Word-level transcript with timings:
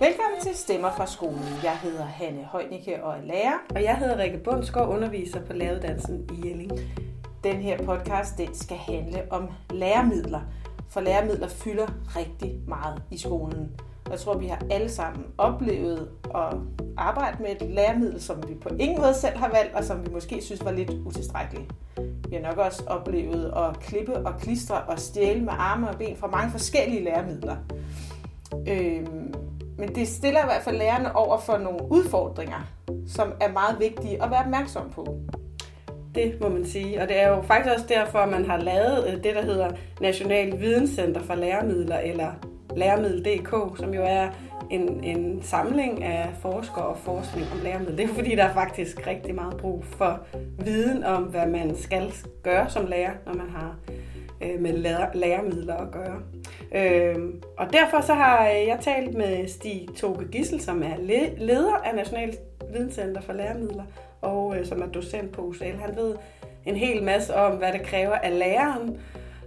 Velkommen 0.00 0.40
til 0.42 0.54
Stemmer 0.54 0.90
fra 0.96 1.06
skolen. 1.06 1.44
Jeg 1.62 1.78
hedder 1.82 2.04
Hanne 2.04 2.44
Højnicke 2.44 3.04
og 3.04 3.18
er 3.18 3.22
lærer. 3.22 3.58
Og 3.74 3.82
jeg 3.82 3.96
hedder 3.96 4.18
Rikke 4.18 4.38
Bundsgaard, 4.38 4.88
underviser 4.88 5.40
på 5.44 5.52
læreruddannelsen 5.52 6.28
i 6.32 6.48
Jelling. 6.48 6.72
Den 7.44 7.56
her 7.56 7.78
podcast 7.84 8.38
den 8.38 8.54
skal 8.54 8.76
handle 8.76 9.22
om 9.30 9.48
læremidler, 9.70 10.40
for 10.88 11.00
læremidler 11.00 11.48
fylder 11.48 11.86
rigtig 12.16 12.60
meget 12.66 13.02
i 13.10 13.18
skolen. 13.18 13.70
Jeg 14.10 14.18
tror, 14.18 14.38
vi 14.38 14.46
har 14.46 14.62
alle 14.70 14.88
sammen 14.88 15.24
oplevet 15.38 16.08
at 16.34 16.54
arbejde 16.96 17.42
med 17.42 17.50
et 17.50 17.70
læremiddel, 17.70 18.22
som 18.22 18.48
vi 18.48 18.54
på 18.54 18.68
ingen 18.68 19.00
måde 19.00 19.14
selv 19.14 19.36
har 19.36 19.48
valgt, 19.48 19.74
og 19.74 19.84
som 19.84 20.06
vi 20.06 20.12
måske 20.12 20.42
synes 20.42 20.64
var 20.64 20.72
lidt 20.72 20.90
utilstrækkeligt. 20.90 21.72
Vi 22.28 22.36
har 22.36 22.42
nok 22.42 22.58
også 22.58 22.82
oplevet 22.86 23.52
at 23.56 23.80
klippe 23.80 24.16
og 24.16 24.40
klistre 24.40 24.82
og 24.82 24.98
stjæle 24.98 25.40
med 25.40 25.52
arme 25.56 25.88
og 25.88 25.98
ben 25.98 26.16
fra 26.16 26.26
mange 26.26 26.50
forskellige 26.50 27.04
læremidler. 27.04 27.56
Øhm, 28.68 29.34
men 29.78 29.94
det 29.94 30.08
stiller 30.08 30.40
i 30.40 30.46
hvert 30.46 30.62
fald 30.62 30.76
lærerne 30.76 31.16
over 31.16 31.38
for 31.38 31.58
nogle 31.58 31.80
udfordringer, 31.90 32.66
som 33.08 33.32
er 33.40 33.52
meget 33.52 33.80
vigtige 33.80 34.22
at 34.22 34.30
være 34.30 34.40
opmærksom 34.40 34.90
på. 34.90 35.18
Det 36.14 36.40
må 36.40 36.48
man 36.48 36.64
sige, 36.64 37.02
og 37.02 37.08
det 37.08 37.20
er 37.20 37.28
jo 37.28 37.42
faktisk 37.42 37.74
også 37.74 37.86
derfor, 37.88 38.18
at 38.18 38.28
man 38.28 38.46
har 38.46 38.56
lavet 38.56 39.06
øh, 39.06 39.12
det, 39.12 39.34
der 39.34 39.42
hedder 39.42 39.70
National 40.00 40.60
Videnscenter 40.60 41.22
for 41.22 41.34
Læremidler, 41.34 41.98
eller 41.98 42.32
Læremiddel.dk, 42.76 43.78
som 43.78 43.94
jo 43.94 44.02
er 44.04 44.28
en, 44.70 45.04
en 45.04 45.42
samling 45.42 46.04
af 46.04 46.28
forskere 46.40 46.84
og 46.84 46.98
forskning 46.98 47.46
om 47.52 47.58
læremidler. 47.62 47.96
Det 47.96 48.04
er 48.04 48.08
jo 48.08 48.14
fordi, 48.14 48.34
der 48.34 48.44
er 48.44 48.54
faktisk 48.54 49.06
rigtig 49.06 49.34
meget 49.34 49.56
brug 49.56 49.84
for 49.84 50.20
viden 50.58 51.04
om, 51.04 51.22
hvad 51.22 51.46
man 51.46 51.76
skal 51.76 52.12
gøre 52.42 52.70
som 52.70 52.86
lærer, 52.86 53.12
når 53.26 53.34
man 53.34 53.50
har 53.50 53.76
øh, 54.40 54.60
med 54.60 54.72
læremidler 55.14 55.76
at 55.76 55.90
gøre. 55.90 56.22
Øh, 56.74 57.16
og 57.58 57.72
derfor 57.72 58.00
så 58.00 58.14
har 58.14 58.46
jeg 58.46 58.78
talt 58.80 59.14
med 59.14 59.48
Stig 59.48 59.88
Toge 59.96 60.24
Gissel, 60.32 60.60
som 60.60 60.82
er 60.82 60.96
leder 61.38 61.74
af 61.74 61.94
National 61.94 62.36
Videnscenter 62.72 63.20
for 63.20 63.32
Læremidler, 63.32 63.84
og 64.20 64.58
øh, 64.58 64.66
som 64.66 64.82
er 64.82 64.86
docent 64.86 65.32
på 65.32 65.42
UCL. 65.42 65.64
Han 65.64 65.96
ved 65.96 66.14
en 66.66 66.76
hel 66.76 67.02
masse 67.02 67.34
om, 67.34 67.56
hvad 67.56 67.72
det 67.72 67.82
kræver 67.82 68.14
af 68.14 68.38
læreren 68.38 69.00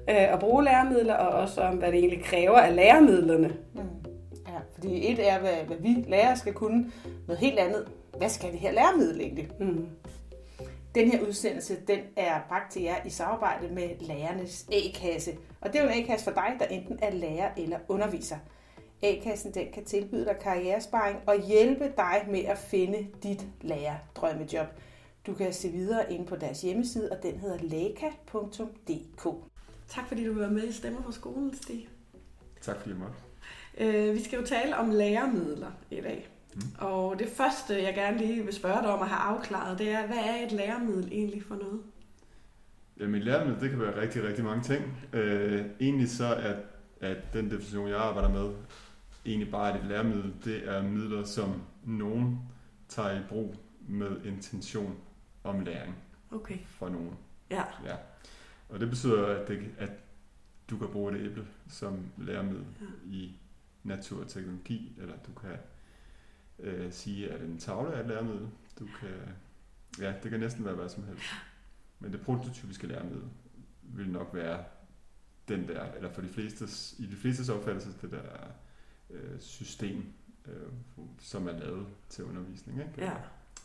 øh, 0.09 0.33
at 0.33 0.39
bruge 0.39 0.63
læremidler, 0.63 1.13
og 1.13 1.41
også 1.41 1.61
om, 1.61 1.75
hvad 1.75 1.91
det 1.91 1.99
egentlig 1.99 2.23
kræver 2.23 2.57
af 2.57 2.75
læremidlerne. 2.75 3.53
Mm. 3.73 3.81
Ja, 4.47 4.59
fordi 4.73 5.11
et 5.11 5.29
er, 5.29 5.39
hvad, 5.39 5.65
hvad 5.67 5.77
vi 5.79 6.05
lærere 6.07 6.37
skal 6.37 6.53
kunne, 6.53 6.91
noget 7.27 7.39
helt 7.39 7.59
andet, 7.59 7.85
hvad 8.17 8.29
skal 8.29 8.51
det 8.51 8.59
her 8.59 8.71
læremiddel 8.71 9.21
egentlig? 9.21 9.47
Mm. 9.59 9.87
Den 10.99 11.11
her 11.11 11.27
udsendelse, 11.27 11.77
den 11.87 11.99
er 12.15 12.41
bragt 12.49 12.71
til 12.71 12.81
jer 12.81 13.05
i 13.05 13.09
samarbejde 13.09 13.73
med 13.73 13.89
Lærernes 13.99 14.67
A-kasse. 14.71 15.37
Og 15.61 15.73
det 15.73 15.79
er 15.79 15.83
jo 15.83 15.89
en 15.89 16.03
A-kasse 16.03 16.23
for 16.23 16.31
dig, 16.31 16.55
der 16.59 16.65
enten 16.65 16.99
er 17.01 17.11
lærer 17.11 17.51
eller 17.57 17.79
underviser. 17.87 18.37
A-kassen 19.01 19.53
den 19.53 19.67
kan 19.73 19.85
tilbyde 19.85 20.25
dig 20.25 20.37
karrieresparing 20.41 21.19
og 21.27 21.47
hjælpe 21.47 21.93
dig 21.97 22.25
med 22.29 22.39
at 22.39 22.57
finde 22.57 23.07
dit 23.23 23.45
lærerdrømmejob. 23.61 24.67
Du 25.27 25.33
kan 25.33 25.53
se 25.53 25.69
videre 25.69 26.13
ind 26.13 26.27
på 26.27 26.35
deres 26.35 26.61
hjemmeside, 26.61 27.11
og 27.11 27.23
den 27.23 27.39
hedder 27.39 27.57
laka.dk. 27.61 29.27
Tak 29.87 30.07
fordi 30.07 30.25
du 30.25 30.39
var 30.39 30.49
med 30.49 30.63
i 30.63 30.71
Stemmer 30.71 31.03
for 31.03 31.11
skolen, 31.11 31.55
Stig. 31.55 31.89
Tak 32.61 32.77
fordi 32.77 32.89
jeg 32.89 32.99
måtte. 32.99 33.15
Øh, 33.77 34.15
vi 34.15 34.23
skal 34.23 34.39
jo 34.39 34.45
tale 34.45 34.77
om 34.77 34.89
læremidler 34.89 35.71
i 35.91 36.01
dag. 36.01 36.29
Mm. 36.55 36.61
Og 36.77 37.19
det 37.19 37.29
første, 37.29 37.83
jeg 37.83 37.93
gerne 37.93 38.17
lige 38.17 38.43
vil 38.43 38.53
spørge 38.53 38.81
dig 38.81 38.93
om 38.93 39.01
at 39.01 39.07
have 39.07 39.19
afklaret, 39.19 39.79
det 39.79 39.89
er, 39.89 40.07
hvad 40.07 40.17
er 40.17 40.45
et 40.45 40.51
læremiddel 40.51 41.07
egentlig 41.11 41.43
for 41.43 41.55
noget? 41.55 41.81
Jamen 42.99 43.15
et 43.15 43.25
læremiddel, 43.25 43.61
det 43.61 43.69
kan 43.69 43.79
være 43.79 44.01
rigtig, 44.01 44.23
rigtig 44.23 44.43
mange 44.43 44.63
ting. 44.63 44.83
Øh, 45.13 45.65
egentlig 45.79 46.09
så 46.09 46.25
er 46.25 46.55
at 47.01 47.33
den 47.33 47.51
definition, 47.51 47.89
jeg 47.89 47.97
arbejder 47.97 48.29
med, 48.29 48.55
egentlig 49.25 49.51
bare 49.51 49.79
et 49.79 49.85
læremiddel. 49.85 50.33
Det 50.45 50.69
er 50.69 50.83
midler, 50.83 51.23
som 51.23 51.61
nogen 51.83 52.39
tager 52.87 53.19
i 53.19 53.23
brug 53.29 53.55
med 53.87 54.25
intention 54.25 54.97
om 55.43 55.59
læring 55.59 55.95
okay. 56.31 56.57
for 56.65 56.89
nogen. 56.89 57.15
Ja. 57.49 57.63
ja. 57.85 57.95
Og 58.69 58.79
det 58.79 58.89
betyder, 58.89 59.25
at, 59.25 59.47
det, 59.47 59.71
at 59.77 59.91
du 60.69 60.77
kan 60.77 60.87
bruge 60.87 61.15
et 61.15 61.25
æble 61.25 61.47
som 61.69 61.99
læremiddel 62.17 62.65
ja. 62.81 62.85
i 63.11 63.35
natur 63.83 64.21
og 64.21 64.27
teknologi, 64.27 64.95
eller 64.97 65.13
du 65.27 65.39
kan 65.41 65.57
øh, 66.59 66.91
sige, 66.91 67.29
at 67.31 67.41
en 67.41 67.57
tavle 67.57 67.91
er 67.91 67.99
et 67.99 68.07
læremiddel. 68.07 68.49
Du 68.79 68.87
kan, 68.99 69.09
ja, 69.99 70.13
det 70.23 70.31
kan 70.31 70.39
næsten 70.39 70.65
være 70.65 70.75
hvad 70.75 70.89
som 70.89 71.03
helst. 71.03 71.23
Men 71.99 72.13
det 72.13 72.21
prototypiske 72.21 72.87
læremiddel 72.87 73.29
vil 73.83 74.09
nok 74.09 74.29
være 74.33 74.63
den 75.47 75.67
der, 75.67 75.91
eller 75.91 76.13
for 76.13 76.21
de 76.21 76.27
fleste, 76.29 76.65
i 77.03 77.05
de 77.05 77.15
fleste 77.15 77.53
opfattelse, 77.53 77.89
det 78.01 78.11
der 78.11 78.21
øh, 79.09 79.39
system, 79.39 80.13
øh, 80.45 80.71
som 81.19 81.47
er 81.47 81.51
lavet 81.51 81.87
til 82.09 82.23
undervisning. 82.23 82.79
Ikke? 82.79 82.93
Ja. 82.97 83.13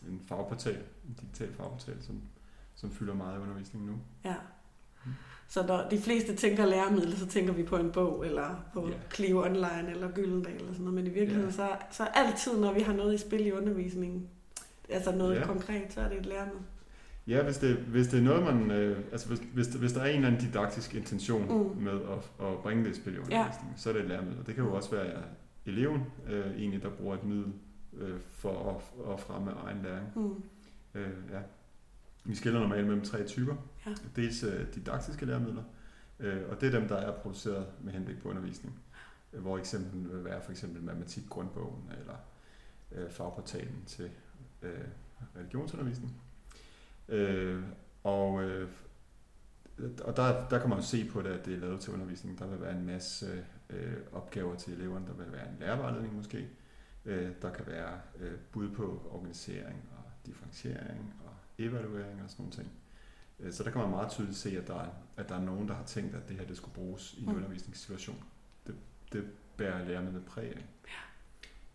En 0.09 0.21
fagportal, 0.29 0.83
en 1.09 1.17
digital 1.21 1.55
fagportal, 1.55 2.03
som, 2.03 2.23
som 2.75 2.91
fylder 2.91 3.15
meget 3.15 3.39
i 3.39 3.43
undervisningen 3.43 3.91
nu. 3.91 4.01
Ja. 4.25 4.37
Mm. 5.05 5.13
Så 5.49 5.67
når 5.67 5.89
de 5.91 5.99
fleste 5.99 6.37
tænker 6.37 6.67
læremidler, 6.67 7.17
så 7.17 7.27
tænker 7.27 7.53
vi 7.53 7.63
på 7.63 7.77
en 7.77 7.93
bog, 7.93 8.27
eller 8.27 8.65
på 8.75 8.89
yeah. 8.89 8.99
Clio 9.15 9.45
Online, 9.45 9.91
eller 9.91 10.11
Gyldendal, 10.11 10.55
eller 10.55 10.73
sådan 10.73 10.85
noget. 10.85 10.95
Men 10.95 11.07
i 11.07 11.11
virkeligheden, 11.11 11.55
yeah. 11.59 11.71
så, 11.71 11.77
så 11.91 12.05
altid, 12.15 12.61
når 12.61 12.73
vi 12.73 12.81
har 12.81 12.93
noget 12.93 13.15
i 13.15 13.19
spil 13.19 13.47
i 13.47 13.53
undervisningen, 13.53 14.29
altså 14.89 15.13
noget 15.13 15.37
yeah. 15.37 15.47
konkret, 15.47 15.93
så 15.93 16.01
er 16.01 16.09
det 16.09 16.19
et 16.19 16.27
læremiddel. 16.27 16.63
Ja, 17.27 17.43
hvis 17.43 17.57
det, 17.57 17.77
hvis 17.77 18.07
det 18.07 18.19
er 18.19 18.23
noget, 18.23 18.43
man... 18.43 18.71
Øh, 18.71 18.99
altså 19.13 19.29
hvis, 19.29 19.41
hvis, 19.55 19.67
hvis 19.67 19.93
der 19.93 20.01
er 20.01 20.07
en 20.07 20.15
eller 20.15 20.29
anden 20.29 20.41
didaktisk 20.41 20.95
intention 20.95 21.43
mm. 21.43 21.83
med 21.83 21.93
at, 21.93 22.47
at 22.47 22.59
bringe 22.63 22.85
det 22.85 22.91
i 22.91 23.01
spil 23.01 23.15
i 23.15 23.19
undervisningen, 23.19 23.73
ja. 23.73 23.77
så 23.77 23.89
er 23.89 23.93
det 23.93 24.03
et 24.03 24.09
læremiddel. 24.09 24.47
Det 24.47 24.55
kan 24.55 24.65
jo 24.65 24.75
også 24.75 24.91
være 24.91 25.23
eleven 25.67 26.03
øh, 26.31 26.47
egentlig, 26.59 26.83
der 26.83 26.91
bruger 26.91 27.15
et 27.15 27.25
middel 27.25 27.53
øh, 27.99 28.21
for 28.31 28.71
at, 28.71 29.13
at 29.13 29.21
fremme 29.21 29.51
egen 29.51 29.83
læring. 29.83 30.07
Mm. 30.15 30.43
Øh, 30.95 31.09
ja. 31.33 31.39
Vi 32.25 32.35
skiller 32.35 32.61
normalt 32.61 32.87
mellem 32.87 33.05
tre 33.05 33.27
typer. 33.27 33.57
Ja. 33.87 33.95
Dels 34.17 34.43
øh, 34.43 34.75
didaktiske 34.75 35.27
læremidler, 35.27 35.63
øh, 36.21 36.43
og 36.51 36.61
det 36.61 36.75
er 36.75 36.79
dem, 36.79 36.89
der 36.89 36.97
er 36.97 37.13
produceret 37.13 37.67
med 37.81 37.93
henblik 37.93 38.23
på 38.23 38.29
undervisning. 38.29 38.81
Øh, 39.33 39.41
hvor 39.41 39.59
eksempel 39.59 40.13
vil 40.13 40.25
være 40.25 40.43
for 40.43 40.51
eksempel 40.51 40.83
matematik 40.83 41.29
grundbogen 41.29 41.91
eller 42.01 42.15
fagportalen 43.11 43.85
til 43.87 44.11
religionsundervisning. 45.37 46.21
Og 48.03 48.43
og 50.05 50.17
der, 50.17 50.49
der 50.49 50.59
kan 50.59 50.69
man 50.69 50.79
jo 50.79 50.85
se 50.85 51.11
på 51.11 51.23
det, 51.23 51.29
at 51.29 51.47
det 51.47 51.55
er 51.55 51.59
lavet 51.59 51.81
til 51.81 51.93
undervisning. 51.93 52.39
Der 52.39 52.47
vil 52.47 52.61
være 52.61 52.77
en 52.79 52.87
masse 52.87 53.45
opgaver 54.13 54.57
til 54.57 54.73
eleverne. 54.73 55.07
Der 55.07 55.13
vil 55.13 55.33
være 55.33 55.49
en 55.49 55.57
lærervejledning 55.61 56.17
måske. 56.17 56.49
Der 57.43 57.51
kan 57.55 57.67
være 57.67 58.01
bud 58.53 58.71
på 58.71 59.11
organisering 59.11 59.89
og 59.97 60.27
differentiering 60.27 61.15
evaluering 61.59 62.23
og 62.23 62.31
sådan 62.31 62.43
nogle 62.43 62.53
ting. 62.53 62.73
Øh, 63.41 63.53
så 63.53 63.65
der 63.65 63.71
kan 63.71 63.81
man 63.81 63.91
meget 63.91 64.11
tydeligt 64.11 64.39
se, 64.39 64.59
at 64.59 64.67
der, 64.67 64.81
er, 64.81 64.89
at 65.17 65.29
der 65.29 65.35
er 65.35 65.41
nogen, 65.41 65.69
der 65.69 65.75
har 65.75 65.85
tænkt, 65.85 66.15
at 66.15 66.29
det 66.29 66.37
her 66.37 66.47
det 66.47 66.57
skulle 66.57 66.75
bruges 66.75 67.15
i 67.15 67.23
en 67.23 67.31
mm. 67.31 67.37
undervisningssituation. 67.37 68.25
Det, 68.67 68.75
det 69.13 69.25
bærer 69.57 69.85
lærerne 69.85 70.23
præg 70.27 70.45
af. 70.45 70.67
Ja. 70.87 71.03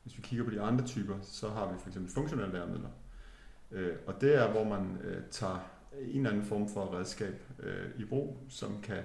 Hvis 0.03 0.17
vi 0.17 0.21
kigger 0.21 0.45
på 0.45 0.51
de 0.51 0.61
andre 0.61 0.85
typer, 0.85 1.19
så 1.21 1.49
har 1.49 1.71
vi 1.71 1.79
for 1.79 1.87
eksempel 1.87 2.13
funktionelle 2.13 2.53
læremidler. 2.53 2.89
Øh, 3.71 3.97
og 4.07 4.21
det 4.21 4.35
er, 4.35 4.51
hvor 4.51 4.63
man 4.63 4.97
øh, 5.03 5.23
tager 5.31 5.69
en 6.01 6.17
eller 6.17 6.29
anden 6.29 6.45
form 6.45 6.69
for 6.69 6.97
redskab 6.97 7.41
i 7.97 8.05
brug, 8.05 8.37
som 8.49 8.81
kan 8.81 9.03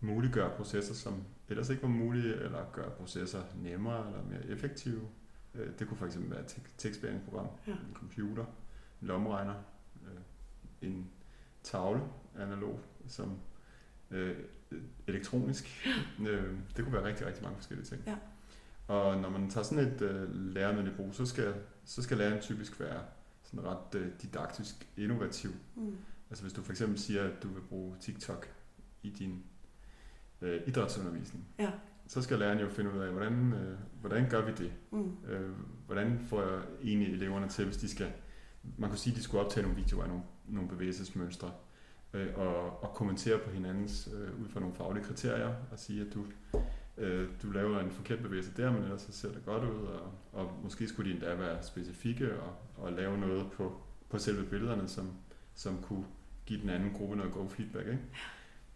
muliggøre 0.00 0.56
processer, 0.56 0.94
som 0.94 1.24
ellers 1.48 1.70
ikke 1.70 1.82
var 1.82 1.88
mulige, 1.88 2.34
eller 2.34 2.64
gøre 2.72 2.90
processer 2.90 3.42
nemmere 3.54 4.06
eller 4.06 4.22
mere 4.22 4.46
effektive. 4.46 5.00
Det 5.78 5.88
kunne 5.88 5.96
fx 5.96 6.16
være 6.20 6.40
et 6.40 6.62
tekstbehandlingsprogram, 6.78 7.46
ja. 7.66 7.72
en 7.72 7.94
computer, 7.94 8.44
en 9.02 9.08
lommeregner, 9.08 9.54
øh, 9.54 9.60
en 10.82 11.10
tavle 11.62 12.00
analog, 12.38 12.80
som 13.06 13.38
øh, 14.10 14.36
elektronisk. 15.06 15.88
Øh, 16.20 16.58
det 16.76 16.84
kunne 16.84 16.92
være 16.92 17.04
rigtig, 17.04 17.26
rigtig 17.26 17.42
mange 17.42 17.56
forskellige 17.56 17.86
ting. 17.86 18.02
Ja. 18.06 18.16
Og 18.88 19.20
når 19.20 19.30
man 19.30 19.50
tager 19.50 19.64
sådan 19.64 19.84
et 19.84 20.02
øh, 20.02 20.34
læremiddel 20.34 20.92
i 20.92 20.94
brug, 20.94 21.14
så 21.14 21.26
skal, 21.26 21.54
så 21.84 22.02
skal 22.02 22.16
læreren 22.16 22.40
typisk 22.40 22.80
være 22.80 23.00
sådan 23.42 23.64
ret 23.64 23.94
øh, 23.94 24.08
didaktisk 24.22 24.88
innovativ. 24.96 25.50
Mm. 25.76 25.96
Altså 26.30 26.44
hvis 26.44 26.52
du 26.52 26.62
for 26.62 26.72
eksempel 26.72 26.98
siger, 26.98 27.24
at 27.24 27.42
du 27.42 27.48
vil 27.48 27.60
bruge 27.60 27.96
TikTok 28.00 28.48
i 29.02 29.10
din 29.10 29.44
øh, 30.40 30.60
idrætsundervisning, 30.66 31.46
ja. 31.58 31.70
så 32.06 32.22
skal 32.22 32.38
læreren 32.38 32.58
jo 32.58 32.68
finde 32.68 32.92
ud 32.92 32.98
af, 32.98 33.12
hvordan, 33.12 33.52
øh, 33.52 33.78
hvordan 34.00 34.30
gør 34.30 34.44
vi 34.44 34.52
det? 34.52 34.72
Mm. 34.90 35.16
Øh, 35.28 35.50
hvordan 35.86 36.20
får 36.20 36.42
jeg 36.42 36.62
egentlig 36.82 37.12
eleverne 37.12 37.48
til, 37.48 37.64
hvis 37.64 37.76
de 37.76 37.88
skal, 37.88 38.12
man 38.78 38.90
kunne 38.90 38.98
sige, 38.98 39.12
at 39.12 39.18
de 39.18 39.22
skulle 39.22 39.44
optage 39.44 39.62
nogle 39.62 39.82
videoer 39.82 40.02
af 40.02 40.08
nogle, 40.08 40.24
nogle 40.48 40.68
bevægelsesmønstre, 40.68 41.50
øh, 42.12 42.28
og, 42.36 42.82
og 42.82 42.94
kommentere 42.94 43.38
på 43.38 43.50
hinandens 43.50 44.08
øh, 44.14 44.42
ud 44.42 44.48
fra 44.48 44.60
nogle 44.60 44.74
faglige 44.74 45.04
kriterier, 45.04 45.54
og 45.72 45.78
sige, 45.78 46.00
at 46.00 46.14
du 46.14 46.24
øh, 46.98 47.28
du 47.42 47.50
laver 47.50 47.80
en 47.80 47.90
forkert 47.90 48.18
bevægelse 48.18 48.52
der, 48.56 48.72
men 48.72 48.82
ellers 48.82 49.02
så 49.02 49.12
ser 49.12 49.28
det 49.28 49.44
godt 49.44 49.64
ud, 49.64 49.86
og, 49.86 50.12
og 50.32 50.52
måske 50.62 50.88
skulle 50.88 51.10
de 51.10 51.14
endda 51.14 51.34
være 51.34 51.62
specifikke 51.62 52.40
og, 52.40 52.54
og 52.76 52.92
lave 52.92 53.18
noget 53.18 53.52
på, 53.52 53.80
på 54.08 54.18
selve 54.18 54.44
billederne, 54.44 54.88
som, 54.88 55.10
som 55.54 55.82
kunne 55.82 56.04
give 56.46 56.60
den 56.60 56.70
anden 56.70 56.92
gruppe 56.92 57.16
noget 57.16 57.32
god 57.32 57.48
feedback. 57.48 57.86
Ikke? 57.86 58.02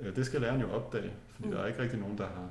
Øh, 0.00 0.16
det 0.16 0.26
skal 0.26 0.40
læreren 0.40 0.60
jo 0.60 0.70
opdage, 0.70 1.12
fordi 1.28 1.48
mm. 1.48 1.54
der 1.54 1.62
er 1.62 1.66
ikke 1.66 1.82
rigtig 1.82 1.98
nogen, 1.98 2.18
der 2.18 2.26
har, 2.26 2.50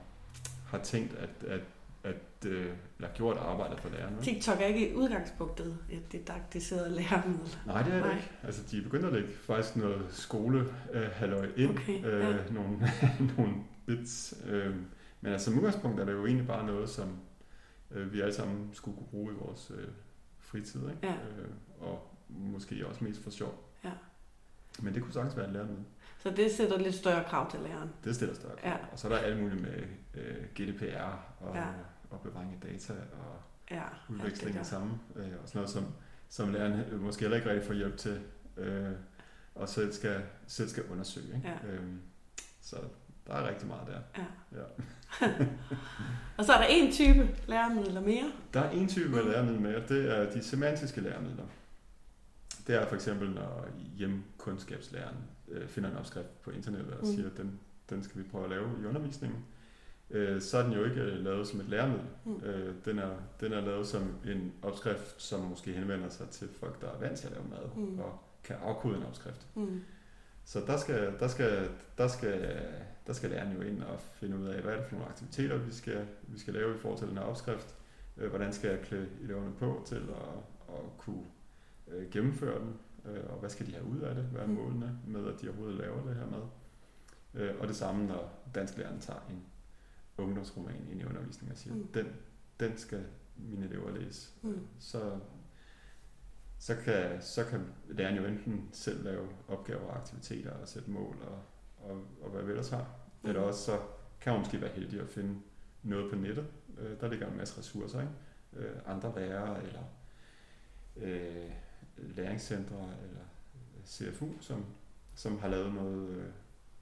har 0.67 0.77
tænkt, 0.77 1.13
at, 1.13 1.43
at, 1.47 1.61
at 2.05 2.45
øh, 2.45 2.71
eller 2.97 3.09
gjort 3.13 3.37
arbejdet 3.37 3.79
for 3.79 3.89
lærerne. 3.89 4.21
TikTok 4.21 4.61
er 4.61 4.65
ikke 4.65 4.89
i 4.89 4.95
udgangspunktet 4.95 5.77
et 5.89 6.11
didaktiseret 6.11 6.91
læremiddel. 6.91 7.57
Nej, 7.65 7.81
det 7.81 7.93
er 7.93 8.03
det 8.03 8.11
ikke. 8.11 8.31
Altså, 8.43 8.63
de 8.71 8.77
er 8.77 8.83
begyndt 8.83 9.05
at 9.05 9.13
lægge 9.13 9.29
faktisk 9.29 9.75
noget 9.75 10.05
skole 10.09 10.65
øh, 10.93 11.09
ind, 11.55 11.69
Okay, 11.69 12.05
øh, 12.05 12.21
ja. 12.21 12.53
nogle, 12.53 12.91
nogle 13.37 13.53
bits. 13.85 14.33
Øh, 14.47 14.75
men 15.21 15.31
altså, 15.31 15.45
som 15.45 15.57
udgangspunkt 15.57 15.99
er 15.99 16.05
det 16.05 16.13
jo 16.13 16.25
egentlig 16.25 16.47
bare 16.47 16.65
noget, 16.65 16.89
som 16.89 17.19
øh, 17.91 18.13
vi 18.13 18.21
alle 18.21 18.33
sammen 18.33 18.69
skulle 18.73 18.97
kunne 18.97 19.07
bruge 19.07 19.33
i 19.33 19.35
vores 19.35 19.71
øh, 19.77 19.87
fritid, 20.39 20.81
ikke? 20.89 20.99
Ja. 21.07 21.13
Øh, 21.13 21.47
og 21.79 22.11
måske 22.29 22.87
også 22.87 23.03
mest 23.03 23.23
for 23.23 23.29
sjov. 23.29 23.69
Ja. 23.83 23.91
Men 24.81 24.93
det 24.93 25.03
kunne 25.03 25.13
sagtens 25.13 25.37
være 25.37 25.47
et 25.47 25.53
læremiddel. 25.53 25.83
Så 26.17 26.29
det 26.29 26.51
sætter 26.51 26.77
lidt 26.77 26.95
større 26.95 27.23
krav 27.23 27.51
til 27.51 27.59
læreren. 27.59 27.89
Det 28.03 28.15
stiller 28.15 28.35
større 28.35 28.55
krav. 28.55 28.71
Ja. 28.71 28.77
Og 28.91 28.99
så 28.99 29.07
er 29.07 29.11
der 29.11 29.19
alt 29.19 29.41
muligt 29.41 29.61
med 29.61 29.83
øh, 30.13 30.43
GDPR 30.55 31.19
og, 31.39 31.55
Ja. 31.55 31.65
Ja. 32.23 32.27
og 32.27 32.31
bevaring 32.31 32.53
af 32.63 32.69
data 32.71 32.93
og 32.93 33.41
Ja, 33.71 33.83
udveksling 34.09 34.51
alt 34.51 34.59
af 34.59 34.65
samme. 34.65 34.99
Øh, 35.15 35.25
og 35.43 35.47
sådan 35.47 35.59
noget, 35.59 35.69
som, 35.69 35.85
som 36.29 36.53
læreren 36.53 36.99
måske 37.01 37.21
heller 37.21 37.37
ikke 37.37 37.49
rigtig 37.49 37.67
får 37.67 37.73
hjælp 37.73 37.97
til. 37.97 38.19
Øh, 38.57 38.91
og 39.55 39.69
selv 39.69 39.93
skal, 39.93 40.21
selv 40.47 40.69
skal 40.69 40.83
undersøge. 40.91 41.35
Ikke? 41.35 41.47
Ja. 41.63 41.69
Øhm, 41.71 41.99
så 42.61 42.75
der 43.27 43.33
er 43.33 43.49
rigtig 43.49 43.67
meget 43.67 43.87
der. 43.87 43.99
Ja. 44.17 44.59
Ja. 44.61 44.65
Og 46.37 46.45
så 46.45 46.53
er 46.53 46.57
der 46.57 46.65
en 46.69 46.91
type 46.91 47.29
læremidler 47.47 48.01
mere. 48.01 48.31
Der 48.53 48.59
er 48.59 48.69
en 48.69 48.87
type 48.87 49.17
af 49.17 49.23
Mm. 49.25 49.29
læremidler 49.31 49.81
og 49.83 49.89
det 49.89 50.17
er 50.19 50.31
de 50.31 50.43
semantiske 50.43 51.01
læremidler. 51.01 51.43
Det 52.67 52.75
er 52.75 52.87
for 52.87 52.95
eksempel, 52.95 53.29
når 53.29 53.67
hjemkundskabslæreren 53.97 55.17
øh, 55.47 55.67
finder 55.67 55.89
en 55.91 55.97
opskrift 55.97 56.41
på 56.41 56.51
internettet 56.51 56.93
og 56.93 56.99
Mm. 57.07 57.13
siger, 57.15 57.25
at 57.31 57.37
den, 57.37 57.59
den 57.89 58.03
skal 58.03 58.23
vi 58.23 58.27
prøve 58.29 58.43
at 58.43 58.49
lave 58.49 58.69
i 58.81 58.85
undervisningen. 58.85 59.45
Øh, 60.09 60.41
så 60.41 60.57
er 60.57 60.63
den 60.63 60.73
jo 60.73 60.83
ikke 60.85 61.01
øh, 61.01 61.23
lavet 61.23 61.47
som 61.47 61.59
et 61.59 61.69
læremiddel. 61.69 62.07
Mm. 62.25 62.35
Øh, 62.43 62.75
den, 62.85 62.99
er, 62.99 63.09
den 63.39 63.53
er 63.53 63.61
lavet 63.61 63.87
som 63.87 64.01
en 64.25 64.53
opskrift, 64.61 65.21
som 65.21 65.39
måske 65.39 65.71
henvender 65.73 66.09
sig 66.09 66.29
til 66.29 66.49
folk, 66.59 66.81
der 66.81 66.87
er 66.87 66.99
vant 66.99 67.17
til 67.19 67.27
at 67.27 67.33
lave 67.33 67.45
mad 67.49 67.83
Mm. 67.85 67.99
og 67.99 68.19
kan 68.43 68.55
afkode 68.63 68.97
en 68.97 69.03
opskrift. 69.03 69.47
Mm. 69.55 69.81
Så 70.45 70.59
der 70.67 70.77
skal, 70.77 71.13
der 71.19 71.27
skal, 71.27 71.69
der 71.97 72.07
skal, 72.07 72.59
der 73.07 73.13
skal 73.13 73.29
læreren 73.29 73.55
jo 73.55 73.61
ind 73.61 73.83
og 73.83 73.99
finde 73.99 74.37
ud 74.37 74.47
af, 74.47 74.61
hvad 74.61 74.73
er 74.73 74.77
det 74.77 74.85
for 74.85 74.95
nogle 74.95 75.09
aktiviteter, 75.09 75.57
vi 75.57 75.71
skal, 75.73 76.05
vi 76.27 76.39
skal 76.39 76.53
lave 76.53 76.75
i 76.75 76.77
forhold 76.77 76.99
til 76.99 77.07
den 77.07 77.17
her 77.17 77.23
opskrift. 77.25 77.75
Øh, 78.17 78.29
hvordan 78.29 78.53
skal 78.53 78.69
jeg 78.69 78.79
klæde 78.81 79.07
eleverne 79.23 79.51
på 79.59 79.83
til 79.85 79.95
at, 79.95 80.75
at 80.75 80.81
kunne 80.97 81.23
øh, 81.87 82.09
gennemføre 82.11 82.59
den, 82.59 82.73
øh, 83.11 83.23
og 83.29 83.39
hvad 83.39 83.49
skal 83.49 83.65
de 83.67 83.71
have 83.73 83.85
ud 83.85 83.99
af 83.99 84.15
det, 84.15 84.23
hvad 84.23 84.41
er 84.41 84.47
Mm. 84.47 84.53
målene 84.53 84.99
med, 85.07 85.27
at 85.33 85.41
de 85.41 85.47
overhovedet 85.49 85.77
laver 85.79 86.03
det 86.07 86.15
her 86.15 86.25
mad. 86.25 86.43
Øh, 87.33 87.51
og 87.59 87.67
det 87.67 87.75
samme, 87.75 88.05
når 88.07 88.43
dansklæreren 88.55 88.99
tager 88.99 89.19
en 89.29 89.43
ungdomsroman 90.17 90.87
ind 90.91 91.01
i 91.01 91.05
undervisningen 91.05 91.51
og 91.51 91.57
siger, 91.57 91.75
Mm. 91.75 91.87
den, 91.87 92.07
den 92.59 92.77
skal 92.77 93.05
mine 93.37 93.65
elever 93.65 93.91
læse. 93.91 94.29
Mm. 94.41 94.67
Så, 94.79 95.19
så, 96.59 96.75
kan, 96.75 97.21
så 97.21 97.45
kan 97.45 97.65
læreren 97.89 98.15
jo 98.17 98.25
enten 98.25 98.69
selv 98.71 99.03
lave 99.03 99.27
opgaver 99.47 99.81
og 99.81 99.97
aktiviteter 99.97 100.51
og 100.51 100.67
sætte 100.67 100.89
mål 100.91 101.15
og, 101.21 101.39
og, 101.89 102.01
og 102.21 102.29
hvad 102.29 102.43
vi 102.43 102.49
ellers 102.49 102.69
har. 102.69 102.87
Mm. 103.23 103.29
Eller 103.29 103.41
også 103.41 103.63
så 103.65 103.79
kan 104.21 104.33
man 104.33 104.39
måske 104.41 104.61
være 104.61 104.71
heldig 104.71 105.01
at 105.01 105.09
finde 105.09 105.39
noget 105.83 106.09
på 106.11 106.15
nettet. 106.17 106.47
Øh, 106.79 106.99
der 107.01 107.09
ligger 107.09 107.31
en 107.31 107.37
masse 107.37 107.59
ressourcer, 107.59 108.01
ikke? 108.01 108.13
Øh, 108.53 108.75
andre 108.85 109.13
lærere 109.15 109.63
eller 109.63 109.83
øh, 110.95 111.51
læringscentre 111.97 112.75
eller 113.03 113.21
CFU, 113.85 114.27
som, 114.39 114.65
som 115.15 115.39
har 115.39 115.47
lavet 115.47 115.73
noget, 115.73 116.09
øh, 116.09 116.25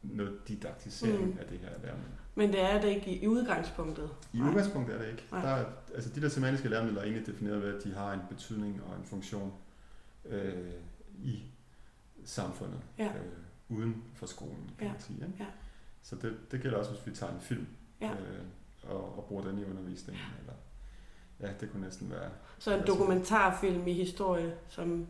noget 0.04 0.48
didaktisering 0.48 1.26
Mm. 1.26 1.38
af 1.40 1.46
det 1.48 1.60
her 1.60 1.70
læremiddel. 1.70 2.12
Men 2.36 2.50
det 2.54 2.62
er 2.62 2.82
det 2.82 2.88
ikke 2.90 3.16
i 3.24 3.28
udgangspunktet. 3.28 4.10
I 4.34 4.38
Nej. 4.38 4.50
udgangspunktet 4.50 4.96
er 4.96 5.02
det 5.02 5.10
ikke. 5.12 5.24
Nej. 5.32 5.42
Der 5.42 5.48
er, 5.50 5.66
altså 5.96 6.10
de 6.10 6.22
der 6.22 6.30
semantiske 6.30 6.70
læremidler 6.70 7.00
er 7.02 7.06
egentlig 7.06 7.28
defineret 7.28 7.62
ved, 7.62 7.78
at 7.78 7.84
de 7.84 7.94
har 7.94 8.14
en 8.14 8.20
betydning 8.30 8.84
og 8.84 8.96
en 8.98 9.04
funktion 9.06 9.54
øh, 10.26 10.72
i 11.22 11.44
samfundet, 12.26 12.80
Ja. 13.00 13.06
øh, 13.08 13.78
uden 13.78 14.04
for 14.16 14.26
skolen, 14.26 14.72
kan 14.78 14.88
Ja. 14.88 14.92
man 14.94 15.02
sige. 15.02 15.18
Ikke? 15.18 15.36
Ja. 15.40 15.46
Så 16.02 16.16
det, 16.16 16.38
det 16.52 16.62
gælder 16.62 16.78
også, 16.78 16.92
hvis 16.92 17.08
vi 17.08 17.12
tager 17.16 17.34
en 17.34 17.42
film 17.42 17.68
Ja. 18.02 18.12
øh, 18.12 18.44
og, 18.84 19.18
og 19.18 19.26
bruger 19.26 19.44
den 19.44 19.60
i 19.60 19.64
undervisningen. 19.64 20.24
Eller, 20.40 20.54
ja, 21.39 21.50
det 21.59 21.71
kunne 21.71 21.81
næsten 21.83 22.12
være 22.12 22.30
Så 22.59 22.77
en 22.77 22.88
dokumentarfilm 22.88 23.88
i 23.88 23.94
historie, 23.94 24.56
som... 24.69 25.07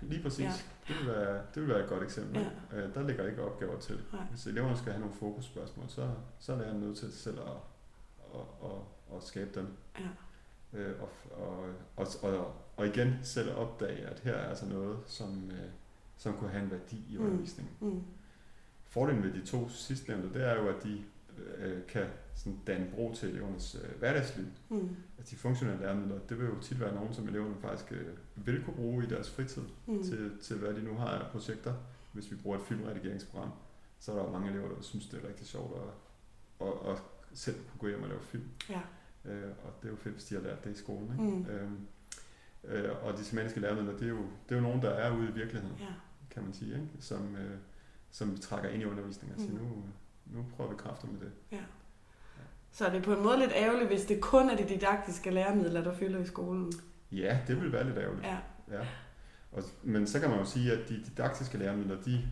lige 0.00 0.22
præcis. 0.22 0.40
Ja. 0.40 0.50
Ja. 0.88 0.94
Det, 0.94 0.96
vil 1.00 1.06
være, 1.14 1.42
det 1.54 1.62
vil 1.62 1.68
være 1.68 1.82
et 1.82 1.88
godt 1.88 2.02
eksempel. 2.02 2.46
Ja. 2.72 2.78
Øh, 2.78 2.94
der 2.94 3.02
ligger 3.02 3.28
ikke 3.28 3.42
opgaver 3.42 3.78
til. 3.80 4.00
Nej. 4.12 4.22
Hvis 4.30 4.46
eleverne 4.46 4.76
skal 4.76 4.92
have 4.92 5.00
nogle 5.00 5.14
fokusspørgsmål, 5.16 5.84
så, 5.88 6.10
så 6.38 6.52
er 6.52 6.58
læreren 6.58 6.80
nødt 6.80 6.98
til 6.98 7.12
selv 7.12 7.38
at, 7.40 7.46
at, 8.34 8.40
at, 8.70 9.16
at 9.16 9.22
skabe 9.22 9.50
dem. 9.60 9.68
Ja. 9.98 10.04
Øh, 10.78 10.94
og, 11.02 11.08
og, 11.46 11.64
og, 11.96 12.06
og, 12.22 12.54
og 12.76 12.86
igen 12.86 13.18
selv 13.22 13.50
at 13.50 13.56
opdage, 13.56 14.06
at 14.06 14.20
her 14.20 14.32
er 14.34 14.48
altså 14.48 14.66
noget, 14.66 14.98
som, 15.06 15.50
øh, 15.50 15.68
som 16.16 16.32
kunne 16.34 16.50
have 16.50 16.64
en 16.64 16.70
værdi 16.70 17.04
i 17.10 17.16
Mm. 17.18 17.24
undervisningen. 17.26 17.74
Mm. 17.80 18.02
Fordelen 18.84 19.22
ved 19.22 19.32
de 19.32 19.46
to 19.46 19.68
sidstnævnte, 19.68 20.38
det 20.38 20.48
er 20.48 20.54
jo, 20.62 20.68
at 20.68 20.82
de 20.84 21.02
øh, 21.58 21.86
kan 21.88 22.06
sådan 22.34 22.58
danne 22.66 22.90
bro 22.94 23.14
til 23.14 23.28
elevernes 23.28 23.74
øh, 23.84 23.98
hverdagsliv. 23.98 24.46
Mm. 24.68 24.96
At 25.18 25.30
de 25.30 25.36
funktionelle 25.36 25.80
læremidler, 25.82 26.18
det 26.28 26.38
vil 26.38 26.46
jo 26.46 26.60
tit 26.60 26.80
være 26.80 26.94
nogen, 26.94 27.14
som 27.14 27.28
eleverne 27.28 27.54
faktisk 27.60 27.92
øh, 27.92 28.06
vil 28.46 28.64
kunne 28.64 28.76
bruge 28.76 29.04
i 29.04 29.06
deres 29.06 29.30
fritid 29.30 29.62
Mm. 29.86 30.02
til, 30.02 30.38
til, 30.42 30.56
hvad 30.56 30.74
de 30.74 30.82
nu 30.82 30.94
har 30.94 31.06
af 31.08 31.30
projekter. 31.30 31.74
Hvis 32.12 32.30
vi 32.30 32.36
bruger 32.36 32.58
et 32.58 32.64
filmredigeringsprogram, 32.64 33.50
så 33.98 34.12
er 34.12 34.16
der 34.16 34.24
jo 34.24 34.30
mange 34.30 34.50
elever, 34.50 34.68
der 34.74 34.82
synes, 34.82 35.06
det 35.08 35.24
er 35.24 35.28
rigtig 35.28 35.46
sjovt 35.46 35.76
at, 35.82 36.66
at, 36.66 36.92
at 36.92 36.98
selv 37.34 37.56
kunne 37.70 37.78
gå 37.78 37.88
hjem 37.88 38.02
og 38.02 38.08
lave 38.08 38.20
film. 38.20 38.44
Ja. 38.70 38.80
Øh, 39.24 39.50
og 39.64 39.72
det 39.82 39.88
er 39.88 39.90
jo 39.92 39.96
fedt, 39.96 40.14
hvis 40.14 40.24
de 40.24 40.34
har 40.34 40.42
lært 40.42 40.64
det 40.64 40.70
i 40.70 40.78
skolen. 40.78 41.10
Ikke? 41.12 41.36
Mm. 41.36 41.46
Øhm, 41.50 41.78
øh, 42.64 43.04
og 43.04 43.12
de 43.18 43.24
semantiske 43.24 43.60
læremidler, 43.60 43.92
det 43.92 44.02
er, 44.02 44.08
jo, 44.08 44.22
det 44.48 44.54
er 44.54 44.56
jo 44.56 44.62
nogen, 44.62 44.82
der 44.82 44.90
er 44.90 45.16
ude 45.16 45.28
i 45.28 45.32
virkeligheden, 45.32 45.76
ja. 45.80 45.86
kan 46.30 46.42
man 46.42 46.52
sige, 46.52 46.74
ikke? 46.74 46.88
Som, 47.00 47.36
øh, 47.36 47.56
som 48.10 48.32
vi 48.32 48.38
trækker 48.38 48.68
ind 48.70 48.82
i 48.82 48.86
undervisningen 48.86 49.34
og 49.38 49.40
siger, 49.40 49.52
Mm. 49.60 49.66
nu, 49.66 49.84
nu 50.26 50.46
prøver 50.56 50.70
vi 50.70 50.76
kræfter 50.76 51.08
med 51.08 51.20
det. 51.20 51.32
ja. 51.52 51.62
Så 52.72 52.86
er 52.86 52.90
det 52.90 53.02
på 53.02 53.14
en 53.14 53.22
måde 53.22 53.38
lidt 53.38 53.52
ærgerligt, 53.54 53.88
hvis 53.88 54.02
det 54.04 54.20
kun 54.20 54.50
er 54.50 54.56
de 54.56 54.64
didaktiske 54.68 55.30
læremidler, 55.30 55.82
der 55.84 55.94
fylder 55.94 56.18
i 56.20 56.26
skolen. 56.26 56.72
Ja, 57.12 57.38
det 57.46 57.60
vil 57.62 57.72
være 57.72 57.84
lidt 57.84 57.98
ærgerligt. 57.98 58.26
Ja. 58.26 58.36
Ja. 58.70 58.86
Og, 59.52 59.62
men 59.82 60.06
så 60.06 60.20
kan 60.20 60.30
man 60.30 60.38
jo 60.38 60.44
sige, 60.44 60.72
at 60.72 60.88
de 60.88 61.02
didaktiske 61.04 61.58
læremidler, 61.58 62.00
de 62.02 62.24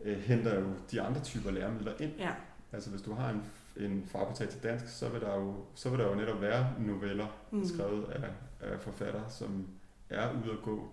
øh, 0.00 0.18
henter 0.18 0.60
jo 0.60 0.66
de 0.90 1.00
andre 1.02 1.20
typer 1.20 1.50
læremidler 1.50 1.92
ind. 2.00 2.12
Ja. 2.18 2.30
Altså 2.72 2.90
hvis 2.90 3.02
du 3.02 3.14
har 3.14 3.30
en, 3.30 3.42
en 3.76 4.04
farportal 4.06 4.48
til 4.48 4.62
dansk, 4.62 4.88
så 4.88 5.08
vil, 5.08 5.20
der 5.20 5.34
jo, 5.34 5.54
så 5.74 5.90
vil 5.90 5.98
der 5.98 6.08
jo 6.08 6.14
netop 6.14 6.40
være 6.40 6.72
noveller 6.78 7.26
Mm. 7.50 7.64
skrevet 7.64 8.04
af, 8.04 8.30
af 8.60 8.80
forfattere, 8.80 9.30
som 9.30 9.66
er 10.10 10.32
ude 10.32 10.52
at 10.52 10.62
gå, 10.62 10.88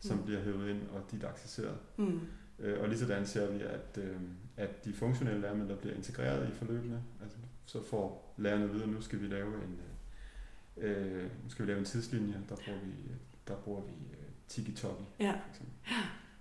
som 0.00 0.16
mm. 0.16 0.24
bliver 0.24 0.40
hævet 0.40 0.68
ind 0.68 0.80
og 0.92 1.02
didaktiseret. 1.10 1.76
Mm. 1.96 2.20
Øh, 2.58 2.80
og 2.80 2.88
lige 2.88 2.98
sådan 2.98 3.26
ser 3.26 3.50
vi, 3.50 3.62
at, 3.62 3.98
øh, 4.04 4.16
at 4.56 4.84
de 4.84 4.92
funktionelle 4.92 5.40
læremidler 5.40 5.76
bliver 5.76 5.94
integreret 5.94 6.48
i 6.48 6.52
forløbene. 6.52 7.02
Altså, 7.22 7.38
så 7.66 7.82
får 7.82 8.34
lærerne 8.36 8.64
at 8.64 8.72
vide, 8.72 8.82
at 8.82 8.88
nu 8.88 9.00
skal 9.00 9.20
vi 9.20 9.26
lave 9.26 9.54
en, 9.64 9.80
øh, 10.76 11.22
nu 11.44 11.50
skal 11.50 11.66
vi 11.66 11.70
lave 11.70 11.78
en 11.78 11.84
tidslinje, 11.84 12.34
der 12.48 12.56
bruger 12.56 12.78
vi, 12.80 12.92
der 13.48 13.54
bruger 13.56 13.80
vi 13.82 13.92
øh, 13.92 14.26
tiki-toki, 14.48 15.04
Ja. 15.20 15.32
for 15.32 15.48
eksempel. 15.50 15.74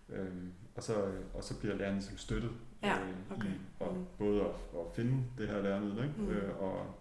Øhm, 0.09 0.51
og, 0.75 0.83
så, 0.83 1.11
og 1.33 1.43
så 1.43 1.59
bliver 1.59 1.75
lærerne 1.75 1.95
ligesom 1.95 2.17
støttet 2.17 2.51
Ja, 2.83 2.99
øh, 3.01 3.13
okay. 3.37 3.47
i 3.49 3.51
og 3.79 3.93
Mm. 3.95 4.05
både 4.17 4.41
at, 4.41 4.47
at 4.75 4.95
finde 4.95 5.23
det 5.37 5.47
her 5.47 5.61
læremiddel, 5.61 5.97
ikke? 6.03 6.15
Mm. 6.21 6.29
Øh, 6.29 6.61
og, 6.61 6.95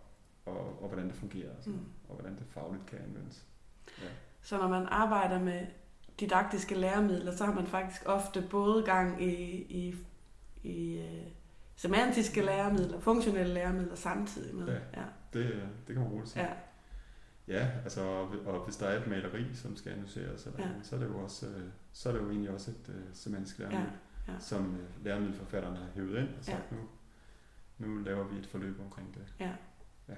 og, 0.46 0.82
og 0.82 0.88
hvordan 0.88 1.06
det 1.08 1.14
fungerer, 1.14 1.50
altså, 1.56 1.70
Mm. 1.70 1.78
og 2.08 2.14
hvordan 2.14 2.32
det 2.36 2.46
fagligt 2.50 2.86
kan 2.86 2.98
anvendes. 2.98 3.46
Ja. 4.02 4.08
Så 4.42 4.58
når 4.58 4.68
man 4.68 4.86
arbejder 4.86 5.38
med 5.40 5.66
didaktiske 6.20 6.74
læremidler, 6.74 7.36
så 7.36 7.44
har 7.44 7.54
man 7.54 7.66
faktisk 7.66 8.02
ofte 8.06 8.44
både 8.50 8.82
gang 8.84 9.22
i, 9.22 9.32
i, 9.62 9.94
i 10.62 11.02
semantiske 11.76 12.42
læremidler, 12.44 13.00
funktionelle 13.00 13.54
læremidler 13.54 13.94
samtidig 13.94 14.54
med. 14.54 14.66
Ja. 14.66 14.72
Ja. 15.00 15.04
Det, 15.32 15.62
det 15.86 15.94
kan 15.94 16.02
man 16.04 16.12
roligt 16.12 16.30
sige. 16.30 16.42
ja. 16.44 16.50
Ja, 17.48 17.68
altså, 17.84 18.00
og, 18.02 18.28
og 18.46 18.64
hvis 18.64 18.76
der 18.76 18.86
er 18.86 19.00
et 19.00 19.06
maleri, 19.06 19.54
som 19.54 19.76
skal 19.76 19.92
analyseres, 19.92 20.46
eller, 20.46 20.58
Ja. 20.58 20.66
ja. 20.68 20.72
så, 20.82 20.94
er 20.96 21.00
det 21.00 21.06
jo 21.06 21.18
også, 21.18 21.46
øh, 21.46 21.62
så 21.92 22.08
er 22.08 22.12
det 22.12 22.20
jo 22.20 22.30
egentlig 22.30 22.50
også 22.50 22.70
et 22.70 22.88
uh, 22.88 22.94
semantisk 23.12 23.58
Ja. 23.58 23.64
læremiddel, 23.64 23.92
ja. 24.28 24.32
som 24.40 24.66
uh, 24.70 25.04
læremiddelforfatterne 25.04 25.76
har 25.76 25.86
hævet 25.94 26.18
ind 26.18 26.28
og 26.38 26.44
sagt, 26.44 26.58
Ja. 26.70 26.76
nu, 26.76 27.86
nu 27.86 28.02
laver 28.02 28.24
vi 28.28 28.38
et 28.38 28.46
forløb 28.46 28.80
omkring 28.80 29.14
det. 29.14 29.22
ja. 29.40 29.50
Ja. 30.08 30.14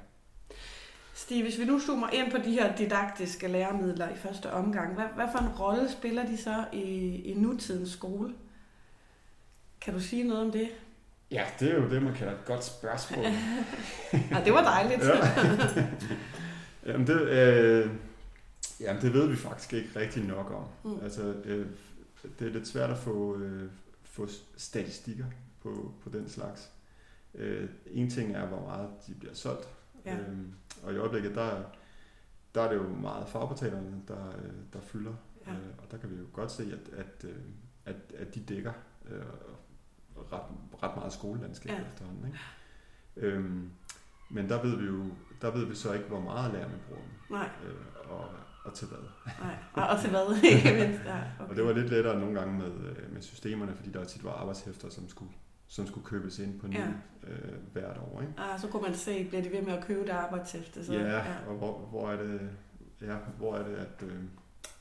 Stig, 1.14 1.42
hvis 1.42 1.58
vi 1.58 1.64
nu 1.64 1.80
zoomer 1.80 2.08
ind 2.10 2.30
på 2.30 2.38
de 2.38 2.52
her 2.52 2.76
didaktiske 2.76 3.48
læremidler 3.48 4.08
i 4.08 4.16
første 4.16 4.52
omgang, 4.52 4.94
hvad, 4.94 5.06
hvad 5.14 5.28
for 5.32 5.38
en 5.38 5.48
rolle 5.48 5.90
spiller 5.90 6.26
de 6.26 6.36
så 6.36 6.64
i, 6.72 6.82
i 7.22 7.34
nutidens 7.34 7.90
skole? 7.90 8.34
Kan 9.80 9.94
du 9.94 10.00
sige 10.00 10.24
noget 10.28 10.44
om 10.46 10.52
det? 10.52 10.68
Ja, 11.30 11.46
det 11.60 11.70
er 11.70 11.74
jo 11.74 11.90
det, 11.90 12.02
man 12.02 12.14
kalder 12.14 12.32
et 12.32 12.44
godt 12.44 12.64
spørgsmål. 12.64 13.24
Ja, 14.12 14.42
det 14.44 14.52
var 14.52 14.62
dejligt. 14.62 15.02
Ja. 15.02 15.86
Jamen, 16.92 17.06
det, 17.06 17.20
øh, 17.20 17.90
jamen, 18.80 19.02
det 19.02 19.12
ved 19.12 19.28
vi 19.28 19.36
faktisk 19.36 19.72
ikke 19.72 20.00
rigtig 20.00 20.24
nok 20.24 20.50
om. 20.50 20.90
Mm. 20.90 20.98
Altså, 21.02 21.22
øh, 21.44 21.66
det 22.38 22.46
er 22.46 22.52
lidt 22.52 22.68
svært 22.68 22.90
at 22.90 22.98
få, 22.98 23.36
øh, 23.38 23.70
få 24.02 24.28
statistikker 24.56 25.24
på, 25.62 25.94
på 26.02 26.10
den 26.10 26.28
slags. 26.28 26.70
Øh, 27.34 27.68
en 27.86 28.10
ting 28.10 28.36
er, 28.36 28.46
hvor 28.46 28.60
meget 28.60 28.88
de 29.06 29.14
bliver 29.14 29.34
solgt, 29.34 29.68
Ja. 30.06 30.16
Øhm, 30.16 30.52
og 30.82 30.92
i 30.92 30.96
øjeblikket, 30.96 31.34
der, 31.34 31.62
der 32.54 32.62
er 32.62 32.68
det 32.68 32.76
jo 32.76 32.88
meget 32.88 33.28
fagportalerne, 33.28 34.02
der, 34.08 34.28
øh, 34.28 34.52
der 34.72 34.80
fylder. 34.80 35.14
Ja. 35.46 35.52
Øh, 35.52 35.58
og 35.78 35.90
der 35.90 35.96
kan 35.96 36.10
vi 36.10 36.16
jo 36.16 36.24
godt 36.32 36.52
se, 36.52 36.62
at, 36.62 36.98
at, 36.98 37.24
øh, 37.24 37.36
at, 37.84 37.96
at 38.18 38.34
de 38.34 38.40
dækker 38.40 38.72
øh, 39.10 39.22
ret, 40.32 40.42
ret 40.82 40.96
meget 40.96 41.12
skolelandskab 41.12 41.72
ja. 41.72 41.80
efterhånden. 41.92 42.26
Ikke? 42.26 42.38
Øhm, 43.16 43.70
men 44.30 44.48
der 44.48 44.62
ved 44.62 44.76
vi 44.76 44.84
jo 44.84 45.04
der 45.44 45.50
ved 45.50 45.64
vi 45.66 45.74
så 45.74 45.92
ikke, 45.92 46.06
hvor 46.08 46.20
meget 46.20 46.52
lærerne 46.52 46.74
bruger 46.88 47.02
dem. 47.02 47.10
Nej. 47.30 47.48
Øh, 47.64 48.10
og, 48.10 48.24
og 48.64 48.74
til 48.74 48.88
hvad. 48.88 48.98
Nej, 49.76 49.86
og 49.88 50.00
til 50.00 50.10
hvad, 50.10 50.42
ikke 50.56 50.86
mindst. 50.86 51.04
Ja, 51.04 51.18
okay. 51.40 51.50
Og 51.50 51.56
det 51.56 51.64
var 51.64 51.72
lidt 51.72 51.90
lettere 51.90 52.20
nogle 52.20 52.40
gange 52.40 52.58
med, 52.58 52.90
øh, 52.90 53.12
med 53.12 53.22
systemerne, 53.22 53.76
fordi 53.76 53.90
der 53.90 54.04
tit 54.04 54.24
var 54.24 54.32
arbejdshæfter, 54.32 54.90
som 54.90 55.08
skulle, 55.08 55.30
som 55.66 55.86
skulle 55.86 56.06
købes 56.06 56.38
ind 56.38 56.60
på 56.60 56.66
ny 56.66 56.74
ja. 56.74 56.86
øh, 57.26 57.52
hvert 57.72 57.98
år. 57.98 58.20
Ikke? 58.20 58.32
Ah, 58.38 58.60
så 58.60 58.68
kunne 58.68 58.82
man 58.82 58.94
se, 58.94 59.28
bliver 59.28 59.42
de 59.42 59.52
ved 59.52 59.62
med 59.62 59.72
at 59.72 59.84
købe 59.84 60.00
det 60.00 60.10
arbejdshæfte? 60.10 60.84
Så, 60.84 60.92
ja, 60.92 61.16
ja, 61.16 61.22
og 61.48 61.54
hvor, 61.54 61.78
hvor 61.78 62.10
er 62.10 62.22
det, 62.22 62.50
ja, 63.00 63.16
hvor 63.38 63.56
er 63.56 63.68
det 63.68 63.76
at, 63.76 64.02
øh, 64.02 64.22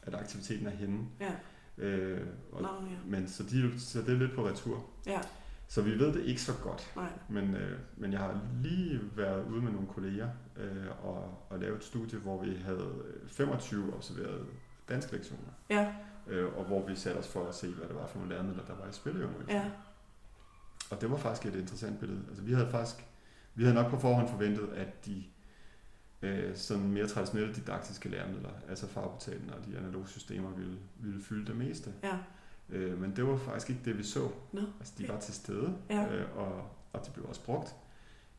at 0.03 0.15
aktiviteten 0.15 0.67
er 0.67 0.71
henne. 0.71 0.99
Ja. 1.19 1.31
Øh, 1.77 2.21
og, 2.51 2.61
Nå, 2.61 2.67
ja. 2.67 2.95
Men 3.05 3.27
så, 3.27 3.43
de, 3.43 3.79
så 3.79 4.01
det 4.01 4.09
er 4.09 4.17
lidt 4.17 4.35
på 4.35 4.47
retur. 4.47 4.85
Ja. 5.05 5.21
Så 5.67 5.81
vi 5.81 5.99
ved 5.99 6.13
det 6.13 6.25
ikke 6.25 6.41
så 6.41 6.53
godt. 6.63 6.91
Nej. 6.95 7.09
Men, 7.29 7.55
øh, 7.55 7.79
men 7.97 8.11
jeg 8.11 8.19
har 8.19 8.39
lige 8.61 9.01
været 9.15 9.45
ude 9.47 9.61
med 9.61 9.71
nogle 9.71 9.87
kolleger 9.87 10.29
øh, 10.57 11.05
og, 11.05 11.45
og 11.49 11.59
lavet 11.59 11.77
et 11.77 11.83
studie, 11.83 12.19
hvor 12.19 12.43
vi 12.43 12.55
havde 12.65 12.93
25 13.27 13.93
observerede 13.95 14.45
danske 14.89 15.11
lektioner. 15.11 15.51
Ja. 15.69 15.93
Øh, 16.27 16.57
og 16.57 16.65
hvor 16.65 16.87
vi 16.87 16.95
satte 16.95 17.17
os 17.17 17.27
for 17.27 17.47
at 17.47 17.55
se, 17.55 17.67
hvad 17.67 17.87
det 17.87 17.95
var 17.95 18.07
for 18.07 18.17
nogle 18.19 18.33
læremidler, 18.33 18.63
der 18.65 18.75
var 18.75 18.89
i 18.89 18.91
spilleundervisning. 18.91 19.59
Ja. 19.59 19.71
Og 20.91 21.01
det 21.01 21.11
var 21.11 21.17
faktisk 21.17 21.53
et 21.53 21.59
interessant 21.59 21.99
billede. 21.99 22.21
Altså, 22.29 22.43
vi 22.43 22.53
havde 22.53 22.69
faktisk 22.69 23.05
vi 23.55 23.63
havde 23.63 23.75
nok 23.75 23.89
på 23.89 23.99
forhånd 23.99 24.27
forventet, 24.27 24.69
at 24.75 25.05
de 25.05 25.23
øh, 26.23 26.55
sådan 26.55 26.91
mere 26.91 27.07
traditionelle 27.07 27.55
didaktiske 27.55 28.09
læremidler, 28.09 28.49
altså 28.69 28.87
fagportalen 28.87 29.49
og 29.49 29.65
de 29.65 29.77
analoge 29.77 30.07
systemer, 30.07 30.49
ville, 30.49 30.77
ville 30.99 31.21
fylde 31.21 31.47
det 31.47 31.55
meste. 31.55 31.93
Ja. 32.03 32.17
Øh, 32.69 33.01
men 33.01 33.15
det 33.15 33.27
var 33.27 33.37
faktisk 33.37 33.69
ikke 33.69 33.81
det, 33.85 33.97
vi 33.97 34.03
så. 34.03 34.29
No. 34.51 34.61
Altså, 34.79 34.93
de 34.97 35.09
var 35.09 35.19
til 35.19 35.33
stede, 35.33 35.77
ja. 35.89 36.15
øh, 36.15 36.37
og, 36.37 36.69
og 36.93 37.05
de 37.05 37.11
blev 37.11 37.25
også 37.25 37.43
brugt. 37.43 37.75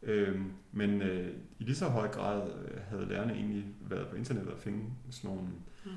Øh, 0.03 0.41
men 0.73 1.03
øh, 1.03 1.35
i 1.59 1.65
lige 1.65 1.77
så 1.77 1.89
høj 1.89 2.09
grad 2.09 2.51
øh, 2.51 2.81
havde 2.89 3.07
lærerne 3.09 3.33
egentlig 3.33 3.65
været 3.81 4.09
på 4.09 4.17
internettet 4.17 4.53
og 4.53 4.59
finde 4.59 4.85
sådan 5.11 5.31
nogle, 5.31 5.49
mm. 5.85 5.91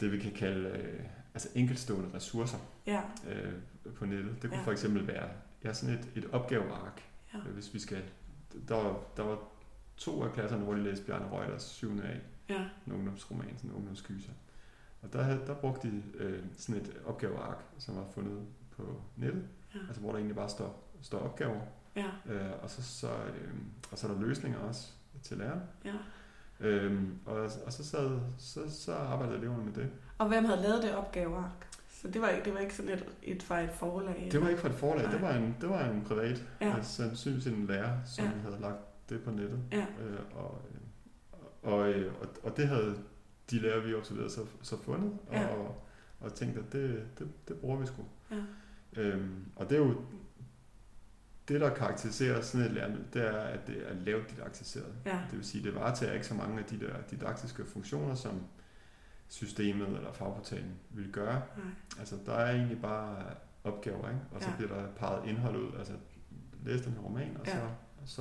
det 0.00 0.12
vi 0.12 0.18
kan 0.18 0.32
kalde 0.32 0.68
øh, 0.68 1.00
altså 1.34 1.48
enkeltstående 1.54 2.08
ressourcer 2.14 2.58
ja. 2.86 3.02
øh, 3.28 3.52
på 3.94 4.06
nettet. 4.06 4.42
Det 4.42 4.50
kunne 4.50 4.58
ja. 4.58 4.64
for 4.66 4.72
eksempel 4.72 5.06
være 5.06 5.28
ja, 5.64 5.72
sådan 5.72 5.94
et, 5.94 6.08
et 6.16 6.30
opgaveark, 6.32 7.02
ja. 7.34 7.38
øh, 7.38 7.54
hvis 7.54 7.74
vi 7.74 7.78
skal... 7.78 8.02
Der 8.68 9.04
der 9.16 9.22
var 9.22 9.38
to 9.96 10.22
af 10.22 10.32
klasserne, 10.32 10.64
hvor 10.64 10.74
de 10.74 10.82
læste 10.82 11.04
Bjarne 11.04 11.26
Reuters 11.32 11.62
7. 11.62 12.00
af, 12.02 12.20
ja. 12.48 12.64
en 12.86 12.92
ungdomsroman, 12.92 13.56
sådan 13.56 13.70
en 13.70 13.76
ungdomskyser. 13.76 14.32
Og 15.02 15.12
der, 15.12 15.22
havde, 15.22 15.40
der 15.46 15.54
brugte 15.54 15.88
de 15.88 16.02
øh, 16.14 16.42
sådan 16.56 16.80
et 16.80 16.92
opgaveark, 17.06 17.58
som 17.78 17.96
var 17.96 18.04
fundet 18.14 18.38
på 18.76 19.00
nettet, 19.16 19.44
ja. 19.74 19.78
altså 19.88 20.00
hvor 20.00 20.10
der 20.10 20.16
egentlig 20.16 20.36
bare 20.36 20.48
står, 20.48 20.88
står 21.02 21.18
opgaver. 21.18 21.60
Ja. 21.96 22.06
Øh, 22.26 22.50
og, 22.62 22.70
så, 22.70 22.82
så, 22.82 23.08
øh, 23.08 23.54
og 23.92 23.98
så 23.98 24.08
er 24.08 24.12
der 24.12 24.20
løsninger 24.20 24.58
også 24.58 24.88
til 25.22 25.36
læreren. 25.36 25.60
Ja. 25.84 25.94
Øhm, 26.60 27.18
og, 27.26 27.50
og 27.66 27.72
så, 27.72 27.84
sad, 27.84 28.20
så, 28.38 28.60
så 28.82 28.94
arbejdede 28.94 29.38
eleverne 29.38 29.64
med 29.64 29.72
det. 29.72 29.90
Og 30.18 30.28
hvem 30.28 30.44
havde 30.44 30.62
lavet 30.62 30.82
det 30.82 30.94
opgaveark? 30.94 31.68
Så 31.88 32.08
det 32.08 32.22
var 32.22 32.28
ikke, 32.28 32.44
det 32.44 32.54
var 32.54 32.60
ikke 32.60 32.74
sådan 32.74 32.92
et, 32.92 33.06
et 33.22 33.42
fra 33.42 33.60
et 33.60 33.70
forlag? 33.70 34.28
Det 34.32 34.40
var 34.40 34.48
ikke 34.48 34.60
fra 34.60 34.68
et 34.68 34.74
forlag, 34.74 35.12
det 35.12 35.22
var 35.22 35.34
en, 35.34 35.56
det 35.60 35.68
var 35.68 35.84
en 35.84 36.04
privat, 36.06 36.42
ja. 36.60 36.76
altså 36.76 36.92
sandsynligvis 36.92 37.46
en 37.46 37.66
lærer, 37.66 37.96
som 38.04 38.24
ja. 38.24 38.30
havde 38.30 38.60
lagt 38.60 38.78
det 39.08 39.22
på 39.22 39.30
nettet. 39.30 39.60
Ja. 39.72 39.86
Øh, 40.00 40.20
og, 40.34 40.62
og, 41.62 41.72
og, 41.72 41.88
og, 42.20 42.28
og 42.42 42.56
det 42.56 42.68
havde 42.68 42.96
de 43.50 43.58
lærer, 43.58 43.80
vi 43.80 43.94
observerede, 43.94 44.30
så, 44.30 44.46
så 44.62 44.82
fundet, 44.82 45.18
ja. 45.32 45.46
og, 45.46 45.84
og 46.20 46.34
tænkte, 46.34 46.60
at 46.60 46.72
det, 46.72 47.06
det, 47.18 47.28
det 47.48 47.56
bruger 47.56 47.76
vi 47.76 47.86
sgu. 47.86 48.04
Ja. 48.30 48.36
Øhm, 49.02 49.44
og 49.56 49.70
det 49.70 49.76
er 49.76 49.82
jo, 49.82 50.04
det 51.48 51.60
der 51.60 51.74
karakteriserer 51.74 52.40
sådan 52.40 52.66
et 52.66 52.72
læremiddel, 52.72 53.06
det 53.12 53.26
er, 53.26 53.38
at 53.38 53.66
det 53.66 53.90
er 53.90 53.94
lavt 53.94 54.30
didaktiseret. 54.30 54.94
Ja. 55.06 55.20
Det 55.30 55.38
vil 55.38 55.44
sige, 55.44 55.64
det 55.64 55.74
varetager 55.74 56.12
ikke 56.12 56.26
så 56.26 56.34
mange 56.34 56.58
af 56.58 56.64
de 56.64 56.80
der 56.80 56.94
didaktiske 57.10 57.64
funktioner, 57.64 58.14
som 58.14 58.42
systemet 59.28 59.88
eller 59.88 60.12
fagportalen 60.12 60.74
vil 60.90 61.12
gøre. 61.12 61.42
Nej. 61.56 61.66
Altså, 61.98 62.16
der 62.26 62.34
er 62.34 62.54
egentlig 62.54 62.80
bare 62.82 63.16
opgaver, 63.64 64.08
ikke? 64.08 64.20
og 64.32 64.42
så 64.42 64.48
ja. 64.48 64.56
bliver 64.56 64.74
der 64.74 64.88
peget 64.88 65.28
indhold 65.28 65.56
ud. 65.56 65.78
Altså, 65.78 65.92
læs 66.62 66.80
den 66.80 66.92
her 66.92 67.00
roman, 67.00 67.36
og 67.40 67.46
ja. 67.46 67.52
så 67.52 67.60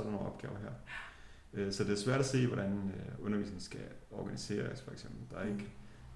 er 0.02 0.06
der 0.06 0.12
nogle 0.12 0.28
opgaver 0.28 0.60
her. 0.60 0.72
Øh, 1.54 1.74
så 1.74 1.84
det 1.84 1.92
er 1.92 1.98
svært 1.98 2.20
at 2.20 2.26
se, 2.26 2.48
hvordan 2.48 2.92
øh, 2.96 3.26
undervisningen 3.26 3.62
skal 3.62 3.86
organiseres, 4.12 4.82
for 4.82 4.92
eksempel. 4.92 5.20
Der 5.32 5.38
er 5.38 5.48
ikke, 5.48 5.70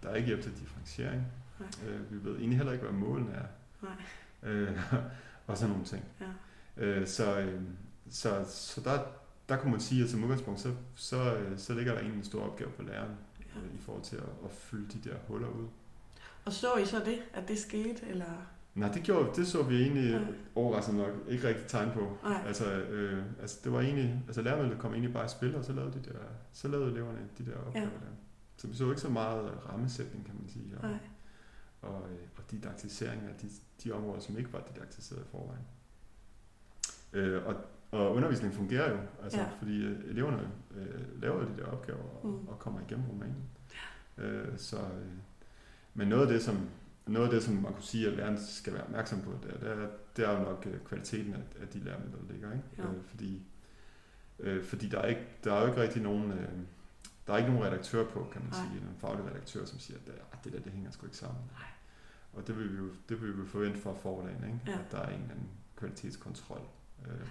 der 0.04 0.10
er 0.10 0.16
ikke 0.16 0.28
hjælp 0.28 0.42
til 0.44 0.52
differentiering. 0.60 1.28
Nej. 1.60 1.90
Øh, 1.90 2.12
vi 2.12 2.30
ved 2.30 2.38
egentlig 2.38 2.58
heller 2.58 2.74
ikke, 2.74 2.86
hvad 2.86 2.94
målene 2.94 3.32
er. 3.32 3.46
Nej. 3.82 4.74
Og 5.48 5.58
sådan 5.58 5.70
nogle 5.72 5.86
ting. 5.86 6.04
Ja. 6.22 7.06
Så, 7.06 7.54
så, 8.10 8.46
så 8.50 8.82
der, 8.82 9.04
der 9.50 9.58
kunne 9.58 9.72
man 9.72 9.80
sige, 9.80 10.04
at 10.04 10.10
som 10.10 10.24
udgangspunkt, 10.24 10.60
så, 10.60 10.74
så, 10.96 11.38
så 11.58 11.74
ligger 11.74 11.92
der 11.92 12.00
egentlig 12.00 12.20
en 12.20 12.26
stor 12.26 12.44
opgave 12.44 12.70
på 12.72 12.82
læreren 12.82 13.16
ja. 13.40 13.60
i 13.76 13.82
forhold 13.82 14.04
til 14.04 14.16
at, 14.16 14.30
at 14.46 14.52
fylde 14.52 15.00
de 15.00 15.10
der 15.10 15.16
huller 15.28 15.48
ud. 15.48 15.68
Og 16.46 16.54
så 16.54 16.76
I 16.76 16.86
så 16.86 17.00
det, 17.00 17.20
at 17.34 17.48
det 17.48 17.60
skete, 17.60 18.06
eller? 18.08 18.48
Nej, 18.78 18.92
det, 18.92 19.04
gjorde, 19.04 19.30
det 19.36 19.48
så 19.48 19.64
vi 19.64 19.82
egentlig 19.82 20.12
ja. 20.12 20.20
overraskende 20.56 21.00
nok 21.00 21.14
ikke 21.28 21.48
rigtig 21.48 21.66
tegn 21.68 21.92
på. 21.94 22.18
Nej. 22.24 22.44
Altså, 22.48 22.66
øh, 22.66 23.24
altså, 23.42 23.60
det 23.64 23.72
var 23.72 23.82
egentlig, 23.82 24.24
altså 24.28 24.42
lærermidlet 24.42 24.80
kom 24.80 24.92
egentlig 24.92 25.14
bare 25.14 25.26
i 25.26 25.30
spil, 25.30 25.56
og 25.56 25.66
så 25.66 25.74
lavede, 25.74 25.94
de 25.94 26.10
der, 26.10 26.20
så 26.54 26.68
lavede 26.68 26.92
eleverne 26.92 27.20
de 27.38 27.46
der 27.46 27.58
opgaver 27.58 27.86
ja. 27.86 27.92
der. 27.92 28.14
Så 28.58 28.68
vi 28.68 28.76
så 28.76 28.90
ikke 28.90 29.02
så 29.02 29.10
meget 29.10 29.52
rammesætning, 29.70 30.26
kan 30.26 30.36
man 30.40 30.50
sige, 30.50 30.78
og, 30.78 30.90
Nej. 30.90 31.00
og, 31.82 32.02
og 32.38 32.52
didaktisering 32.52 33.22
af 33.22 33.36
de, 33.42 33.48
de 33.84 33.92
områder, 33.92 34.20
som 34.20 34.38
ikke 34.38 34.54
var 34.54 34.64
didaktiseret 34.74 35.22
i 35.22 35.28
forvejen. 35.32 35.66
Øh, 37.14 37.46
og, 37.46 37.56
og 37.92 38.16
undervisningen 38.16 38.58
fungerer 38.58 38.92
jo, 38.92 38.98
altså, 39.24 39.40
ja. 39.40 39.48
fordi 39.60 39.86
eleverne 39.86 40.52
øh, 40.76 41.22
laver 41.22 41.46
de 41.46 41.58
der 41.58 41.66
opgaver 41.66 42.04
og, 42.24 42.28
mm. 42.28 42.48
og 42.48 42.60
kommer 42.60 42.80
igennem 42.82 43.06
romanen. 43.06 43.44
Ja. 44.18 44.24
Øh, 44.24 44.58
så, 44.58 44.78
øh, 44.78 45.12
men 45.94 46.08
noget 46.08 46.22
af 46.22 46.28
det, 46.28 46.44
som 46.44 46.70
noget 47.08 47.26
af 47.26 47.32
det, 47.34 47.44
som 47.44 47.54
man 47.54 47.74
kunne 47.74 47.84
sige, 47.84 48.08
at 48.08 48.14
læreren 48.14 48.40
skal 48.48 48.74
være 48.74 48.84
opmærksom 48.84 49.22
på, 49.22 49.32
det 49.44 49.54
er, 49.54 49.60
det 49.60 49.84
er, 49.84 49.88
det 50.16 50.26
er 50.26 50.40
jo 50.40 50.44
nok 50.44 50.68
kvaliteten 50.86 51.34
af, 51.34 51.62
af 51.62 51.68
de 51.68 51.80
læremidler, 51.80 52.18
der 52.18 52.34
ligger. 52.34 52.52
Ikke? 52.52 52.64
Ja. 52.78 52.84
Øh, 52.84 53.04
fordi 53.04 53.42
øh, 54.40 54.64
fordi 54.64 54.90
der, 54.90 55.00
er 55.00 55.08
ikke, 55.08 55.28
der 55.44 55.54
er 55.54 55.62
jo 55.62 55.68
ikke 55.68 55.82
rigtig 55.82 56.02
nogen, 56.02 56.32
øh, 56.32 56.50
der 57.28 57.34
er 57.34 57.38
ikke 57.38 57.50
nogen 57.50 57.66
redaktør 57.66 58.06
på, 58.06 58.28
kan 58.32 58.42
man 58.42 58.52
Nej. 58.52 58.60
sige, 58.60 58.82
en 58.82 58.96
faglig 59.00 59.26
redaktør, 59.26 59.66
som 59.66 59.80
siger, 59.80 60.00
at 60.00 60.08
det, 60.08 60.16
det 60.44 60.54
der, 60.54 60.60
det 60.60 60.72
hænger 60.72 60.92
sgu 60.92 61.06
ikke 61.06 61.18
sammen. 61.18 61.42
Nej. 61.52 61.70
Og 62.34 62.48
det 62.48 62.58
vil 62.58 62.74
vi 62.74 62.78
jo 62.78 62.90
det 63.10 63.22
vil 63.22 63.38
vi 63.38 63.42
jo 63.42 63.48
forvente 63.48 63.80
fra 63.80 63.94
forlagen, 63.94 64.44
ikke? 64.44 64.60
Ja. 64.68 64.72
at 64.72 64.92
der 64.92 64.98
er 64.98 65.08
en 65.08 65.14
eller 65.14 65.32
anden 65.32 65.50
kvalitetskontrol. 65.76 66.62
Øh, 67.08 67.28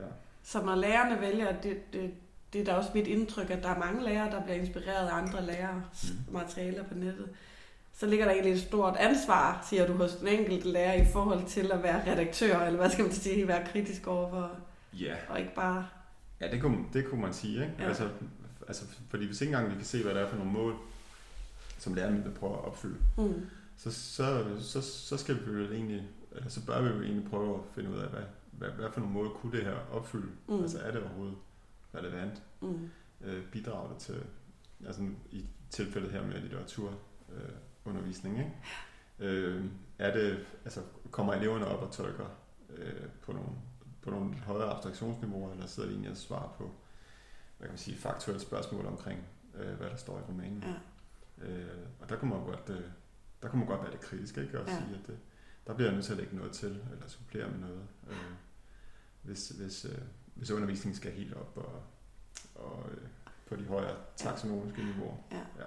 ja. 0.00 0.06
Så 0.42 0.62
når 0.64 0.74
lærerne 0.74 1.20
vælger, 1.20 1.60
det, 1.60 1.92
det, 1.92 2.14
det 2.52 2.60
er 2.60 2.64
da 2.64 2.74
også 2.74 2.90
mit 2.94 3.06
indtryk, 3.06 3.50
at 3.50 3.62
der 3.62 3.68
er 3.68 3.78
mange 3.78 4.04
lærere, 4.04 4.30
der 4.30 4.42
bliver 4.42 4.56
inspireret 4.56 5.08
af 5.08 5.14
andre 5.14 5.46
lærere 5.46 5.82
mm. 6.02 6.32
materialer 6.32 6.84
på 6.84 6.94
nettet. 6.94 7.28
Så 8.00 8.06
ligger 8.06 8.24
der 8.24 8.32
egentlig 8.32 8.52
et 8.54 8.60
stort 8.60 8.96
ansvar, 8.96 9.66
siger 9.70 9.86
du, 9.86 9.92
hos 9.92 10.12
den 10.16 10.28
enkelte 10.28 10.68
lærer 10.68 11.02
i 11.02 11.06
forhold 11.12 11.46
til 11.46 11.72
at 11.72 11.82
være 11.82 12.12
redaktør, 12.12 12.58
eller 12.60 12.78
hvad 12.78 12.90
skal 12.90 13.04
man 13.04 13.12
sige, 13.12 13.48
være 13.48 13.66
kritisk 13.72 14.06
overfor, 14.06 14.50
Ja. 14.92 15.14
og 15.28 15.38
ikke 15.40 15.54
bare... 15.54 15.86
Ja, 16.40 16.50
det 16.50 16.60
kunne, 16.62 16.78
det 16.92 17.06
kunne 17.06 17.20
man 17.20 17.32
sige. 17.32 17.52
Ikke? 17.62 17.74
Ja. 17.78 17.88
Altså, 17.88 18.08
altså, 18.68 18.84
fordi 19.10 19.26
hvis 19.26 19.40
ikke 19.40 19.52
engang 19.54 19.70
vi 19.70 19.74
kan 19.76 19.84
se, 19.84 20.02
hvad 20.02 20.14
det 20.14 20.22
er 20.22 20.28
for 20.28 20.36
nogle 20.36 20.52
mål, 20.52 20.74
som 21.78 21.94
lærerne 21.94 22.32
prøver 22.40 22.58
at 22.58 22.64
opfylde, 22.64 22.96
Mm. 23.18 23.46
så, 23.76 23.90
så, 23.92 24.44
så, 24.60 24.80
så 24.82 25.16
skal 25.16 25.34
vi 25.46 25.52
jo 25.62 25.72
egentlig, 25.72 26.02
eller 26.32 26.48
så 26.48 26.66
bør 26.66 26.82
vi 26.82 26.88
jo 26.88 27.02
egentlig 27.02 27.30
prøve 27.30 27.54
at 27.54 27.60
finde 27.74 27.90
ud 27.90 27.96
af, 27.98 28.08
hvad, 28.08 28.22
hvad, 28.50 28.68
hvad 28.68 28.86
for 28.92 29.00
nogle 29.00 29.14
mål 29.14 29.30
kunne 29.34 29.52
det 29.52 29.64
her 29.64 29.76
opfylde? 29.92 30.28
Mm. 30.48 30.60
Altså 30.62 30.78
er 30.78 30.90
det 30.90 31.00
overhovedet 31.02 31.36
relevant? 31.94 32.42
Mm. 32.60 32.90
Øh, 33.24 33.44
bidrager 33.52 33.88
det 33.88 33.96
til, 33.98 34.22
altså 34.86 35.02
i 35.30 35.44
tilfældet 35.70 36.10
her 36.12 36.26
med 36.26 36.40
litteratur, 36.40 36.88
øh, 37.36 37.48
undervisning, 37.88 38.38
ikke? 38.38 38.52
Øh, 39.18 39.64
er 39.98 40.12
det, 40.14 40.46
altså 40.64 40.82
kommer 41.10 41.32
eleverne 41.34 41.66
op 41.66 41.82
og 41.82 41.92
tolker 41.92 42.26
øh, 42.70 43.06
på 43.22 43.32
nogle, 43.32 43.50
på 44.02 44.10
nogle 44.10 44.34
højere 44.34 44.70
abstraktionsniveauer, 44.70 45.52
eller 45.52 45.66
sidder 45.66 45.88
de 45.88 45.92
egentlig 45.94 46.10
og 46.10 46.16
svarer 46.16 46.48
på, 46.58 46.64
hvad 47.58 47.68
kan 47.68 47.72
man 47.72 47.78
sige, 47.78 47.96
faktuelle 47.96 48.40
spørgsmål 48.42 48.86
omkring, 48.86 49.20
øh, 49.54 49.74
hvad 49.76 49.90
der 49.90 49.96
står 49.96 50.18
i 50.18 50.22
romanen? 50.22 50.64
Ja. 51.40 51.46
Øh, 51.46 51.78
og 52.00 52.08
der 52.08 52.16
kunne 52.16 52.30
man 52.30 52.44
godt, 52.44 52.70
øh, 52.70 52.80
der 53.42 53.48
kunne 53.48 53.58
man 53.58 53.68
godt 53.68 53.82
være 53.82 53.90
lidt 53.90 54.02
kritisk, 54.02 54.36
ikke? 54.38 54.60
Og 54.60 54.66
Ja. 54.68 54.74
sige, 54.76 54.98
at 55.00 55.06
det, 55.06 55.18
der 55.66 55.74
bliver 55.74 55.86
jeg 55.88 55.94
nødt 55.94 56.04
til 56.06 56.12
at 56.12 56.18
lægge 56.18 56.36
noget 56.36 56.52
til, 56.52 56.84
eller 56.92 57.08
supplere 57.08 57.50
med 57.50 57.58
noget, 57.58 57.82
øh, 58.10 58.16
hvis, 59.22 59.48
hvis, 59.48 59.84
øh, 59.84 59.98
hvis 60.34 60.50
undervisningen 60.50 60.96
skal 60.96 61.12
helt 61.12 61.34
op 61.34 61.52
og, 61.56 61.82
og 62.54 62.84
øh, 62.90 63.08
på 63.46 63.56
de 63.56 63.64
højere 63.64 63.96
taksonomiske 64.16 64.84
niveauer. 64.84 65.16
Ja. 65.32 65.36
Ja. 65.58 65.64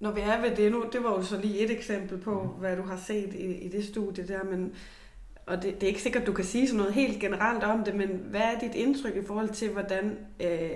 Når 0.00 0.10
vi 0.12 0.20
er 0.20 0.40
ved 0.40 0.56
det 0.56 0.72
nu, 0.72 0.84
det 0.92 1.02
var 1.04 1.10
jo 1.10 1.22
så 1.22 1.40
lige 1.40 1.58
et 1.58 1.70
eksempel 1.70 2.18
på, 2.18 2.42
Mhm. 2.42 2.48
hvad 2.60 2.76
du 2.76 2.82
har 2.82 2.96
set 3.06 3.34
i, 3.34 3.54
i 3.54 3.68
det 3.68 3.84
studie 3.84 4.28
der, 4.28 4.44
men 4.44 4.72
og 5.46 5.62
det, 5.62 5.74
det 5.74 5.82
er 5.82 5.88
ikke 5.88 6.02
sikkert, 6.02 6.26
du 6.26 6.32
kan 6.32 6.44
sige 6.44 6.66
sådan 6.66 6.78
noget 6.78 6.94
helt 6.94 7.20
generelt 7.20 7.64
om 7.64 7.84
det, 7.84 7.94
men 7.94 8.08
hvad 8.30 8.40
er 8.40 8.58
dit 8.58 8.74
indtryk 8.74 9.16
i 9.16 9.26
forhold 9.26 9.48
til, 9.48 9.70
hvordan 9.70 10.18
øh, 10.40 10.70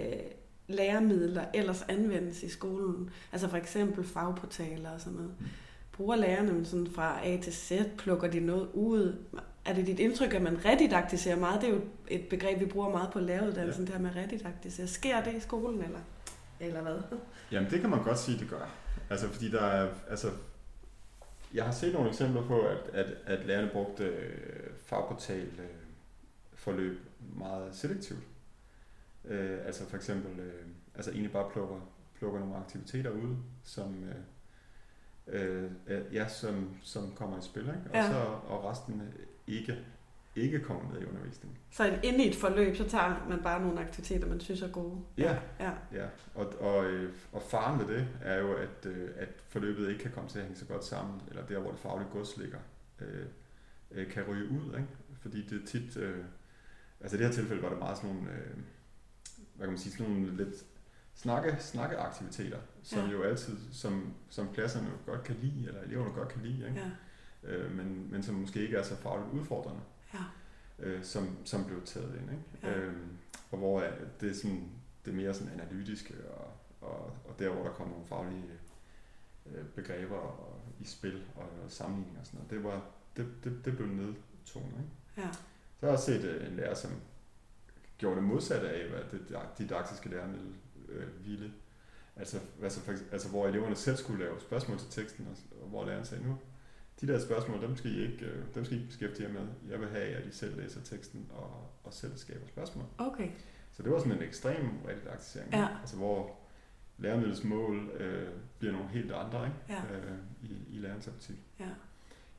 læremidler 0.69 1.45
ellers 1.55 1.85
anvendes 1.89 2.43
i 2.43 2.49
skolen? 2.49 3.11
Altså 3.33 3.49
for 3.49 3.57
eksempel 3.57 4.05
fagportaler 4.05 4.91
og 4.91 5.01
sådan 5.01 5.13
noget. 5.17 5.31
Bruger 5.93 6.17
lærerne 6.17 6.65
sådan 6.67 6.87
fra 6.95 7.19
A 7.27 7.37
til 7.43 7.53
Z, 7.53 7.73
plukker 7.99 8.29
de 8.29 8.41
noget 8.41 8.69
ud? 8.75 9.17
Er 9.65 9.75
det 9.75 9.87
dit 9.87 9.99
indtryk, 10.01 10.35
at 10.35 10.43
man 10.43 10.65
redidaktiserer 10.65 11.37
meget? 11.37 11.61
Det 11.61 11.69
er 11.69 11.73
jo 11.75 11.81
et 12.09 12.25
begreb, 12.31 12.61
vi 12.61 12.67
bruger 12.67 12.91
meget 12.91 13.11
på 13.13 13.21
læreruddannelsen, 13.21 13.85
ja. 13.85 13.93
det 13.93 14.01
her 14.01 14.03
med 14.03 14.17
redidaktisere. 14.23 14.87
Sker 14.87 15.23
det 15.23 15.35
i 15.35 15.41
skolen, 15.41 15.83
eller, 15.83 15.99
eller 16.61 16.81
hvad? 16.83 16.97
Jamen 17.53 17.71
det 17.71 17.81
kan 17.81 17.91
man 17.91 18.03
godt 18.03 18.19
sige, 18.19 18.39
det 18.39 18.49
gør. 18.51 18.69
Altså 19.11 19.29
fordi 19.29 19.51
der 19.51 19.63
er, 19.63 19.95
altså 20.11 20.31
jeg 21.55 21.65
har 21.65 21.73
set 21.73 21.93
nogle 21.93 22.09
eksempler 22.09 22.47
på, 22.47 22.61
at, 22.61 22.79
at, 22.93 23.07
at 23.27 23.47
lærerne 23.47 23.71
brugte 23.73 24.05
øh, 24.05 24.71
fagportal 24.85 25.47
øh, 25.59 25.67
forløb 26.55 27.01
meget 27.37 27.75
selektivt. 27.75 28.25
Øh, 29.25 29.59
altså 29.67 29.89
for 29.89 29.97
eksempel, 29.97 30.41
øh, 30.41 30.67
altså 30.95 31.11
egentlig 31.11 31.33
bare 31.33 31.51
plukker, 31.53 31.81
plukker 32.19 32.41
nogle 32.41 32.57
aktiviteter 32.57 33.11
ud, 33.11 33.37
som, 33.65 34.05
øh, 35.27 35.71
øh, 35.87 36.15
ja, 36.15 36.29
som, 36.29 36.77
som 36.83 37.13
kommer 37.17 37.39
i 37.39 37.43
spil, 37.43 37.63
ikke? 37.63 37.91
Og, 37.91 37.95
ja. 37.95 38.13
så, 38.13 38.19
og 38.47 38.65
resten 38.65 39.03
ikke 39.47 39.79
ikke 40.37 40.61
kommer 40.61 40.93
med 40.93 41.01
i 41.01 41.05
undervisningen. 41.05 41.59
Så 41.71 41.99
inde 42.03 42.25
i 42.25 42.29
et 42.29 42.37
forløb, 42.37 42.77
så 42.77 42.89
tager 42.89 43.27
man 43.29 43.43
bare 43.43 43.63
nogle 43.63 43.81
aktiviteter, 43.81 44.29
man 44.29 44.41
synes 44.41 44.63
er 44.63 44.69
gode? 44.69 45.01
Ja, 45.19 45.39
ja. 45.61 45.73
ja. 45.93 46.07
Og, 46.35 46.61
og, 46.61 46.85
øh, 46.85 47.13
og 47.33 47.43
faren 47.43 47.81
ved 47.81 47.95
det 47.95 48.09
er 48.23 48.39
jo, 48.39 48.55
at, 48.55 48.87
øh, 48.87 49.11
at 49.17 49.29
forløbet 49.49 49.89
ikke 49.89 50.03
kan 50.03 50.11
komme 50.11 50.31
til 50.31 50.39
at 50.39 50.45
hænge 50.45 50.59
så 50.59 50.65
godt 50.65 50.85
sammen, 50.85 51.21
eller 51.29 51.47
der, 51.47 51.59
hvor 51.59 51.71
det 51.71 51.81
faglige 51.81 52.09
gods 52.13 52.37
ligger, 52.37 52.59
øh, 53.01 53.27
øh, 53.91 54.11
kan 54.11 54.25
ryge 54.29 54.51
ud. 54.51 54.75
Ikke? 54.75 54.89
Fordi 55.21 55.47
det 55.47 55.63
er 55.63 55.67
tit, 55.67 55.97
øh, 55.97 56.25
altså 57.01 57.17
i 57.17 57.19
det 57.19 57.27
her 57.27 57.35
tilfælde 57.35 57.63
var 57.63 57.69
det 57.69 57.79
meget 57.79 57.97
sådan 57.97 58.11
nogle, 58.11 58.31
øh, 58.31 58.57
hvad 59.55 59.67
kan 59.67 59.73
man 59.73 59.79
sige, 59.79 59.93
sådan 59.93 60.13
nogle 60.13 60.37
lidt 60.37 60.65
snakke, 61.15 61.57
snakkeaktiviteter, 61.59 62.59
som 62.83 63.05
ja. 63.05 63.11
jo 63.11 63.23
altid, 63.23 63.59
som, 63.73 64.15
som 64.31 64.49
klasserne 64.55 64.89
godt 65.07 65.25
kan 65.25 65.37
lide, 65.43 65.69
eller 65.69 65.83
eleverne 65.83 66.15
godt 66.15 66.29
kan 66.29 66.43
lide, 66.43 66.69
ikke? 66.69 66.81
Ja. 66.81 66.91
Øh, 67.43 67.77
men, 67.77 68.09
men 68.11 68.23
som 68.23 68.35
måske 68.35 68.63
ikke 68.63 68.77
er 68.77 68.83
så 68.83 68.97
fagligt 68.97 69.31
udfordrende 69.33 69.81
ja. 70.15 70.25
øh, 70.79 71.05
som, 71.05 71.37
som 71.45 71.65
blev 71.65 71.85
taget 71.85 72.15
ind. 72.21 72.31
Ikke? 72.31 72.67
Ja. 72.67 72.79
Øhm, 72.79 73.19
og 73.51 73.59
hvor 73.59 73.81
det 74.21 74.31
er, 74.31 74.35
sådan, 74.35 74.71
det 75.05 75.11
er 75.11 75.15
mere 75.15 75.35
sådan 75.35 75.61
analytiske, 75.61 76.15
og, 76.31 76.53
og, 76.81 77.17
og 77.29 77.39
der 77.39 77.49
hvor 77.49 77.63
der 77.63 77.71
kommer 77.71 77.93
nogle 77.93 78.07
faglige 78.07 78.53
øh, 79.47 79.65
begreber 79.65 80.17
og, 80.17 80.61
i 80.81 80.85
spil 80.85 81.25
og, 81.37 81.43
og 81.65 81.71
sammenligning 81.71 82.19
og 82.21 82.27
sådan 82.27 82.39
noget, 82.39 82.51
det, 82.51 82.65
var, 82.65 82.85
det, 83.17 83.45
det, 83.45 83.65
det 83.65 83.77
blev 83.77 83.89
nedtonet. 83.89 84.79
Ikke? 84.79 84.91
Ja. 85.17 85.33
Så 85.81 85.87
har 85.87 85.89
jeg 85.89 85.93
også 85.93 86.07
set 86.07 86.25
øh, 86.25 86.47
en 86.47 86.57
lærer, 86.57 86.75
som 86.75 86.91
gjorde 87.99 88.17
det 88.17 88.25
modsatte 88.25 88.71
af, 88.71 88.89
hvad 88.89 89.01
det 89.11 89.59
didaktiske 89.59 90.09
læremiddel 90.09 90.55
øh, 90.89 91.27
ville. 91.27 91.53
Altså, 92.17 92.41
altså, 92.63 92.81
for, 92.81 92.93
altså, 93.13 93.29
hvor 93.29 93.49
eleverne 93.49 93.77
selv 93.77 93.97
skulle 93.97 94.25
lave 94.25 94.41
spørgsmål 94.41 94.79
til 94.79 94.91
teksten, 94.91 95.27
og, 95.31 95.63
og 95.63 95.69
hvor 95.69 95.85
læreren 95.87 96.05
sagde, 96.05 96.27
nu 96.27 96.39
de 97.01 97.07
der 97.07 97.19
spørgsmål, 97.19 97.63
dem 97.63 97.77
skal 97.77 97.91
I 97.91 98.03
ikke, 98.03 98.27
øh, 98.27 98.45
dem 98.55 98.65
skal 98.65 98.77
I 98.77 98.81
ikke 98.81 98.89
beskæftige 98.89 99.29
jer 99.29 99.33
med. 99.33 99.49
Jeg 99.71 99.81
vil 99.81 99.89
have, 99.89 100.15
at 100.15 100.27
I 100.27 100.31
selv 100.31 100.61
læser 100.63 100.81
teksten 100.81 101.27
og, 101.31 101.71
og 101.85 101.93
selv 101.93 102.17
skaber 102.17 102.47
spørgsmål. 102.47 102.85
Okay. 102.99 103.31
Så 103.73 103.83
det 103.83 103.93
var 103.93 103.99
sådan 103.99 104.13
en 104.13 104.23
ekstrem 104.23 104.79
redidaktisering, 104.89 105.53
ja. 105.53 105.69
altså 105.81 105.97
hvor 105.97 106.37
læremidlets 106.99 107.45
mål 107.45 107.89
øh, 107.89 108.29
bliver 108.59 108.73
nogle 108.73 108.89
helt 108.89 109.13
andre 109.13 109.47
ikke? 109.47 109.57
Ja. 109.69 109.97
Øh, 109.97 110.19
i, 110.43 110.77
i 110.77 110.79
lærerens 110.79 111.09
optik. 111.09 111.37
Ja. 111.61 111.69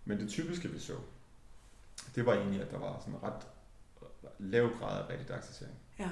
Men 0.06 0.20
det 0.20 0.30
typiske, 0.30 0.70
vi 0.70 0.80
så, 0.80 0.94
det 2.16 2.26
var 2.26 2.34
egentlig, 2.34 2.62
at 2.62 2.72
der 2.72 2.80
var 2.80 3.00
sådan 3.00 3.14
en 3.14 3.24
ret 3.24 3.48
lav 4.40 4.70
grad 4.80 5.04
af 5.04 5.14
redidaktisering. 5.14 5.76
Ja. 6.00 6.10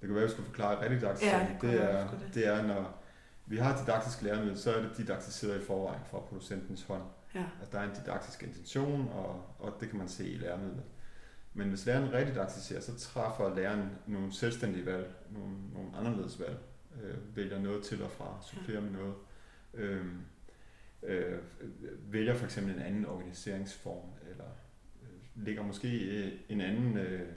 Det 0.00 0.06
kan 0.08 0.14
være, 0.14 0.24
at 0.24 0.28
vi 0.28 0.32
skulle 0.32 0.46
forklare 0.46 0.84
redidaktisering. 0.84 1.58
Ja, 1.62 1.68
det, 1.68 1.78
det, 1.78 1.82
er, 1.82 2.10
det. 2.10 2.34
det 2.34 2.46
er, 2.46 2.62
når 2.62 3.02
vi 3.46 3.56
har 3.56 3.84
didaktisk 3.84 4.22
læremiddel, 4.22 4.58
så 4.58 4.74
er 4.74 4.82
det 4.82 4.90
didaktiseret 4.96 5.60
i 5.60 5.64
forvejen 5.64 6.02
fra 6.10 6.18
producentens 6.18 6.82
hånd. 6.82 7.02
Ja. 7.34 7.44
At 7.62 7.72
der 7.72 7.78
er 7.78 7.90
en 7.90 7.96
didaktisk 7.96 8.42
intention, 8.42 9.08
og, 9.08 9.54
og 9.58 9.76
det 9.80 9.88
kan 9.88 9.98
man 9.98 10.08
se 10.08 10.28
i 10.28 10.36
læremidlet. 10.36 10.82
Men 11.54 11.68
hvis 11.68 11.86
læreren 11.86 12.12
redidaktiserer, 12.12 12.80
så 12.80 12.98
træffer 12.98 13.54
læreren 13.54 13.88
nogle 14.06 14.32
selvstændige 14.32 14.86
valg, 14.86 15.14
nogle, 15.30 15.56
nogle 15.74 15.96
anderledes 15.96 16.40
valg, 16.40 16.58
øh, 17.02 17.36
vælger 17.36 17.58
noget 17.58 17.84
til 17.84 18.02
og 18.02 18.10
fra, 18.10 18.38
supplerer 18.42 18.80
med 18.80 18.90
noget, 18.90 19.14
øh, 19.74 20.06
øh, 21.02 21.38
vælger 22.12 22.34
for 22.34 22.44
eksempel 22.44 22.74
en 22.74 22.82
anden 22.82 23.06
organiseringsform, 23.06 24.08
eller 24.30 24.48
øh, 25.02 25.44
lægger 25.46 25.62
måske 25.62 25.98
øh, 25.98 26.32
en 26.48 26.60
anden 26.60 26.96
øh, 26.96 27.28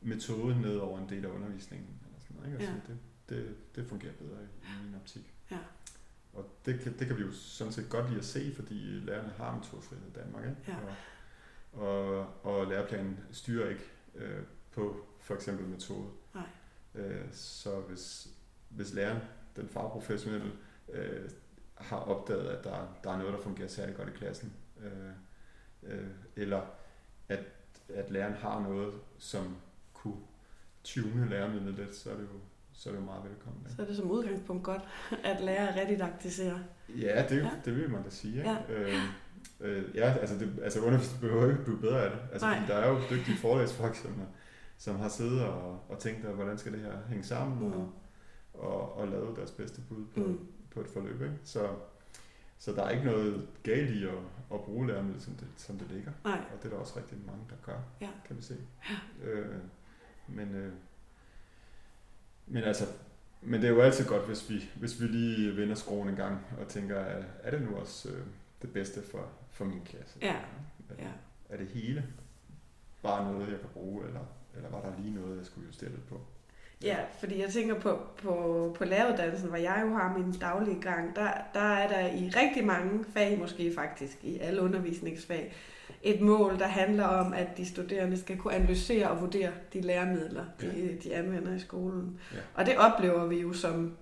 metode 0.00 0.60
ned 0.60 0.76
over 0.76 0.98
en 0.98 1.08
del 1.08 1.24
af 1.24 1.28
undervisningen. 1.28 1.88
Eller 2.06 2.20
sådan 2.20 2.36
noget, 2.36 2.52
ikke? 2.52 2.58
Altså, 2.58 2.74
ja. 2.88 2.94
det, 3.34 3.46
det, 3.46 3.56
det 3.76 3.86
fungerer 3.86 4.12
bedre 4.12 4.42
i, 4.42 4.66
i 4.66 4.84
min 4.84 4.94
optik. 4.94 5.34
Ja. 5.50 5.58
Og 6.32 6.60
det 6.66 6.80
kan, 6.80 6.98
det 6.98 7.06
kan 7.06 7.16
vi 7.16 7.22
jo 7.22 7.32
sådan 7.32 7.72
set 7.72 7.88
godt 7.88 8.08
lide 8.08 8.18
at 8.18 8.24
se, 8.24 8.54
fordi 8.54 8.74
lærerne 8.74 9.32
har 9.36 9.56
metodefrihed 9.56 10.06
i 10.06 10.12
Danmark. 10.12 10.44
Ikke? 10.44 10.56
Ja. 10.68 10.76
Og, 11.72 12.18
og, 12.18 12.44
og 12.44 12.66
læreplanen 12.66 13.20
styrer 13.30 13.68
ikke 13.68 13.84
øh, 14.14 14.42
på 14.72 15.06
for 15.20 15.34
eksempel 15.34 15.66
metode. 15.66 16.08
Nej. 16.34 16.44
Øh, 16.94 17.24
så 17.32 17.80
hvis, 17.80 18.28
hvis 18.68 18.94
læreren, 18.94 19.22
den 19.56 19.68
fagprofessionelle, 19.68 20.52
øh, 20.92 21.30
har 21.74 21.96
opdaget, 21.96 22.48
at 22.48 22.64
der, 22.64 22.86
der 23.04 23.12
er 23.12 23.18
noget, 23.18 23.32
der 23.32 23.40
fungerer 23.40 23.68
særlig 23.68 23.96
godt 23.96 24.08
i 24.08 24.12
klassen, 24.12 24.52
øh, 24.80 25.12
øh, 25.82 26.10
eller 26.36 26.62
at, 27.28 27.44
at 27.88 28.10
læreren 28.10 28.34
har 28.34 28.60
noget, 28.60 28.94
som 29.18 29.56
kunne 29.92 30.20
tune 30.84 31.28
læremidlet 31.28 31.74
lidt, 31.74 31.96
så 31.96 32.10
er 32.10 32.14
det 32.14 32.22
jo 32.22 32.40
så 32.80 32.88
er 32.88 32.92
det 32.92 33.00
jo 33.00 33.04
meget 33.04 33.24
velkommen. 33.24 33.66
Så 33.76 33.82
er 33.82 33.86
det 33.86 33.96
som 33.96 34.10
udgangspunkt 34.10 34.64
godt, 34.64 34.82
at 35.24 35.40
lære 35.40 35.68
at 35.68 35.76
redidaktisere. 35.76 36.60
Ja, 36.88 37.26
det, 37.28 37.42
ja. 37.42 37.50
det 37.64 37.76
vil 37.76 37.90
man 37.90 38.02
da 38.02 38.10
sige. 38.10 38.36
Ikke? 38.38 38.50
Ja. 38.50 38.56
Øh, 38.68 38.94
øh, 39.60 39.96
ja, 39.96 40.12
altså, 40.20 40.38
det, 40.38 40.58
altså 40.62 40.80
undervisning 40.80 41.20
behøver 41.20 41.50
ikke 41.50 41.64
blive 41.64 41.80
bedre 41.80 42.04
af 42.04 42.10
det. 42.10 42.18
Altså, 42.32 42.46
fordi 42.46 42.66
der 42.72 42.74
er 42.74 42.88
jo 42.90 42.98
dygtige 43.10 43.36
forelæsfolk, 43.36 43.94
som, 43.96 44.22
som 44.76 44.96
har 44.96 45.08
siddet 45.08 45.42
og, 45.42 45.80
og 45.88 45.98
tænkt, 45.98 46.24
at, 46.24 46.34
hvordan 46.34 46.58
skal 46.58 46.72
det 46.72 46.80
her 46.80 46.92
hænge 47.08 47.24
sammen, 47.24 47.68
mm. 47.68 47.72
og, 47.72 47.92
og, 48.54 48.96
og 48.96 49.08
lavet 49.08 49.36
deres 49.36 49.50
bedste 49.50 49.80
bud 49.88 50.04
på, 50.14 50.20
mm. 50.20 50.46
på 50.74 50.80
et 50.80 50.88
forløb. 50.88 51.22
Ikke? 51.22 51.38
Så, 51.44 51.68
så 52.58 52.72
der 52.72 52.82
er 52.82 52.90
ikke 52.90 53.04
noget 53.04 53.48
galt 53.62 53.90
i 53.90 54.04
at, 54.04 54.18
at 54.54 54.60
bruge 54.60 54.86
læremidlet, 54.86 55.22
som 55.22 55.34
det, 55.34 55.48
som 55.56 55.78
det 55.78 55.90
ligger. 55.90 56.12
Nej. 56.24 56.40
Og 56.52 56.62
det 56.62 56.64
er 56.64 56.70
der 56.70 56.80
også 56.80 56.98
rigtig 56.98 57.18
mange, 57.26 57.42
der 57.50 57.56
gør, 57.62 57.78
ja. 58.00 58.10
kan 58.26 58.36
vi 58.36 58.42
se. 58.42 58.56
Ja. 58.90 59.30
Øh, 59.30 59.56
men, 60.28 60.54
øh, 60.54 60.72
men 62.50 62.64
altså, 62.64 62.84
men 63.42 63.62
det 63.62 63.68
er 63.68 63.72
jo 63.74 63.80
altid 63.80 64.04
godt, 64.06 64.26
hvis 64.26 64.50
vi, 64.50 64.70
hvis 64.74 65.00
vi 65.00 65.06
lige 65.06 65.56
vender 65.56 65.74
skruen 65.74 66.08
en 66.08 66.16
gang 66.16 66.38
og 66.60 66.68
tænker, 66.68 66.96
er, 67.42 67.50
det 67.50 67.62
nu 67.62 67.76
også 67.76 68.08
øh, 68.08 68.20
det 68.62 68.72
bedste 68.72 69.02
for, 69.10 69.28
for 69.50 69.64
min 69.64 69.80
klasse? 69.84 70.18
Ja. 70.22 70.36
Er, 70.90 70.94
ja. 70.98 71.10
er 71.48 71.56
det 71.56 71.66
hele 71.66 72.04
bare 73.02 73.32
noget, 73.32 73.50
jeg 73.50 73.60
kan 73.60 73.68
bruge, 73.72 74.06
eller, 74.06 74.20
eller 74.56 74.70
var 74.70 74.80
der 74.80 74.92
lige 75.02 75.14
noget, 75.14 75.36
jeg 75.36 75.46
skulle 75.46 75.66
justere 75.66 75.90
lidt 75.90 76.08
på? 76.08 76.20
Ja, 76.82 76.96
fordi 77.18 77.40
jeg 77.40 77.50
tænker 77.50 77.80
på, 77.80 77.98
på, 78.22 78.76
på 78.78 78.84
læreruddannelsen, 78.84 79.48
hvor 79.48 79.58
jeg 79.58 79.82
jo 79.86 79.94
har 79.94 80.18
min 80.18 80.32
daglige 80.32 80.80
gang, 80.80 81.16
der, 81.16 81.30
der 81.54 81.60
er 81.60 81.88
der 81.88 82.06
i 82.06 82.28
rigtig 82.28 82.66
mange 82.66 83.04
fag, 83.04 83.38
måske 83.38 83.74
faktisk 83.74 84.24
i 84.24 84.38
alle 84.38 84.62
undervisningsfag, 84.62 85.54
et 86.02 86.20
mål, 86.20 86.58
der 86.58 86.66
handler 86.66 87.04
om, 87.04 87.32
at 87.32 87.56
de 87.56 87.66
studerende 87.68 88.18
skal 88.18 88.36
kunne 88.36 88.54
analysere 88.54 89.10
og 89.10 89.20
vurdere 89.20 89.50
de 89.72 89.80
læremidler, 89.80 90.44
de, 90.60 90.66
ja. 90.66 91.08
de 91.08 91.14
anvender 91.14 91.56
i 91.56 91.58
skolen. 91.58 92.20
Ja. 92.32 92.38
Og 92.54 92.66
det 92.66 92.76
oplever 92.76 93.26
vi 93.26 93.40
jo 93.40 93.52
som, 93.52 93.92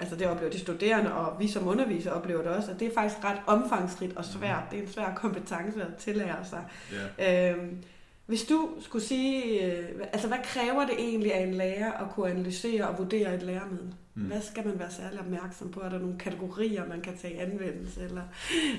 altså 0.00 0.16
det 0.16 0.26
oplever 0.26 0.52
de 0.52 0.58
studerende, 0.58 1.14
og 1.14 1.40
vi 1.40 1.48
som 1.48 1.68
undervisere 1.68 2.12
oplever 2.12 2.42
det 2.42 2.50
også, 2.50 2.70
at 2.70 2.80
det 2.80 2.88
er 2.88 2.94
faktisk 2.94 3.24
ret 3.24 3.38
omfangsrigt 3.46 4.16
og 4.16 4.24
svært. 4.24 4.62
Det 4.70 4.78
er 4.78 4.82
en 4.82 4.88
svær 4.88 5.14
kompetence 5.14 5.82
at 5.82 5.94
tillære 5.98 6.44
sig. 6.44 6.64
Ja. 7.18 7.50
Øhm, 7.52 7.82
hvis 8.26 8.44
du 8.44 8.70
skulle 8.80 9.04
sige, 9.04 9.64
øh, 9.66 10.00
altså 10.12 10.28
hvad 10.28 10.38
kræver 10.44 10.86
det 10.86 10.94
egentlig 10.98 11.34
af 11.34 11.42
en 11.42 11.54
lærer 11.54 11.92
at 11.92 12.10
kunne 12.10 12.30
analysere 12.30 12.88
og 12.88 12.98
vurdere 12.98 13.34
et 13.34 13.42
læremiddel? 13.42 13.94
Mm. 14.14 14.22
Hvad 14.22 14.40
skal 14.40 14.66
man 14.66 14.78
være 14.78 14.90
særlig 14.90 15.20
opmærksom 15.20 15.70
på? 15.70 15.80
Er 15.80 15.88
der 15.88 15.98
nogle 15.98 16.18
kategorier, 16.18 16.86
man 16.86 17.00
kan 17.00 17.18
tage 17.18 17.34
i 17.34 17.36
anvendelse? 17.36 18.04
Eller, 18.04 18.22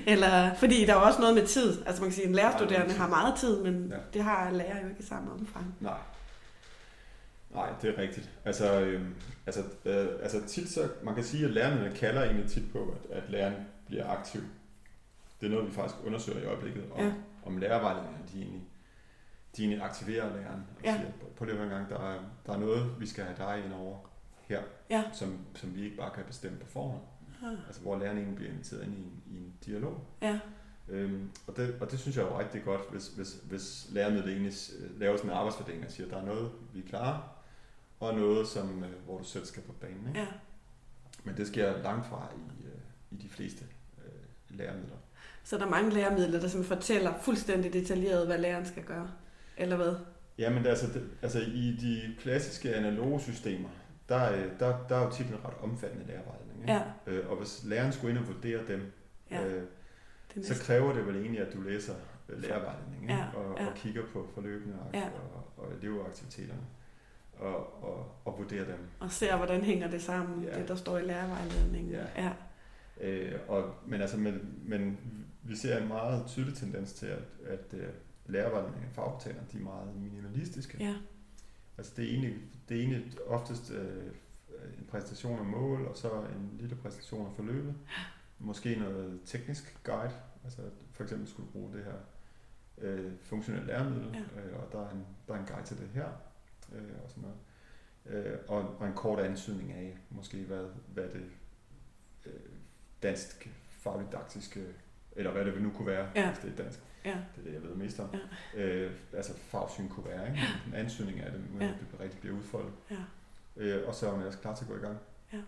eller, 0.06 0.54
fordi 0.54 0.84
der 0.84 0.92
er 0.92 0.98
også 0.98 1.20
noget 1.20 1.34
med 1.34 1.46
tid. 1.46 1.86
Altså 1.86 2.02
man 2.02 2.10
kan 2.10 2.14
sige, 2.14 2.24
at 2.24 2.28
en 2.28 2.34
lærerstuderende 2.34 2.94
har 2.94 3.08
meget 3.08 3.38
tid, 3.38 3.62
men 3.62 3.88
ja. 3.90 3.96
det 4.12 4.22
har 4.22 4.50
lærer 4.50 4.82
jo 4.82 4.88
ikke 4.88 5.00
i 5.00 5.06
samme 5.06 5.32
omfang. 5.32 5.74
Nej. 5.80 5.98
Nej, 7.54 7.68
det 7.82 7.90
er 7.90 8.02
rigtigt. 8.02 8.30
Altså, 8.44 8.80
øh, 8.80 9.02
altså, 9.46 9.62
øh, 9.84 10.06
altså 10.22 10.46
tit 10.46 10.68
så, 10.70 10.88
man 11.02 11.14
kan 11.14 11.24
sige, 11.24 11.44
at 11.44 11.50
lærerne 11.50 11.92
kalder 11.96 12.22
egentlig 12.22 12.50
tit 12.50 12.72
på, 12.72 12.94
at, 13.10 13.16
at 13.16 13.30
læreren 13.30 13.54
bliver 13.86 14.08
aktiv. 14.08 14.40
Det 15.40 15.46
er 15.46 15.50
noget, 15.50 15.66
vi 15.66 15.72
faktisk 15.72 16.06
undersøger 16.06 16.40
i 16.40 16.44
øjeblikket, 16.44 16.84
om, 16.94 17.04
ja. 17.04 17.12
om 17.46 17.56
lærervejlederne, 17.56 18.18
de 18.32 18.38
egentlig 18.38 18.62
de 19.56 19.82
aktiverer 19.82 20.36
læreren 20.36 20.62
og 20.78 20.84
ja. 20.84 20.96
siger, 20.96 21.12
på 21.36 21.44
det 21.44 21.58
her 21.58 21.68
gang, 21.68 21.88
der 21.88 21.98
er, 21.98 22.20
der 22.46 22.52
er 22.52 22.58
noget, 22.58 23.00
vi 23.00 23.06
skal 23.06 23.24
have 23.24 23.36
dig 23.36 23.64
ind 23.64 23.72
over 23.72 23.96
her, 24.48 24.62
ja. 24.90 25.04
som, 25.12 25.38
som 25.54 25.74
vi 25.74 25.84
ikke 25.84 25.96
bare 25.96 26.10
kan 26.14 26.24
bestemme 26.24 26.58
på 26.58 26.66
forhånd. 26.66 27.02
Ja. 27.42 27.50
Altså 27.66 27.80
hvor 27.80 27.98
læreren 27.98 28.16
egentlig 28.16 28.36
bliver 28.36 28.50
inviteret 28.50 28.82
ind 28.82 28.94
i 28.94 28.98
en, 28.98 29.22
i 29.26 29.36
en 29.36 29.54
dialog. 29.66 30.00
Ja. 30.22 30.38
Øhm, 30.88 31.30
og, 31.46 31.56
det, 31.56 31.76
og 31.80 31.90
det 31.90 31.98
synes 31.98 32.16
jeg 32.16 32.24
er 32.24 32.38
rigtig 32.38 32.64
godt, 32.64 32.80
hvis, 32.90 33.08
hvis, 33.08 33.38
hvis 33.44 33.86
lærerne 33.90 34.18
egentlig 34.18 34.52
laver 34.96 35.16
sådan 35.16 35.30
en 35.30 35.36
arbejdsfordeling 35.36 35.84
og 35.84 35.90
siger, 35.90 36.06
at 36.06 36.12
der 36.12 36.20
er 36.20 36.24
noget, 36.24 36.50
vi 36.72 36.80
er 36.80 36.88
klare, 36.88 37.22
og 38.00 38.14
noget, 38.14 38.48
som, 38.48 38.84
øh, 38.84 39.04
hvor 39.04 39.18
du 39.18 39.24
selv 39.24 39.44
skal 39.44 39.62
på 39.62 39.72
banen. 39.72 40.08
Ikke? 40.08 40.20
Ja. 40.20 40.26
Men 41.24 41.36
det 41.36 41.46
sker 41.46 41.82
langt 41.82 42.06
fra 42.06 42.28
i, 42.36 42.66
øh, 42.66 42.72
i 43.10 43.22
de 43.22 43.28
fleste 43.28 43.64
øh, 44.04 44.58
læremidler. 44.58 44.96
Så 45.44 45.58
der 45.58 45.64
er 45.66 45.70
mange 45.70 45.90
læremidler, 45.90 46.40
der 46.40 46.48
simpelthen 46.48 46.76
fortæller 46.76 47.14
fuldstændig 47.20 47.72
detaljeret, 47.72 48.26
hvad 48.26 48.38
læreren 48.38 48.66
skal 48.66 48.84
gøre? 48.84 49.10
Eller 49.56 49.76
hvad? 49.76 49.94
Jamen 50.38 50.66
altså, 50.66 50.86
det, 50.86 51.08
altså 51.22 51.38
i 51.40 51.76
de 51.80 52.14
klassiske 52.20 52.74
analoge 52.74 53.20
systemer, 53.20 53.68
der, 54.08 54.32
øh, 54.32 54.44
der, 54.60 54.86
der 54.88 54.96
er 54.96 55.04
jo 55.04 55.10
tit 55.10 55.26
en 55.26 55.36
ret 55.44 55.54
omfattende 55.62 56.06
lærervejledning. 56.06 56.60
Ikke? 56.60 56.72
Ja. 56.72 56.82
Øh, 57.06 57.30
og 57.30 57.36
hvis 57.36 57.64
læreren 57.64 57.92
skulle 57.92 58.10
ind 58.10 58.18
og 58.18 58.34
vurdere 58.34 58.60
dem, 58.68 58.92
Ja. 59.30 59.46
øh, 59.46 59.62
så 60.42 60.54
kræver 60.62 60.92
det 60.92 61.06
vel 61.06 61.16
egentlig, 61.16 61.40
at 61.40 61.52
du 61.54 61.60
læser 61.60 61.94
øh, 62.28 62.42
lærervejledning 62.42 63.02
ikke? 63.02 63.14
Ja, 63.14 63.24
og, 63.36 63.60
ja. 63.60 63.66
og 63.66 63.74
kigger 63.74 64.02
på 64.12 64.28
forløbene 64.34 64.74
og, 64.80 64.94
Ja. 64.94 65.04
og, 65.34 65.64
og 65.64 65.72
elevaktiviteterne 65.82 66.60
og, 67.38 67.84
og, 67.84 68.12
og 68.24 68.34
vurderer 68.38 68.64
dem. 68.64 68.78
Og 69.00 69.10
ser, 69.10 69.36
hvordan 69.36 69.60
hænger 69.60 69.90
det 69.90 70.02
sammen, 70.02 70.44
Ja. 70.44 70.58
det 70.60 70.68
der 70.68 70.74
står 70.74 70.98
i 70.98 71.02
lærervejledningen. 71.02 71.92
Ja. 71.92 72.04
ja. 72.16 72.30
Øh, 73.00 73.38
og, 73.48 73.74
men, 73.86 74.00
altså, 74.00 74.16
men, 74.16 74.54
men 74.64 74.98
vi 75.42 75.56
ser 75.56 75.78
en 75.78 75.88
meget 75.88 76.24
tydelig 76.26 76.54
tendens 76.56 76.92
til, 76.92 77.06
at, 77.06 77.22
at 77.46 77.74
lærervejledningen 78.26 78.88
og 78.88 78.94
fagportaler, 78.94 79.40
de 79.52 79.56
er 79.58 79.62
meget 79.62 79.96
minimalistiske. 79.96 80.76
ja. 80.84 80.96
Altså 81.78 81.92
det 81.96 82.04
er 82.04 82.08
egentlig, 82.08 82.34
det 82.68 82.76
er 82.76 82.80
egentlig 82.80 83.20
oftest 83.26 83.70
øh, 83.70 84.06
en 84.78 84.86
præsentation 84.88 85.38
af 85.38 85.44
mål, 85.44 85.86
og 85.86 85.96
så 85.96 86.12
en 86.22 86.56
lille 86.60 86.76
præsentation 86.76 87.26
af 87.26 87.32
forløbet. 87.32 87.74
Måske 88.38 88.76
noget 88.76 89.20
teknisk 89.24 89.78
guide, 89.84 90.12
altså 90.44 90.62
for 90.92 91.02
eksempel 91.02 91.28
skulle 91.28 91.46
du 91.46 91.52
bruge 91.52 91.72
det 91.76 91.84
her 91.84 91.94
øh, 92.78 93.12
funktionelle 93.22 93.66
læremiddel, 93.66 94.16
Ja. 94.36 94.40
øh, 94.42 94.56
og 94.62 94.72
der 94.72 94.86
er, 94.86 94.90
en, 94.90 95.06
der 95.28 95.34
er 95.34 95.38
en 95.38 95.46
guide 95.46 95.66
til 95.66 95.78
det 95.78 95.88
her, 95.94 96.08
øh, 96.72 96.82
og 97.04 97.10
sådan 97.10 97.22
noget. 97.22 97.36
Øh, 98.06 98.38
og, 98.48 98.76
og 98.78 98.86
en 98.86 98.92
kort 98.94 99.20
ansøgning 99.20 99.72
af, 99.72 99.98
måske 100.10 100.44
hvad, 100.44 100.66
hvad 100.94 101.04
det 101.08 101.26
øh, 102.26 102.32
dansk 103.02 103.48
fagdidaktiske, 103.68 104.66
eller 105.16 105.32
hvad 105.32 105.44
det 105.44 105.54
vil 105.54 105.62
nu 105.62 105.70
kunne 105.70 105.86
være, 105.86 106.08
Ja. 106.14 106.28
hvis 106.32 106.38
det 106.38 106.52
er 106.52 106.62
dansk. 106.62 106.80
Ja. 107.04 107.10
Det 107.36 107.40
er 107.40 107.44
det, 107.44 107.54
jeg 107.54 107.62
ved 107.62 107.74
mest 107.74 108.00
om. 108.00 108.08
Ja. 108.54 108.62
Øh, 108.64 108.92
altså 109.12 109.34
fagsyn 109.36 109.88
kunne 109.88 110.06
være, 110.06 110.28
ikke? 110.28 110.40
En 110.66 110.74
ansøgning 110.74 111.20
af 111.20 111.32
det, 111.32 111.40
uden 111.40 111.60
Ja. 111.60 111.66
ja. 111.66 111.72
det 111.92 112.00
rigtig 112.00 112.20
bliver 112.20 112.36
udfoldet. 112.36 112.72
Ja. 112.90 112.96
Øh, 113.56 113.88
og 113.88 113.94
så 113.94 114.06
er 114.06 114.10
man 114.10 114.20
ellers 114.20 114.36
klar 114.40 114.54
til 114.54 114.64
at 114.64 114.70
gå 114.70 114.76
i 114.76 114.80
gang. 114.80 114.98
Ja. 115.32 115.40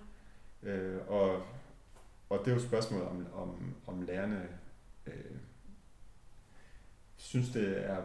Øh, 0.70 1.08
og, 1.08 1.42
og 2.30 2.38
det 2.38 2.46
er 2.46 2.50
jo 2.50 2.56
et 2.56 2.62
spørgsmål 2.66 3.02
om, 3.02 3.26
om, 3.34 3.74
om 3.86 4.02
lærerne 4.02 4.48
øh, 5.06 5.14
synes, 7.16 7.48
det 7.50 7.90
er 7.90 8.02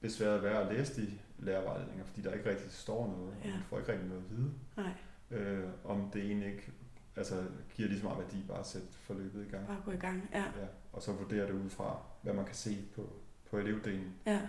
besværet 0.00 0.36
at 0.36 0.42
være 0.42 0.60
at 0.68 0.76
læse 0.76 1.02
de 1.02 1.18
lærervejledninger, 1.38 2.04
fordi 2.04 2.22
der 2.22 2.32
ikke 2.34 2.50
rigtig 2.50 2.72
står 2.72 3.06
noget, 3.06 3.34
Ja. 3.44 3.48
og 3.48 3.54
man 3.54 3.62
får 3.68 3.78
ikke 3.78 3.92
rigtig 3.92 4.08
noget 4.08 4.22
at 4.22 4.30
vide. 4.30 4.52
Nej, 4.76 4.92
Øh, 5.32 5.64
om 5.84 6.10
det 6.12 6.22
egentlig 6.22 6.48
ikke 6.52 6.72
altså, 7.16 7.44
giver 7.74 7.88
lige 7.88 7.98
så 8.00 8.04
meget 8.06 8.18
værdi 8.24 8.44
bare 8.48 8.58
at 8.58 8.66
sætte 8.66 8.88
forløbet 8.92 9.46
i 9.46 9.50
gang. 9.50 9.66
bare 9.66 9.82
gå 9.84 9.90
i 9.90 9.96
gang. 9.96 10.28
Ja. 10.32 10.44
Ja, 10.44 10.66
og 10.92 11.02
så 11.02 11.12
vurdere 11.12 11.46
det 11.46 11.52
ud 11.52 11.70
fra, 11.70 12.02
hvad 12.22 12.32
man 12.32 12.44
kan 12.44 12.54
se 12.54 12.88
på, 12.94 13.12
på 13.50 13.58
elevdelen. 13.58 14.14
Ja. 14.26 14.40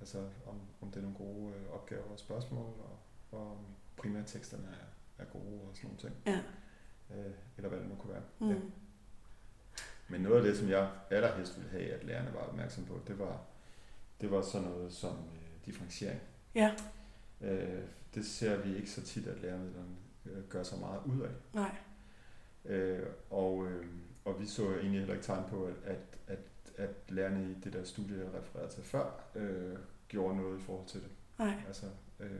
Altså 0.00 0.18
om, 0.46 0.60
om 0.80 0.88
det 0.90 0.96
er 0.96 1.02
nogle 1.02 1.16
gode 1.16 1.54
øh, 1.54 1.72
opgaver 1.72 2.12
og 2.12 2.18
spørgsmål, 2.18 2.64
og, 2.64 2.98
og 3.38 3.50
om 3.50 3.58
primærteksterne 3.96 4.68
er, 4.68 5.22
er 5.24 5.26
gode 5.26 5.60
og 5.60 5.76
sådan 5.76 5.88
nogle 5.88 5.98
ting. 5.98 6.14
Ja. 6.26 6.40
Øh, 7.16 7.32
eller 7.56 7.68
hvad 7.68 7.80
det 7.80 7.88
nu 7.88 7.94
kunne 7.94 8.12
være. 8.12 8.22
Mm. 8.38 8.48
Ja. 8.48 8.56
Men 10.08 10.20
noget 10.20 10.36
af 10.36 10.42
det, 10.42 10.56
som 10.56 10.68
jeg 10.68 10.90
allerhelst 11.10 11.56
ville 11.56 11.70
have, 11.70 11.92
at 11.92 12.04
lærerne 12.04 12.34
var 12.34 12.40
opmærksom 12.40 12.84
på, 12.84 13.00
det 13.06 13.18
var, 13.18 13.40
det 14.20 14.30
var 14.30 14.42
sådan 14.42 14.68
noget 14.68 14.92
som 14.92 15.10
øh, 15.10 15.66
differentiering. 15.66 16.20
Ja. 16.54 16.74
Øh, 17.40 17.84
det 18.14 18.26
ser 18.26 18.56
vi 18.56 18.76
ikke 18.76 18.90
så 18.90 19.02
tit, 19.02 19.26
at 19.26 19.40
læremidlerne 19.42 19.96
øh, 20.26 20.48
gør 20.48 20.62
så 20.62 20.76
meget 20.76 21.00
ud 21.04 21.20
af. 21.20 21.30
Nej. 21.54 21.76
Øh, 22.64 23.06
og, 23.30 23.66
øh, 23.66 23.86
og 24.24 24.40
vi 24.40 24.46
så 24.46 24.62
egentlig 24.74 24.98
heller 25.00 25.14
ikke 25.14 25.26
tegn 25.26 25.44
på, 25.50 25.64
at, 25.64 25.74
at, 25.86 25.98
at, 26.26 26.38
at 26.76 26.90
lærerne 27.08 27.50
i 27.50 27.54
det 27.64 27.72
der 27.72 27.84
studie, 27.84 28.18
jeg 28.18 28.34
refererede 28.40 28.70
til 28.72 28.82
før, 28.84 29.24
øh, 29.34 29.76
gjorde 30.08 30.36
noget 30.36 30.58
i 30.58 30.62
forhold 30.62 30.86
til 30.86 31.00
det. 31.00 31.08
Nej. 31.38 31.54
Altså, 31.66 31.86
øh, 32.20 32.30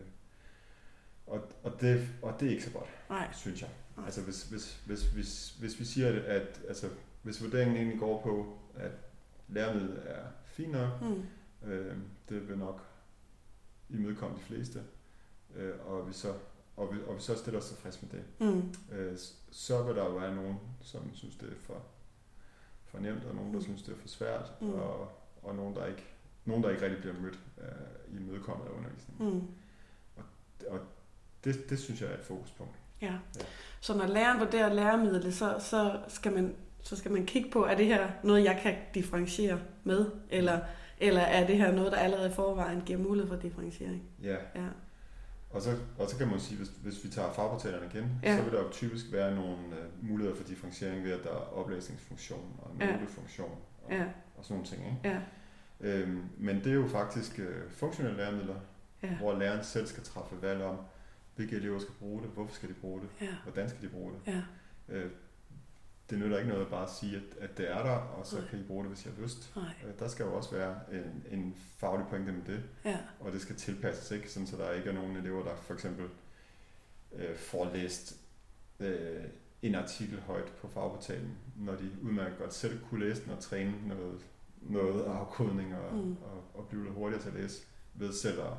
og, 1.26 1.48
og, 1.62 1.80
det, 1.80 2.09
og 2.22 2.40
det 2.40 2.46
er 2.46 2.50
ikke 2.50 2.64
så 2.64 2.72
godt, 2.72 2.88
Nej. 3.11 3.28
synes 3.33 3.61
jeg. 3.62 3.70
Nej. 3.96 4.04
Altså 4.06 4.22
hvis, 4.22 4.48
hvis, 4.48 4.83
hvis, 4.87 5.06
hvis, 5.12 5.50
hvis 5.61 5.80
vi 5.80 5.85
siger, 5.85 6.09
at, 6.09 6.14
at 6.24 6.61
altså, 6.68 6.88
hvis 7.22 7.42
vurderingen 7.42 7.76
egentlig 7.76 7.98
går 7.98 8.22
på, 8.22 8.59
at 8.76 8.92
læremidlet 9.48 10.02
er 10.06 10.24
fint 10.44 10.72
nok, 10.72 10.88
Mm. 11.02 11.68
øh, 11.70 11.96
det 12.28 12.48
vil 12.48 12.59
nok 12.59 12.83
imødekomme 13.88 14.37
de 14.37 14.42
fleste, 14.42 14.83
øh, 15.56 15.72
og, 15.87 16.09
vi 16.09 16.12
så, 16.12 16.35
og, 16.80 16.94
vi, 16.94 16.98
og 17.06 17.16
vi 17.16 17.20
så 17.20 17.36
stiller 17.36 17.60
os 17.60 17.68
tilfreds 17.68 18.02
med 18.02 18.10
det, 18.10 18.22
Mm. 18.40 18.74
øh, 18.96 19.18
så 19.50 19.82
vil 19.82 19.96
der 19.96 20.04
jo 20.04 20.10
være 20.10 20.34
nogen, 20.34 20.56
som 20.80 21.14
synes, 21.14 21.36
det 21.36 21.48
er 21.48 21.54
for, 21.66 21.82
for 22.84 22.98
nemt, 22.98 23.24
og 23.24 23.34
nogen, 23.34 23.52
der 23.52 23.58
Mm. 23.58 23.64
synes, 23.64 23.82
det 23.82 23.92
er 23.92 23.96
for 23.98 24.08
svært, 24.08 24.52
Mm. 24.60 24.72
og, 24.72 25.08
og 25.42 25.54
nogen, 25.54 25.74
der 25.76 25.86
ikke, 25.86 26.04
nogen, 26.44 26.62
der 26.62 26.70
ikke 26.70 26.82
rigtig 26.84 27.00
bliver 27.00 27.14
mødt 27.20 27.38
øh, 27.58 28.14
i 28.14 28.16
imødekommet 28.16 28.66
af 28.66 28.70
undervisningen. 28.70 29.34
Mm. 29.34 29.46
Og 30.70 30.80
det, 31.44 31.70
det 31.70 31.78
synes 31.78 32.00
jeg 32.00 32.10
er 32.10 32.14
et 32.14 32.24
fokuspunkt. 32.24 32.72
Ja. 33.02 33.06
Ja. 33.36 33.44
Så 33.80 33.96
når 33.96 34.06
læreren 34.06 34.40
vurderer 34.40 34.72
læremidlet, 34.74 35.34
så, 35.34 35.56
så, 35.58 36.00
skal 36.08 36.32
man, 36.32 36.56
så 36.82 36.96
skal 36.96 37.10
man 37.12 37.26
kigge 37.26 37.50
på, 37.50 37.64
er 37.64 37.74
det 37.76 37.86
her 37.86 38.10
noget, 38.24 38.44
jeg 38.44 38.58
kan 38.62 38.74
differentiere 38.94 39.60
med? 39.84 40.10
Eller, 40.30 40.60
eller 40.98 41.20
er 41.20 41.46
det 41.46 41.56
her 41.56 41.72
noget, 41.72 41.92
der 41.92 41.98
allerede 41.98 42.28
i 42.30 42.32
forvejen 42.32 42.80
giver 42.86 42.98
mulighed 42.98 43.28
for 43.28 43.36
differentiering? 43.36 44.02
Ja, 44.22 44.36
Ja. 44.54 44.66
Og 45.50 45.62
så, 45.62 45.76
og 45.98 46.10
så 46.10 46.16
kan 46.16 46.28
man 46.28 46.40
sige, 46.40 46.56
hvis, 46.58 46.68
hvis 46.82 47.04
vi 47.04 47.08
tager 47.08 47.32
fagportalerne 47.32 47.86
igen, 47.94 48.10
Ja. 48.22 48.30
ja. 48.30 48.36
så 48.36 48.42
vil 48.42 48.52
der 48.52 48.62
jo 48.62 48.70
typisk 48.70 49.12
være 49.12 49.34
nogle 49.34 49.56
øh, 49.56 50.08
muligheder 50.10 50.36
for 50.36 50.44
differentiering 50.44 51.04
ved, 51.04 51.12
at 51.12 51.24
der 51.24 51.30
er 51.30 51.34
oplæsningsfunktion 51.58 52.54
og 52.62 52.70
Ja. 52.80 52.92
notefunktion 52.92 53.58
og, 53.84 53.92
Ja. 53.92 54.04
og 54.36 54.44
sådan 54.44 54.54
nogle 54.54 54.68
ting. 54.68 54.82
Ikke? 54.86 54.98
Ja. 55.08 55.20
Øhm, 55.80 56.22
men 56.38 56.56
det 56.56 56.66
er 56.66 56.74
jo 56.74 56.86
faktisk 56.88 57.38
øh, 57.38 57.70
funktionelle 57.70 58.16
læremidler, 58.16 58.54
Ja. 59.02 59.16
hvor 59.16 59.38
læreren 59.38 59.64
selv 59.64 59.86
skal 59.86 60.02
træffe 60.02 60.42
valg 60.42 60.62
om, 60.62 60.76
hvilke 61.36 61.56
elever 61.56 61.78
skal 61.78 61.94
bruge 61.98 62.22
det, 62.22 62.30
hvorfor 62.30 62.54
skal 62.54 62.68
de 62.68 62.74
bruge 62.74 63.00
det, 63.00 63.08
Ja. 63.20 63.26
hvordan 63.44 63.68
skal 63.68 63.82
de 63.82 63.88
bruge 63.88 64.12
det. 64.12 64.32
Ja. 64.32 64.42
Øh, 64.96 65.10
det 66.11 66.18
nytter 66.18 66.38
ikke 66.38 66.49
noget 66.51 66.64
at 66.64 66.70
bare 66.70 66.88
sige, 66.88 67.16
at, 67.16 67.23
at 67.51 67.59
det 67.59 67.70
er 67.70 67.83
der, 67.83 67.90
og 67.96 68.27
så 68.27 68.37
Nej. 68.38 68.49
kan 68.49 68.59
I 68.59 68.62
bruge 68.62 68.85
det, 68.85 68.92
hvis 68.92 69.07
I 69.07 69.09
har 69.09 69.23
lyst. 69.23 69.53
Nej. 69.57 69.64
Øh, 69.87 69.99
der 69.99 70.09
skal 70.09 70.25
jo 70.25 70.35
også 70.37 70.51
være 70.57 70.77
en, 70.92 71.25
en 71.38 71.57
faglig 71.77 72.07
pointe 72.11 72.33
med 72.33 72.42
det, 72.46 72.62
Ja. 72.85 72.99
og 73.20 73.33
det 73.33 73.40
skal 73.40 73.57
tilpasses, 73.57 74.11
ikke? 74.11 74.31
Sådan, 74.31 74.46
så 74.46 74.57
der 74.57 74.70
ikke 74.73 74.88
er 74.90 74.94
nogen 74.94 75.16
elever, 75.16 75.44
der 75.44 75.55
for 75.57 75.75
eksempel 75.75 76.07
øh, 77.12 77.37
får 77.37 77.70
læst 77.75 78.16
øh, 78.81 79.25
en 79.62 79.75
artikel 79.75 80.20
højt 80.20 80.53
på 80.61 80.68
fagportalen, 80.68 81.37
når 81.57 81.73
de 81.75 81.90
udmærket 82.03 82.38
godt 82.38 82.55
selv 82.55 82.81
kunne 82.90 83.09
læse 83.09 83.25
den 83.25 83.33
og 83.33 83.38
træne 83.40 83.88
noget, 83.88 84.20
noget 84.62 85.05
afkodning 85.05 85.75
og, 85.77 85.94
Mm. 85.94 86.12
og, 86.23 86.44
og 86.55 86.68
blive 86.68 86.85
lidt 86.85 86.94
hurtigere 86.94 87.23
til 87.23 87.29
at 87.29 87.35
læse 87.35 87.62
ved 87.94 88.12
selv 88.12 88.40
at, 88.40 88.53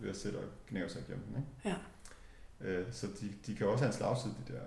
ved 0.00 0.10
at 0.10 0.16
selv 0.16 0.36
at 0.38 0.44
knæve 0.66 0.88
sig 0.88 1.02
igennem 1.08 1.24
den. 1.26 1.36
Ikke? 1.36 1.48
Ja. 1.68 1.76
Øh, 2.68 2.92
så 2.92 3.06
de, 3.20 3.32
de 3.46 3.56
kan 3.56 3.66
også 3.68 3.84
have 3.84 3.92
en 3.92 3.96
slagside, 3.98 4.34
de 4.48 4.52
der, 4.52 4.60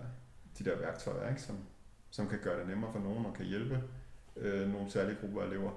de 0.60 0.64
der 0.70 0.78
værktøjer, 0.78 1.30
ikke? 1.30 1.42
Som, 1.42 1.58
som 2.12 2.28
kan 2.28 2.40
gøre 2.44 2.60
det 2.60 2.68
nemmere 2.68 2.92
for 2.94 3.00
nogen 3.00 3.26
og 3.26 3.34
kan 3.34 3.46
hjælpe 3.46 3.82
øh, 4.38 4.74
nogle 4.74 4.92
særlige 4.92 5.18
grupper 5.22 5.42
af 5.42 5.48
elever. 5.48 5.72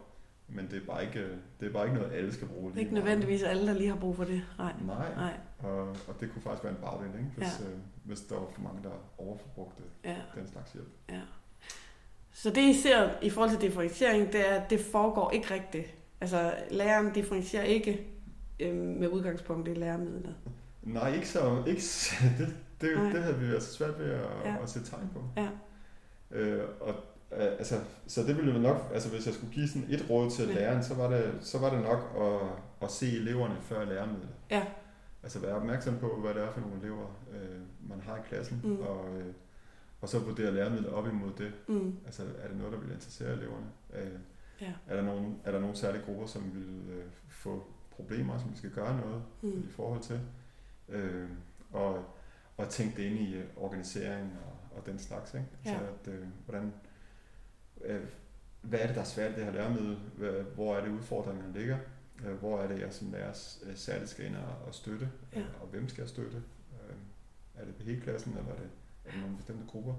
Men 0.48 0.68
det 0.70 0.82
er 0.82 0.86
bare 0.86 1.04
ikke, 1.04 1.28
det 1.60 1.68
er 1.68 1.72
bare 1.72 1.84
ikke 1.86 1.98
noget, 1.98 2.12
alle 2.12 2.32
skal 2.32 2.48
bruge. 2.48 2.62
Det 2.64 2.70
er 2.70 2.74
lige 2.74 2.82
ikke 2.84 2.94
nødvendigvis 2.94 3.42
alle, 3.42 3.66
der 3.66 3.72
lige 3.74 3.88
har 3.88 3.96
brug 3.96 4.16
for 4.16 4.24
det. 4.24 4.42
Nej. 4.58 4.72
Nej, 4.86 5.14
Nej. 5.14 5.32
og, 5.58 5.88
og 5.88 6.14
det 6.20 6.32
kunne 6.32 6.42
faktisk 6.42 6.64
være 6.64 6.72
en 6.72 6.78
bagdel, 6.82 7.06
ikke? 7.18 7.30
Hvis, 7.36 7.60
Ja. 7.60 7.66
øh, 7.70 7.78
hvis 8.04 8.20
der 8.20 8.34
var 8.34 8.46
for 8.54 8.60
mange, 8.62 8.82
der 8.82 8.90
overforbrugte 9.18 9.82
Ja. 10.04 10.16
den 10.34 10.48
slags 10.48 10.72
hjælp. 10.72 10.88
Ja. 11.10 11.20
Så 12.32 12.50
det 12.50 12.60
I 12.62 12.74
ser 12.82 13.10
i 13.22 13.30
forhold 13.30 13.50
til 13.50 13.60
differentiering, 13.60 14.32
det 14.32 14.50
er, 14.50 14.54
at 14.54 14.70
det 14.70 14.80
foregår 14.80 15.30
ikke 15.30 15.54
rigtigt. 15.54 15.94
Altså 16.20 16.54
læreren 16.70 17.12
differentierer 17.12 17.64
ikke 17.64 18.06
øh, 18.60 18.74
med 18.76 19.08
udgangspunkt 19.08 19.68
i 19.68 19.74
læremidlet. 19.74 20.34
Nej, 20.82 21.14
ikke 21.14 21.28
så... 21.28 21.62
Ikke, 21.66 21.82
det, 22.38 22.54
det, 22.80 22.96
Nej. 22.96 23.12
det 23.12 23.22
havde 23.22 23.38
vi 23.38 23.46
altså 23.54 23.72
svært 23.72 23.98
ved 23.98 24.10
at, 24.10 24.20
Ja. 24.44 24.50
ja. 24.50 24.62
at 24.62 24.70
sætte 24.70 24.90
tegn 24.90 25.10
på. 25.14 25.22
Ja. 25.36 25.48
Øh, 26.32 26.62
og, 26.80 26.88
øh, 27.32 27.42
altså, 27.44 27.80
så 28.06 28.22
det 28.22 28.36
ville 28.36 28.62
nok, 28.62 28.90
altså 28.94 29.10
hvis 29.10 29.26
jeg 29.26 29.34
skulle 29.34 29.52
give 29.52 29.68
sådan 29.68 29.86
et 29.90 30.06
råd 30.10 30.30
til 30.30 30.48
Ja. 30.48 30.54
læreren, 30.54 30.82
så 30.84 30.94
var 30.94 31.08
det, 31.10 31.32
så 31.40 31.58
var 31.58 31.70
det 31.74 31.82
nok 31.82 31.98
at, 32.20 32.48
at 32.86 32.90
se 32.90 33.06
eleverne 33.06 33.56
før 33.60 33.84
læremidlet. 33.84 34.28
Ja. 34.50 34.66
Altså 35.22 35.38
være 35.38 35.54
opmærksom 35.54 35.98
på, 35.98 36.20
hvad 36.20 36.34
det 36.34 36.42
er 36.42 36.52
for 36.52 36.60
nogle 36.60 36.76
elever, 36.82 37.06
øh, 37.32 37.88
man 37.88 38.00
har 38.00 38.16
i 38.16 38.20
klassen, 38.28 38.60
Mm. 38.64 38.80
og, 38.80 39.16
øh, 39.18 39.26
og 40.00 40.08
så 40.08 40.18
vurdere 40.18 40.54
læremidlet 40.54 40.90
op 40.92 41.06
imod 41.06 41.30
det. 41.38 41.52
Mm. 41.68 41.96
Altså 42.06 42.22
er 42.42 42.48
det 42.48 42.56
noget, 42.56 42.72
der 42.72 42.78
vil 42.78 42.92
interessere 42.92 43.32
eleverne? 43.32 43.66
Øh, 43.94 44.18
Ja. 44.60 44.72
er, 44.88 44.96
der 44.96 45.02
nogle, 45.02 45.26
er 45.44 45.52
der 45.52 45.60
nogle 45.60 45.76
særlige 45.76 46.02
grupper, 46.02 46.26
som 46.26 46.42
vil 46.54 46.94
øh, 46.96 47.04
få 47.28 47.64
problemer, 47.90 48.38
som 48.38 48.50
vi 48.52 48.56
skal 48.56 48.70
gøre 48.70 48.96
noget 49.00 49.22
Mm. 49.42 49.50
i 49.68 49.70
forhold 49.70 50.00
til? 50.00 50.20
Øh, 50.88 51.28
og, 51.72 52.04
og 52.56 52.68
tænke 52.68 52.96
det 52.96 53.02
ind 53.08 53.18
i 53.18 53.34
øh, 53.34 53.44
organisering 53.56 54.32
og, 54.46 54.51
og 54.76 54.86
den 54.86 54.98
slags. 54.98 55.34
Ikke? 55.34 55.46
Altså, 55.64 55.84
Ja. 55.84 55.90
at, 55.92 56.08
øh, 56.20 56.26
hvordan, 56.44 56.72
øh, 57.84 58.00
hvad 58.62 58.78
er 58.80 58.86
det, 58.86 58.94
der 58.94 59.00
er 59.00 59.06
svært 59.06 59.30
i 59.32 59.34
det 59.34 59.44
her 59.44 59.52
læremiddel? 59.52 59.96
Hvor 60.54 60.76
er 60.76 60.84
det 60.84 60.90
udfordringerne 60.92 61.52
ligger? 61.52 61.78
Hvor 62.40 62.60
er 62.60 62.68
det, 62.68 62.80
jeg 62.80 62.92
som 62.92 63.12
lærer 63.12 63.32
særligt 63.74 64.10
skal 64.10 64.26
ind 64.26 64.36
og 64.66 64.74
støtte? 64.74 65.10
Ja. 65.36 65.42
Og 65.60 65.66
hvem 65.66 65.88
skal 65.88 66.02
jeg 66.02 66.08
støtte? 66.08 66.42
Er 67.54 67.64
det 67.64 67.74
hele 67.80 68.00
klassen, 68.00 68.32
eller 68.38 68.52
er 68.52 68.56
det, 68.56 68.70
er 69.04 69.10
det 69.10 69.20
nogle 69.20 69.36
bestemte 69.36 69.64
grupper? 69.66 69.94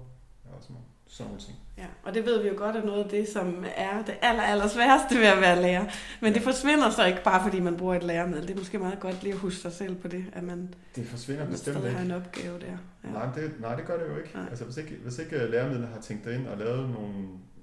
Ja, 0.46 0.50
sådan 0.60 0.74
nogle, 0.74 0.86
sådan 1.06 1.26
nogle 1.26 1.40
ting. 1.40 1.58
Ja, 1.78 1.86
og 2.02 2.14
det 2.14 2.26
ved 2.26 2.42
vi 2.42 2.48
jo 2.48 2.54
godt 2.56 2.76
er 2.76 2.84
noget 2.84 3.04
af 3.04 3.10
det, 3.10 3.28
som 3.28 3.64
er 3.76 4.02
det 4.02 4.14
aller, 4.22 4.42
aller 4.42 4.68
sværeste 4.68 5.18
ved 5.18 5.26
at 5.26 5.40
være 5.40 5.62
lærer. 5.62 5.86
Men 6.20 6.34
det 6.34 6.42
forsvinder 6.42 6.90
så 6.90 7.04
ikke 7.04 7.22
bare, 7.24 7.42
fordi 7.42 7.60
man 7.60 7.76
bruger 7.76 7.94
et 7.94 8.02
læremiddel. 8.02 8.48
Det 8.48 8.54
er 8.54 8.58
måske 8.58 8.78
meget 8.78 9.00
godt 9.00 9.22
lige 9.22 9.32
at 9.32 9.38
huske 9.38 9.60
sig 9.60 9.72
selv 9.72 9.94
på 9.94 10.08
det, 10.08 10.24
at 10.32 10.42
man, 10.42 10.74
det 10.96 11.06
forsvinder 11.06 11.46
bestemt 11.50 11.76
ikke. 11.76 11.90
har 11.90 12.04
en 12.04 12.10
opgave 12.10 12.60
der. 12.60 12.76
Ja. 13.04 13.10
Nej, 13.10 13.34
det, 13.34 13.60
nej, 13.60 13.76
det 13.76 13.86
gør 13.86 13.98
det 13.98 14.08
jo 14.08 14.16
ikke. 14.16 14.30
Nej. 14.34 14.46
Altså, 14.50 14.64
hvis 14.64 14.76
ikke, 14.76 14.96
hvis 15.02 15.18
ikke 15.18 15.46
læremidlet 15.46 15.88
har 15.88 16.00
tænkt 16.00 16.26
ind 16.26 16.46
og 16.46 16.58
lavet 16.58 16.90
nogle, 16.90 17.14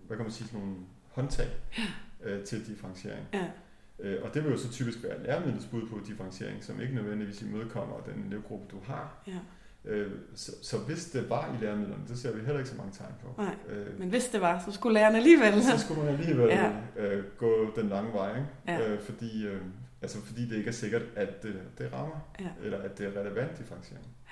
hvad 0.08 0.18
kan 0.18 0.26
man 0.26 0.32
sige, 0.32 0.50
nogle 0.54 0.76
håndtag 1.12 1.48
ja. 1.78 1.84
øh, 2.30 2.44
til 2.44 2.68
differentiering, 2.68 3.26
ja. 3.34 3.46
Øh, 4.00 4.24
og 4.24 4.34
det 4.34 4.44
vil 4.44 4.52
jo 4.52 4.58
så 4.58 4.72
typisk 4.72 5.04
være 5.04 5.24
læremidlets 5.24 5.66
bud 5.66 5.88
på 5.90 6.00
differentiering, 6.08 6.64
som 6.64 6.82
ikke 6.82 6.96
nødvendigvis 6.96 7.42
imødekommer 7.42 7.96
den 8.00 8.24
elevgruppe, 8.28 8.66
du 8.72 8.78
har. 8.88 9.24
Ja 9.28 9.40
Øh, 9.86 10.12
så, 10.36 10.52
så 10.62 10.78
hvis 10.78 11.06
det 11.06 11.30
var 11.30 11.56
i 11.56 11.64
læremidlerne, 11.64 12.04
det 12.08 12.20
ser 12.20 12.32
vi 12.36 12.42
heller 12.42 12.58
ikke 12.58 12.70
så 12.70 12.76
mange 12.78 12.92
tegn 12.92 13.14
på. 13.24 13.42
Nej, 13.42 13.56
øh, 13.70 14.00
men 14.00 14.10
hvis 14.10 14.30
det 14.30 14.42
var, 14.42 14.64
så 14.66 14.72
skulle 14.72 14.94
lærerne 14.94 15.18
alligevel... 15.18 15.64
Så 15.64 15.78
skulle 15.78 16.04
man 16.04 16.14
alligevel 16.14 16.48
ja. 16.48 16.72
øh, 16.96 17.24
gå 17.38 17.74
den 17.76 17.90
lange 17.90 18.14
vej, 18.14 18.30
ikke? 18.30 18.48
Ja. 18.68 18.90
Øh, 18.92 19.02
fordi, 19.02 19.48
øh, 19.48 19.62
altså 20.02 20.22
fordi 20.22 20.50
det 20.50 20.56
ikke 20.56 20.68
er 20.68 20.74
sikkert, 20.74 21.02
at 21.16 21.44
det, 21.44 21.62
det 21.78 21.94
rammer, 21.94 22.30
ja. 22.40 22.50
eller 22.64 22.82
at 22.82 22.98
det 22.98 23.06
er 23.06 23.20
relevant 23.20 23.58
differentiering. 23.58 24.06
Ja, 24.28 24.32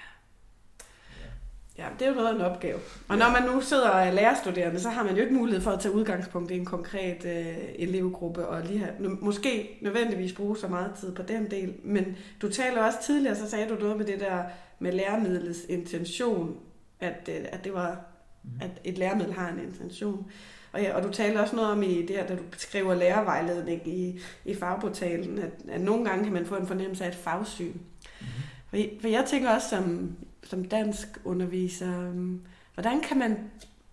det 1.99 2.05
er 2.05 2.09
jo 2.09 2.15
noget 2.15 2.27
af 2.27 2.35
en 2.35 2.41
opgave. 2.41 2.79
Og 3.07 3.17
når 3.17 3.29
man 3.29 3.49
nu 3.49 3.61
sidder 3.61 3.89
og 3.89 4.01
er 4.01 4.11
lærerstuderende, 4.11 4.79
så 4.79 4.89
har 4.89 5.03
man 5.03 5.15
jo 5.15 5.21
ikke 5.21 5.33
mulighed 5.33 5.61
for 5.61 5.71
at 5.71 5.79
tage 5.79 5.93
udgangspunkt 5.93 6.51
i 6.51 6.57
en 6.57 6.65
konkret 6.65 7.25
øh, 7.25 7.57
elevgruppe, 7.75 8.47
og 8.47 8.61
lige 8.61 8.79
have, 8.79 9.17
måske 9.21 9.79
nødvendigvis 9.81 10.33
bruge 10.33 10.57
så 10.57 10.67
meget 10.67 10.91
tid 10.99 11.15
på 11.15 11.21
den 11.21 11.51
del. 11.51 11.73
Men 11.83 12.17
du 12.41 12.49
taler 12.49 12.83
også 12.83 12.97
tidligere, 13.05 13.35
så 13.35 13.49
sagde 13.49 13.69
du 13.69 13.75
noget 13.75 13.97
med 13.97 14.05
det 14.05 14.19
der 14.19 14.43
med 14.79 14.91
læremidlets 14.91 15.59
intention, 15.69 16.57
at, 16.99 17.29
øh, 17.29 17.45
at 17.51 17.63
det 17.63 17.73
var 17.73 18.01
mm. 18.43 18.49
at 18.61 18.71
et 18.83 18.97
læremiddel 18.97 19.33
har 19.33 19.49
en 19.49 19.59
intention. 19.59 20.31
Og, 20.71 20.81
ja, 20.81 20.95
og 20.95 21.03
du 21.03 21.11
taler 21.11 21.41
også 21.41 21.55
noget 21.55 21.71
om 21.71 21.83
i 21.83 22.01
det 22.01 22.09
her, 22.09 22.27
da 22.27 22.35
du 22.35 22.43
beskriver 22.51 22.95
lærervejledning 22.95 23.87
i, 23.87 24.19
i 24.45 24.55
fagportalen, 24.55 25.39
at, 25.39 25.51
at 25.69 25.81
nogle 25.81 26.05
gange 26.05 26.23
kan 26.23 26.33
man 26.33 26.45
få 26.45 26.55
en 26.55 26.67
fornemmelse 26.67 27.03
af 27.03 27.07
et 27.07 27.15
fagsyn. 27.15 27.73
Mm-hmm. 27.73 28.27
For, 28.69 28.77
for 29.01 29.07
jeg 29.07 29.25
tænker 29.27 29.49
også 29.49 29.69
som, 29.69 30.15
som 30.43 30.65
dansk 30.65 31.07
underviser, 31.23 32.09
um, 32.09 32.41
hvordan 32.73 33.01
kan 33.01 33.19
man 33.19 33.37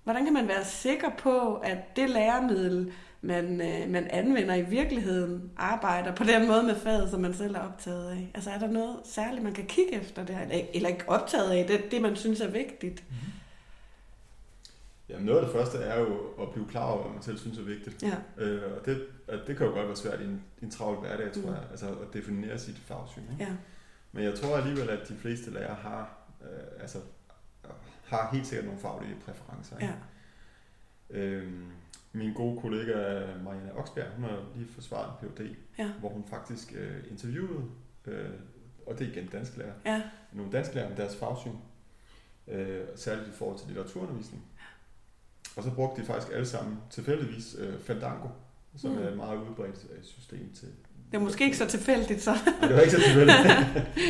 hvordan 0.05 0.25
kan 0.25 0.35
man 0.35 0.49
være 0.49 0.65
sikker 0.65 1.11
på, 1.19 1.55
at 1.55 1.97
det 1.97 2.11
læremiddel, 2.11 2.93
man, 3.21 3.61
øh, 3.61 3.91
man 3.91 4.07
anvender 4.11 4.55
i 4.55 4.63
virkeligheden, 4.63 5.51
arbejder 5.57 6.15
på 6.15 6.25
den 6.25 6.47
måde 6.47 6.63
med 6.63 6.77
faget, 6.77 7.11
som 7.11 7.21
man 7.21 7.35
selv 7.35 7.55
er 7.55 7.61
optaget 7.61 8.11
af? 8.11 8.31
Altså 8.35 8.51
er 8.51 8.59
der 8.59 8.67
noget 8.67 8.97
særligt, 9.05 9.45
man 9.45 9.53
kan 9.53 9.67
kigge 9.67 9.93
efter 9.93 10.25
det, 10.25 10.39
eller, 10.43 10.65
eller 10.75 10.89
ikke 10.89 11.05
optaget 11.09 11.51
af, 11.51 11.67
det, 11.67 11.91
det 11.91 12.03
man 12.03 12.17
synes 12.17 12.41
er 12.41 12.49
vigtigt? 12.49 13.05
Mm-hmm. 13.09 13.33
Jamen 15.09 15.27
noget 15.27 15.39
af 15.39 15.45
det 15.45 15.55
første 15.55 15.79
er 15.79 16.01
jo 16.01 16.17
at 16.43 16.51
blive 16.53 16.67
klar 16.69 16.91
over, 16.91 17.03
hvad 17.03 17.13
man 17.13 17.23
selv 17.23 17.39
synes 17.39 17.59
er 17.59 17.63
vigtigt. 17.63 18.03
Ja. 18.03 18.45
Øh, 18.45 18.63
og 18.79 18.87
det, 18.87 19.07
det 19.47 19.57
kan 19.57 19.67
jo 19.67 19.73
godt 19.73 19.87
være 19.87 19.97
svært 19.97 20.21
i 20.21 20.25
en, 20.25 20.43
en 20.63 20.71
travl 20.71 20.99
hverdag, 20.99 21.33
tror 21.33 21.43
mm. 21.43 21.55
jeg, 21.55 21.63
altså 21.71 21.87
at 21.87 22.13
definere 22.13 22.59
sit 22.59 22.79
fagsyn. 22.79 23.23
Ikke? 23.33 23.45
Ja. 23.45 23.51
Men 24.13 24.25
jeg 24.25 24.35
tror 24.35 24.57
alligevel, 24.57 24.91
at 24.91 25.09
de 25.09 25.15
fleste 25.15 25.51
lærere 25.51 25.75
har, 25.75 26.16
øh, 26.43 26.81
altså, 26.81 26.99
har 28.05 28.31
helt 28.33 28.47
sikkert 28.47 28.65
nogle 28.65 28.81
faglige 28.81 29.17
præferencer. 29.25 29.79
Ikke? 29.79 29.95
Ja. 31.11 31.19
Øhm, 31.19 31.73
min 32.13 32.33
gode 32.33 32.61
kollega 32.61 33.27
Marianne 33.45 33.75
Oksberg, 33.75 34.07
hun 34.15 34.25
har 34.25 34.43
lige 34.55 34.69
forsvaret 34.69 35.23
en 35.23 35.29
PhD, 35.29 35.55
ja. 35.79 35.93
hvor 35.93 36.09
hun 36.09 36.25
faktisk 36.31 36.73
øh, 36.77 37.05
interviewede, 37.11 37.65
øh, 38.07 38.31
og 38.87 38.99
det 38.99 39.07
er 39.07 39.13
igen 39.13 39.29
lærer, 39.57 39.73
ja. 39.85 40.03
nogle 40.33 40.53
lærer 40.53 40.91
om 40.91 40.97
deres 40.97 41.17
fagsyn, 41.17 41.57
øh, 42.49 42.85
særligt 42.97 43.29
i 43.29 43.33
forhold 43.33 43.59
til 43.59 43.67
litteraturundervisning. 43.67 44.45
Og 45.57 45.63
så 45.63 45.75
brugte 45.75 46.03
de 46.03 46.07
faktisk 46.07 46.33
alle 46.33 46.47
sammen 46.47 46.79
tilfældigvis 46.91 47.57
øh, 47.59 47.81
Fandango, 47.81 48.29
som 48.77 48.91
mm. 48.91 48.99
er 48.99 49.09
et 49.09 49.17
meget 49.17 49.39
udbredt 49.39 49.87
øh, 49.91 50.05
system 50.05 50.53
til 50.53 50.69
det 51.11 51.17
er 51.17 51.21
måske 51.21 51.45
ikke 51.45 51.57
så 51.57 51.67
tilfældigt, 51.67 52.23
så. 52.23 52.31
Det 52.63 52.75
var 52.75 52.81
ikke 52.81 52.93
så 52.93 53.03
tilfældigt. 53.03 53.39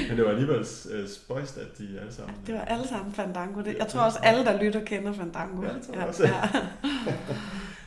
Men 0.09 0.17
det 0.17 0.25
var 0.25 0.31
alligevel 0.31 0.67
øh, 0.91 1.09
spøjst, 1.09 1.59
at 1.59 1.79
de 1.79 1.99
alle 2.01 2.13
sammen... 2.13 2.35
Det 2.47 2.55
var 2.55 2.61
alle 2.61 2.89
sammen 2.89 3.13
Fandango. 3.13 3.61
Det, 3.61 3.77
jeg 3.79 3.89
tror 3.89 4.01
også, 4.01 4.19
alle, 4.23 4.45
der 4.45 4.63
lytter, 4.63 4.85
kender 4.85 5.13
Fandango. 5.13 5.63
Ja, 5.63 5.73
jeg 5.73 5.83
tror 5.83 5.97
ja, 5.97 6.05
også. 6.05 6.25
Ja. 6.27 6.43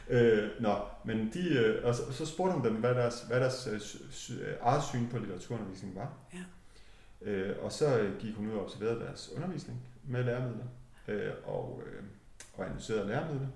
øh, 0.18 0.50
nå, 0.60 0.76
men 1.06 1.30
de, 1.34 1.50
øh, 1.50 1.86
og 1.86 1.96
så, 1.96 2.02
så 2.12 2.26
spurgte 2.26 2.54
hun 2.54 2.66
dem, 2.66 2.74
hvad 2.74 2.96
deres, 2.96 3.26
hvad 3.28 3.40
deres 3.40 3.68
øh, 4.30 4.38
øh, 4.42 4.54
eget 4.62 4.84
syn 4.84 5.08
på 5.08 5.18
litteraturundervisning 5.18 5.96
var. 5.96 6.14
Ja. 6.34 7.32
Øh, 7.32 7.56
og 7.64 7.72
så 7.72 8.10
gik 8.20 8.36
hun 8.36 8.48
ud 8.48 8.54
og 8.54 8.64
observerede 8.64 9.00
deres 9.00 9.30
undervisning 9.36 9.80
med 10.04 10.24
læremidler, 10.24 10.66
øh, 11.08 11.32
og, 11.46 11.82
øh, 11.86 12.04
og 12.58 12.66
analyserede 12.66 13.08
læremidler. 13.08 13.48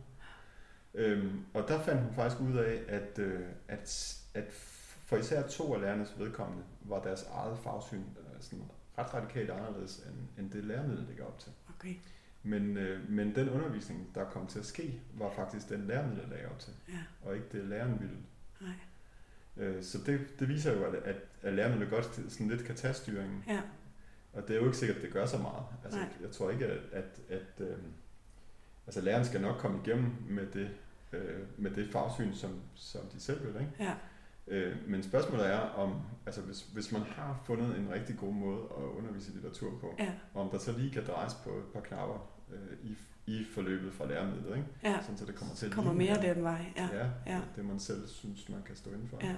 Øh, 0.93 1.25
og 1.53 1.67
der 1.67 1.79
fandt 1.79 2.01
hun 2.01 2.13
faktisk 2.15 2.41
ud 2.41 2.57
af, 2.57 2.79
at, 2.87 3.19
øh, 3.19 3.39
at, 3.67 4.17
at 4.33 4.53
for 5.13 5.19
især 5.19 5.47
to 5.47 5.73
af 5.73 5.81
lærernes 5.81 6.19
vedkommende 6.19 6.63
var 6.81 7.01
deres 7.01 7.23
eget 7.33 7.57
fagsyn 7.57 7.97
øh, 7.99 8.39
sådan 8.39 8.65
ret 8.97 9.13
radikalt 9.13 9.49
anderledes 9.49 9.97
end, 9.97 10.15
end 10.37 10.51
det 10.51 10.63
læremiddel 10.63 11.05
ligger 11.07 11.25
op 11.25 11.39
til. 11.39 11.51
Okay. 11.75 11.95
Men, 12.43 12.77
øh, 12.77 13.09
men 13.09 13.35
den 13.35 13.49
undervisning, 13.49 14.15
der 14.15 14.25
kom 14.29 14.47
til 14.47 14.59
at 14.59 14.65
ske, 14.65 15.01
var 15.13 15.31
faktisk 15.35 15.69
den 15.69 15.87
læremiddel, 15.87 16.29
der 16.29 16.49
op 16.49 16.59
til, 16.59 16.73
ja. 16.89 16.99
og 17.21 17.35
ikke 17.35 17.47
det 17.51 17.65
læreren 17.65 17.99
ville. 17.99 18.17
Nej. 18.61 18.73
Øh, 19.57 19.83
så 19.83 19.97
det, 20.05 20.39
det 20.39 20.49
viser 20.49 20.73
jo, 20.73 20.83
at, 20.83 20.95
at, 20.95 21.15
at 21.41 21.53
lærerne 21.53 21.85
godt 21.85 22.05
sådan 22.31 22.47
lidt 22.47 22.63
kan 22.63 22.75
tage 22.75 22.93
styringen. 22.93 23.43
Ja. 23.47 23.61
Og 24.33 24.47
det 24.47 24.55
er 24.55 24.59
jo 24.59 24.65
ikke 24.65 24.77
sikkert, 24.77 24.97
at 24.97 25.03
det 25.03 25.13
gør 25.13 25.25
så 25.25 25.37
meget. 25.37 25.65
Altså, 25.83 25.99
Nej. 25.99 26.09
jeg 26.21 26.31
tror 26.31 26.49
ikke, 26.49 26.65
at, 26.65 26.81
at, 26.91 27.19
at 27.29 27.67
øh, 27.67 27.77
altså, 28.87 29.01
læreren 29.01 29.25
skal 29.25 29.41
nok 29.41 29.57
komme 29.57 29.81
igennem 29.85 30.11
med 30.29 30.47
det, 30.47 30.69
øh, 31.11 31.39
med 31.57 31.71
det 31.71 31.91
fagsyn, 31.91 32.33
som, 32.33 32.61
som 32.75 33.01
de 33.13 33.19
selv 33.19 33.45
vil. 33.45 33.61
Ikke? 33.61 33.71
Ja. 33.79 33.93
Øh, 34.47 34.75
men 34.87 35.03
spørgsmålet 35.03 35.47
er, 35.47 35.59
om 35.59 36.01
altså 36.25 36.41
hvis, 36.41 36.61
hvis 36.73 36.91
man 36.91 37.01
har 37.01 37.41
fundet 37.45 37.77
en 37.77 37.89
rigtig 37.93 38.17
god 38.17 38.33
måde 38.33 38.59
at 38.77 38.83
undervise 38.83 39.31
litteratur 39.31 39.71
på, 39.81 39.95
ja. 39.99 40.11
om 40.33 40.49
der 40.49 40.57
så 40.57 40.71
lige 40.71 40.91
kan 40.91 41.05
drejes 41.07 41.33
på 41.33 41.49
et 41.49 41.65
par 41.73 41.81
knapper 41.81 42.29
øh, 42.53 42.89
i, 42.89 42.97
i 43.25 43.45
forløbet 43.53 43.93
fra 43.93 44.07
læremidlet, 44.07 44.57
ikke? 44.57 44.67
Ja. 44.83 45.01
sådan 45.01 45.17
så 45.17 45.25
det 45.25 45.35
kommer 45.35 45.55
til 45.55 45.71
kommer 45.71 45.93
mere 45.93 46.21
den 46.21 46.43
vej. 46.43 46.65
Ja. 46.77 46.87
Ja, 46.93 47.07
ja, 47.25 47.39
det 47.55 47.65
man 47.65 47.79
selv 47.79 48.07
synes, 48.07 48.49
man 48.49 48.61
kan 48.65 48.75
stå 48.75 48.89
indenfor. 48.89 49.17
Ja. 49.21 49.35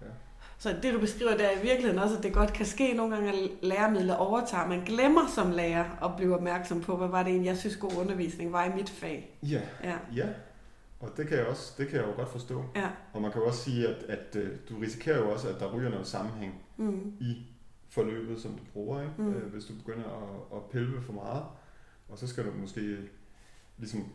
Ja. 0.00 0.10
Så 0.58 0.76
det 0.82 0.94
du 0.94 1.00
beskriver 1.00 1.36
der 1.36 1.46
er 1.46 1.58
i 1.58 1.62
virkeligheden 1.62 1.98
også, 1.98 2.16
at 2.16 2.22
det 2.22 2.32
godt 2.32 2.52
kan 2.52 2.66
ske 2.66 2.92
nogle 2.92 3.14
gange, 3.14 3.32
at 3.32 3.50
læremidler 3.62 4.14
overtager. 4.14 4.66
Man 4.66 4.84
glemmer 4.84 5.26
som 5.34 5.50
lærer 5.50 6.04
at 6.04 6.16
blive 6.16 6.34
opmærksom 6.34 6.80
på, 6.80 6.96
hvad 6.96 7.08
var 7.08 7.22
det 7.22 7.30
egentlig, 7.30 7.48
jeg 7.48 7.58
synes 7.58 7.76
god 7.76 7.96
undervisning 7.96 8.52
var 8.52 8.64
i 8.64 8.74
mit 8.76 8.90
fag. 8.90 9.38
Ja, 9.42 9.60
ja. 9.84 9.96
ja. 10.14 10.28
Og 11.04 11.16
det 11.16 11.28
kan 11.28 11.38
jeg 11.38 11.46
også, 11.46 11.74
det 11.78 11.88
kan 11.88 12.00
jeg 12.00 12.06
jo 12.06 12.12
godt 12.12 12.28
forstå. 12.28 12.64
Ja. 12.76 12.90
Og 13.12 13.22
man 13.22 13.32
kan 13.32 13.40
jo 13.40 13.46
også 13.46 13.64
sige, 13.64 13.88
at, 13.88 14.02
at 14.02 14.36
øh, 14.36 14.56
du 14.68 14.78
risikerer 14.78 15.18
jo 15.18 15.30
også, 15.30 15.48
at 15.48 15.60
der 15.60 15.72
ryger 15.72 15.90
noget 15.90 16.06
sammenhæng 16.06 16.62
mm. 16.76 17.12
i 17.20 17.46
forløbet, 17.88 18.40
som 18.40 18.50
du 18.50 18.64
bruger, 18.72 19.02
ikke? 19.02 19.14
Mm. 19.18 19.34
Øh, 19.34 19.52
hvis 19.52 19.64
du 19.64 19.74
begynder 19.74 20.04
at, 20.04 20.58
at 20.58 20.70
pille 20.70 21.02
for 21.02 21.12
meget. 21.12 21.44
Og 22.08 22.18
så 22.18 22.26
skal 22.26 22.44
du 22.46 22.50
måske 22.50 22.98
ligesom 23.78 24.12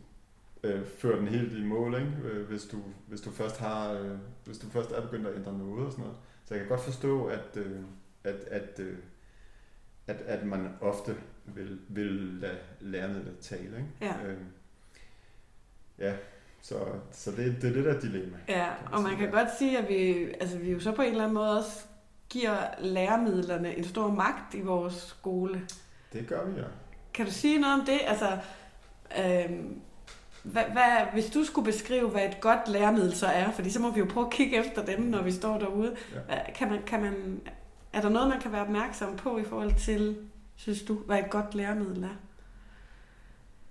øh, 0.62 0.86
føre 0.86 1.18
den 1.18 1.28
helt 1.28 1.52
i 1.52 1.64
mål, 1.64 1.94
ikke? 1.94 2.12
Øh, 2.24 2.48
hvis, 2.48 2.64
du, 2.64 2.76
hvis, 3.06 3.20
du 3.20 3.30
først 3.30 3.58
har, 3.58 3.92
øh, 3.92 4.18
hvis 4.44 4.58
du 4.58 4.66
først 4.66 4.90
er 4.90 5.02
begyndt 5.02 5.26
at 5.26 5.36
ændre 5.36 5.58
noget 5.58 5.86
og 5.86 5.92
sådan 5.92 6.04
noget. 6.04 6.18
Så 6.44 6.54
jeg 6.54 6.60
kan 6.60 6.68
godt 6.68 6.80
forstå, 6.80 7.26
at, 7.26 7.56
øh, 7.56 7.80
at, 8.24 8.34
at, 8.34 8.78
øh, 8.78 8.98
at, 10.06 10.16
at 10.16 10.46
man 10.46 10.68
ofte 10.80 11.16
vil, 11.44 11.78
vil 11.88 12.38
lade 12.40 12.58
lærerne 12.80 13.34
tale. 13.40 13.76
Ikke? 13.76 13.88
Ja. 14.00 14.26
Øh, 14.26 14.38
ja, 15.98 16.16
så, 16.62 16.74
så 17.12 17.30
det, 17.30 17.56
det 17.62 17.70
er 17.70 17.72
det 17.72 17.84
der 17.84 18.00
dilemma. 18.00 18.36
Ja, 18.48 18.66
og 18.92 19.02
man 19.02 19.16
kan 19.16 19.30
godt 19.30 19.48
sige, 19.58 19.78
at 19.78 19.88
vi, 19.88 20.28
altså, 20.40 20.58
vi 20.58 20.70
jo 20.70 20.80
så 20.80 20.92
på 20.92 21.02
en 21.02 21.08
eller 21.08 21.22
anden 21.22 21.34
måde 21.34 21.58
også 21.58 21.82
giver 22.28 22.56
læremidlerne 22.78 23.76
en 23.76 23.84
stor 23.84 24.10
magt 24.10 24.54
i 24.54 24.60
vores 24.60 24.94
skole. 24.94 25.66
Det 26.12 26.26
gør 26.26 26.44
vi, 26.44 26.60
ja. 26.60 26.66
Kan 27.14 27.26
du 27.26 27.32
sige 27.32 27.60
noget 27.60 27.80
om 27.80 27.86
det? 27.86 27.98
Altså, 28.06 28.38
øhm, 29.18 29.80
hvad, 30.42 30.64
hvad, 30.72 31.12
hvis 31.12 31.30
du 31.30 31.44
skulle 31.44 31.64
beskrive, 31.64 32.08
hvad 32.08 32.24
et 32.24 32.40
godt 32.40 32.68
læremiddel 32.68 33.14
så 33.14 33.26
er, 33.26 33.50
fordi 33.50 33.70
så 33.70 33.80
må 33.80 33.90
vi 33.90 34.00
jo 34.00 34.06
prøve 34.10 34.26
at 34.26 34.32
kigge 34.32 34.56
efter 34.56 34.84
dem, 34.84 35.00
når 35.00 35.22
vi 35.22 35.30
står 35.30 35.58
derude. 35.58 35.96
Ja. 36.28 36.52
Kan 36.52 36.68
man, 36.68 36.82
kan 36.86 37.00
man, 37.00 37.40
er 37.92 38.00
der 38.00 38.08
noget, 38.08 38.28
man 38.28 38.40
kan 38.40 38.52
være 38.52 38.62
opmærksom 38.62 39.16
på 39.16 39.38
i 39.38 39.44
forhold 39.44 39.74
til, 39.74 40.16
synes 40.56 40.82
du, 40.82 40.94
hvad 40.94 41.18
et 41.18 41.30
godt 41.30 41.54
læremiddel 41.54 42.04
er? 42.04 42.16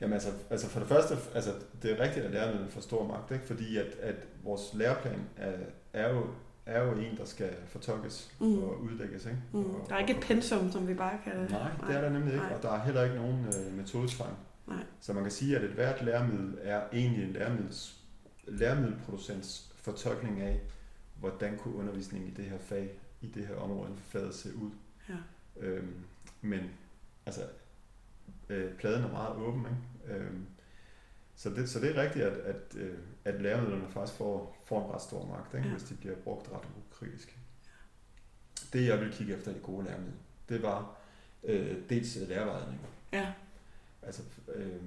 Jamen 0.02 0.14
altså, 0.14 0.30
altså 0.50 0.68
for 0.68 0.80
det 0.80 0.90
første, 0.90 1.16
altså 1.36 1.54
det 1.82 1.92
er 1.92 2.04
rigtigt, 2.04 2.26
at 2.26 2.32
lærerne 2.32 2.68
får 2.70 2.82
stor 2.82 3.08
magt, 3.08 3.32
ikke? 3.32 3.46
fordi 3.46 3.78
at, 3.78 3.96
at 4.02 4.16
vores 4.44 4.74
læreplan 4.74 5.22
er, 5.38 5.54
er, 5.94 6.14
jo, 6.14 6.28
er 6.66 6.84
jo 6.84 6.92
en, 6.92 7.18
der 7.18 7.26
skal 7.26 7.50
fortolkes 7.68 8.32
mm. 8.40 8.64
og 8.64 8.82
udlægges. 8.82 9.26
Ikke? 9.26 9.38
Mm. 9.54 9.76
Og, 9.76 9.86
der 9.90 9.96
er 9.96 10.00
ikke 10.00 10.14
et 10.14 10.20
pensum, 10.22 10.72
som 10.72 10.88
vi 10.88 10.94
bare 10.94 11.20
kan... 11.24 11.34
Nej, 11.50 11.72
det 11.88 11.96
er 11.96 12.02
der 12.02 12.10
nemlig 12.10 12.34
ikke, 12.34 12.46
Nej. 12.46 12.56
og 12.56 12.64
der 12.64 12.72
er 12.72 12.84
heller 12.84 13.04
ikke 13.04 13.16
nogen 13.16 13.46
øh, 13.46 13.78
metodesfang. 13.78 14.38
Nej. 14.68 14.84
Så 15.00 15.14
man 15.14 15.24
kan 15.24 15.32
sige, 15.32 15.58
at 15.58 15.64
et 15.64 15.70
hvert 15.70 16.06
læremiddel 16.06 16.58
er 16.62 16.82
egentlig 16.94 17.24
en 17.24 17.34
læremiddels 17.34 18.00
læremiddelproducents 18.48 19.72
fortolkning 19.76 20.42
af, 20.42 20.60
hvordan 21.20 21.58
kunne 21.58 21.76
undervisningen 21.76 22.30
i 22.30 22.34
det 22.34 22.46
her 22.46 22.58
fag, 22.60 22.90
i 23.22 23.28
det 23.28 23.48
her 23.48 23.56
område 23.56 23.92
for 23.98 24.20
faget 24.20 24.36
se 24.36 24.50
ud. 24.56 24.72
Ja. 25.10 25.16
Øhm, 25.60 25.96
men 26.42 26.62
altså, 27.26 27.42
øh, 28.50 28.74
pladen 28.74 29.04
er 29.04 29.12
meget 29.12 29.36
åben, 29.36 29.60
ikke? 29.60 29.78
Øhm, 30.08 30.46
så, 31.36 31.50
det, 31.50 31.70
så 31.70 31.80
det 31.80 31.98
er 31.98 32.02
rigtigt, 32.02 32.26
at, 32.26 32.38
at, 32.38 32.76
øh, 32.76 32.98
at 33.26 33.42
læremidlerne 33.42 33.92
faktisk 33.92 34.18
får, 34.18 34.58
får 34.66 34.86
en 34.86 34.92
ret 34.94 35.02
stor 35.02 35.26
magt, 35.26 35.54
ikke? 35.54 35.68
Ja. 35.68 35.74
hvis 35.74 35.84
de 35.84 35.96
bliver 35.96 36.16
brugt 36.16 36.52
ret 36.52 36.68
ukritisk. 36.78 37.40
Det 38.74 38.88
jeg 38.88 39.00
vil 39.00 39.12
kigge 39.12 39.36
efter 39.36 39.52
i 39.52 39.60
gode 39.64 39.86
læremidler, 39.86 40.18
det 40.50 40.64
var 40.64 40.98
øh, 41.44 41.78
dels 41.90 42.16
lærervejledning. 42.16 42.82
Ja. 43.14 43.34
Altså, 44.02 44.22
øh, 44.56 44.82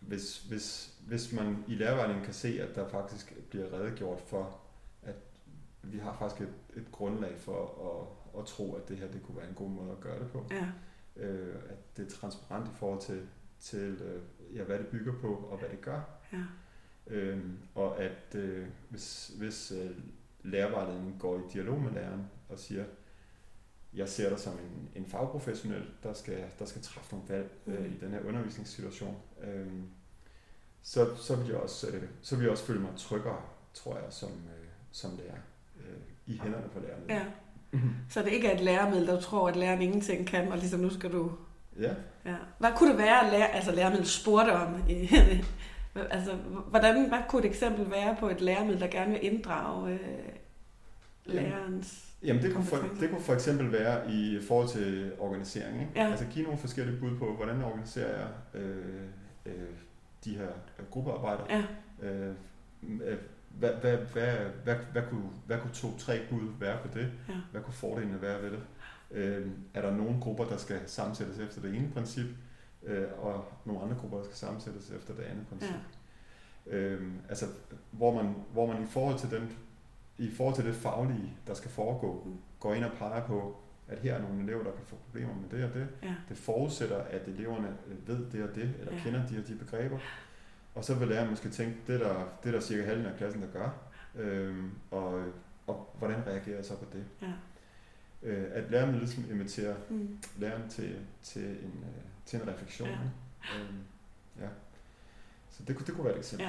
hvis, 0.00 0.38
hvis, 0.38 0.94
hvis 1.06 1.32
man 1.32 1.64
i 1.68 1.74
lærervejledningen 1.74 2.24
kan 2.24 2.34
se, 2.34 2.62
at 2.62 2.74
der 2.74 2.88
faktisk 2.88 3.34
bliver 3.50 3.72
redegjort 3.72 4.20
for, 4.20 4.60
at 5.02 5.16
vi 5.82 5.98
har 5.98 6.16
faktisk 6.18 6.40
et, 6.40 6.54
et 6.76 6.92
grundlag 6.92 7.38
for 7.38 7.60
at, 8.34 8.40
at 8.40 8.46
tro, 8.46 8.74
at 8.74 8.88
det 8.88 8.98
her 8.98 9.08
det 9.08 9.22
kunne 9.22 9.36
være 9.36 9.48
en 9.48 9.54
god 9.54 9.70
måde 9.70 9.90
at 9.90 10.00
gøre 10.00 10.18
det 10.18 10.30
på. 10.30 10.46
Ja. 10.50 10.68
Øh, 11.16 11.54
at 11.68 11.96
det 11.96 12.06
er 12.06 12.10
transparent 12.10 12.68
i 12.68 12.74
forhold 12.74 13.00
til, 13.00 13.28
til 13.62 13.98
øh, 14.02 14.22
ja, 14.56 14.62
hvad 14.64 14.78
det 14.78 14.86
bygger 14.86 15.12
på 15.20 15.34
og 15.34 15.58
hvad 15.58 15.68
det 15.68 15.80
gør. 15.80 16.00
Ja. 16.32 16.42
Øh, 17.06 17.38
og 17.74 18.00
at 18.02 18.34
øh, 18.34 18.66
hvis, 18.88 19.32
hvis 19.38 19.72
øh, 19.72 19.90
lærervejledningen 20.42 21.18
går 21.18 21.38
i 21.38 21.42
dialog 21.52 21.80
med 21.80 21.92
læreren 21.92 22.26
og 22.48 22.58
siger, 22.58 22.84
jeg 23.94 24.08
ser 24.08 24.28
dig 24.28 24.38
som 24.40 24.52
en, 24.52 24.88
en 25.02 25.06
fagprofessionel, 25.06 25.84
der 26.02 26.12
skal, 26.12 26.44
der 26.58 26.64
skal 26.64 26.82
træffe 26.82 27.14
nogle 27.14 27.28
valg 27.28 27.50
øh, 27.66 27.78
Mm. 27.80 27.84
i 27.86 27.96
den 28.00 28.10
her 28.10 28.20
undervisningssituation. 28.28 29.16
Øh, 29.42 29.66
så, 30.82 31.16
så, 31.16 31.36
vil 31.36 31.46
jeg 31.46 31.56
også, 31.56 31.86
øh, 31.88 32.02
så 32.22 32.36
vil 32.36 32.42
jeg 32.42 32.50
også 32.52 32.64
føle 32.64 32.80
mig 32.80 32.90
tryggere, 32.96 33.42
tror 33.74 33.94
jeg, 33.96 34.04
som, 34.10 34.30
øh, 34.30 34.66
som 34.92 35.10
lærer 35.18 35.38
øh, 35.76 35.96
i 36.26 36.38
hænderne 36.42 36.68
på 36.68 36.80
lærerne. 36.80 37.04
ja. 37.08 37.24
Så 38.10 38.22
det 38.22 38.32
ikke 38.32 38.48
er 38.48 38.54
et 38.54 38.64
læremiddel, 38.64 39.06
der 39.06 39.20
tror, 39.20 39.48
at 39.48 39.56
læreren 39.56 39.82
ingenting 39.82 40.26
kan, 40.26 40.52
og 40.52 40.58
ligesom 40.58 40.80
nu 40.80 40.90
skal 40.90 41.12
du... 41.12 41.32
ja. 41.80 41.90
Ja. 42.26 42.34
Hvad 42.58 42.70
kunne 42.76 42.90
det 42.90 42.98
være, 42.98 43.26
at 43.26 43.32
lærer, 43.32 43.46
altså 43.46 43.74
læremiddel 43.74 44.06
spurgte 44.06 44.50
om? 44.50 44.74
I, 44.88 45.08
altså, 46.16 46.34
hvordan, 46.68 47.08
hvad 47.08 47.18
kunne 47.28 47.44
et 47.44 47.48
eksempel 47.48 47.90
være 47.90 48.16
på 48.20 48.28
et 48.28 48.40
læremiddel, 48.40 48.80
der 48.80 48.86
gerne 48.86 49.10
vil 49.10 49.24
inddrage 49.24 49.92
øh, 49.92 49.98
lærerens... 51.24 52.08
Jamen 52.24 52.42
det 52.42 52.54
kunne, 52.54 52.64
for, 52.64 52.76
det 53.00 53.10
kunne 53.10 53.20
for 53.20 53.34
eksempel 53.34 53.72
være 53.72 54.10
i 54.10 54.40
forhold 54.48 54.68
til 54.68 55.12
organisering. 55.18 55.80
Ikke? 55.80 55.92
Ja. 55.96 56.10
Altså 56.10 56.26
give 56.32 56.44
nogle 56.44 56.58
forskellige 56.58 57.00
bud 57.00 57.18
på, 57.18 57.34
hvordan 57.36 57.62
organiserer 57.62 58.18
jeg 58.18 58.60
øh, 58.60 59.04
øh, 59.46 59.52
de 60.24 60.36
her 60.36 60.48
gruppearbejder. 60.90 61.44
Ja, 61.50 61.62
Øh, 62.02 62.34
øh, 62.82 63.18
hvad, 63.48 63.70
hvad, 63.80 63.96
hvad, 63.96 64.36
hvad, 64.64 64.76
hvad, 64.92 65.02
kunne, 65.10 65.24
hvad 65.46 65.58
kunne 65.58 65.72
to-tre 65.72 66.20
bud 66.30 66.48
være 66.60 66.78
på 66.82 66.88
det? 66.98 67.10
ja, 67.28 67.34
Hvad 67.50 67.60
kunne 67.60 67.74
fordelene 67.74 68.22
være 68.22 68.42
ved 68.42 68.50
det? 68.50 68.60
Øh, 69.12 69.46
er 69.74 69.82
der 69.82 69.96
nogle 69.96 70.20
grupper, 70.20 70.44
der 70.44 70.56
skal 70.56 70.80
sammensættes 70.86 71.38
efter 71.38 71.60
det 71.62 71.74
ene 71.74 71.90
princip, 71.94 72.26
øh, 72.82 73.04
og 73.18 73.44
nogle 73.64 73.82
andre 73.82 73.96
grupper, 73.96 74.16
der 74.18 74.24
skal 74.24 74.36
sammensættes 74.36 74.90
efter 74.90 75.14
det 75.14 75.22
andet 75.22 75.46
princip? 75.48 75.70
ja, 75.70 75.76
Øh, 76.66 77.12
altså, 77.28 77.46
hvor 77.90 78.14
man, 78.22 78.34
hvor 78.52 78.66
man 78.66 78.82
i 78.82 78.86
forhold 78.86 79.18
til 79.18 79.30
den, 79.30 79.56
i 80.18 80.30
forhold 80.30 80.54
til 80.56 80.64
det 80.64 80.74
faglige, 80.74 81.36
der 81.46 81.54
skal 81.54 81.70
foregå, 81.70 82.22
Mm. 82.26 82.36
går 82.60 82.74
ind 82.74 82.84
og 82.84 82.92
peger 82.98 83.26
på, 83.26 83.56
at 83.88 83.98
her 83.98 84.14
er 84.14 84.22
nogle 84.22 84.42
elever, 84.42 84.62
der 84.64 84.70
kan 84.70 84.84
få 84.86 84.96
problemer 84.96 85.34
med 85.34 85.58
det 85.58 85.64
og 85.68 85.74
det. 85.74 85.88
ja, 86.02 86.14
Det 86.28 86.36
forudsætter, 86.36 86.96
at 86.96 87.28
eleverne 87.28 87.68
øh, 87.88 88.08
ved 88.08 88.30
det 88.32 88.42
og 88.48 88.54
det, 88.54 88.74
eller 88.80 88.92
ja. 88.92 88.98
kender 89.04 89.26
de 89.26 89.38
og 89.38 89.48
de 89.48 89.54
begreber. 89.54 89.98
Og 90.74 90.84
så 90.84 90.94
vil 90.94 91.08
læreren 91.08 91.30
måske 91.30 91.48
tænke, 91.48 91.76
det 91.86 91.94
er 91.94 91.98
der, 91.98 92.14
det 92.42 92.48
er 92.48 92.52
der 92.52 92.60
cirka 92.60 92.82
halvdelen 92.84 93.12
af 93.12 93.18
klassen, 93.18 93.42
der 93.42 93.48
gør. 93.48 93.70
Øhm, 94.14 94.70
og, 94.90 95.22
og 95.66 95.94
hvordan 95.98 96.26
reagerer 96.26 96.56
jeg 96.56 96.64
så 96.64 96.76
på 96.76 96.84
det? 96.92 97.04
ja. 97.22 97.32
Øh, 98.22 98.44
at 98.52 98.70
læreren 98.70 98.98
ligesom 98.98 99.24
inviterer 99.30 99.74
Mm. 99.90 100.18
læreren 100.38 100.68
til, 100.68 100.96
til, 101.22 101.42
en, 101.42 101.84
øh, 101.84 102.02
til 102.26 102.40
en 102.40 102.48
refleksion. 102.48 102.88
Ja. 102.88 102.94
Ja. 102.94 103.60
Øhm, 103.60 103.78
ja. 104.40 104.46
Så 105.50 105.62
det, 105.68 105.76
kunne- 105.76 105.86
det 105.86 105.94
kunne 105.94 106.04
være 106.04 106.14
et 106.14 106.18
eksempel. 106.18 106.46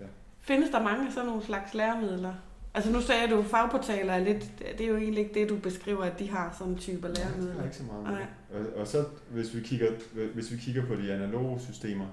Ja. 0.00 0.06
Findes 0.40 0.70
der 0.70 0.82
mange 0.82 1.06
af 1.06 1.12
sådan 1.12 1.26
nogle 1.26 1.44
slags 1.44 1.74
læremidler? 1.74 2.34
Altså 2.74 2.92
nu 2.92 3.00
sagde 3.00 3.28
du, 3.30 3.42
fagportaler 3.42 4.12
er 4.12 4.18
lidt, 4.24 4.52
det 4.58 4.80
er 4.80 4.88
jo 4.88 4.96
egentlig 4.96 5.22
ikke 5.24 5.40
det, 5.40 5.48
du 5.48 5.56
beskriver, 5.58 6.02
at 6.04 6.18
de 6.18 6.30
har 6.30 6.54
sådan 6.58 6.72
en 6.72 6.78
type 6.78 7.06
Ja, 7.06 7.12
det 7.12 7.18
læremidler. 7.18 7.60
er 7.60 7.64
ikke 7.64 7.76
så 7.76 7.82
meget. 7.82 8.04
Nej. 8.04 8.26
Og, 8.54 8.66
og 8.80 8.86
så 8.86 9.04
hvis 9.30 9.54
vi, 9.54 9.60
kigger, 9.60 9.90
hvis 10.34 10.52
vi 10.52 10.56
kigger 10.56 10.86
på 10.86 10.94
de 10.94 11.12
analoge 11.12 11.60
systemer, 11.60 12.06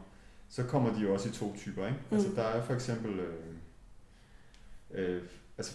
så 0.50 0.64
kommer 0.64 0.94
de 0.94 1.00
jo 1.00 1.14
også 1.14 1.30
i 1.30 1.32
to 1.32 1.56
typer. 1.58 1.86
Ikke? 1.88 2.00
Mm. 2.10 2.16
Altså 2.18 2.30
der 2.36 2.44
er 2.44 2.64
for 2.64 2.74
eksempel, 2.74 3.20
øh, 3.20 3.34
øh, 4.92 5.22
altså 5.58 5.74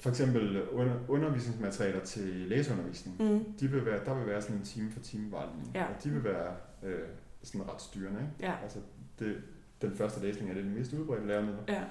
for 0.00 0.08
eksempel 0.10 0.62
under, 0.62 0.94
undervisningsmaterialer 1.08 2.04
til 2.04 2.22
læseundervisning. 2.24 3.22
Mm. 3.22 3.44
De 3.60 3.68
vil 3.70 3.86
være, 3.86 4.04
der 4.04 4.14
vil 4.14 4.26
være 4.26 4.42
sådan 4.42 4.56
en 4.56 4.62
time 4.62 4.90
for 4.90 5.00
time 5.00 5.32
vejledning, 5.32 5.70
Ja. 5.74 5.84
og 5.84 6.04
de 6.04 6.10
vil 6.10 6.24
være 6.24 6.56
øh, 6.82 6.98
sådan 7.42 7.68
ret 7.68 7.82
styrende. 7.82 8.20
Ikke? 8.20 8.52
Ja, 8.52 8.54
Altså 8.62 8.78
det, 9.18 9.36
den 9.82 9.96
første 9.96 10.20
læsning 10.20 10.50
er 10.50 10.54
det 10.54 10.64
den 10.64 10.74
mest 10.74 10.92
udbredte 10.92 11.26
læremidler. 11.26 11.62
ja, 11.68 11.82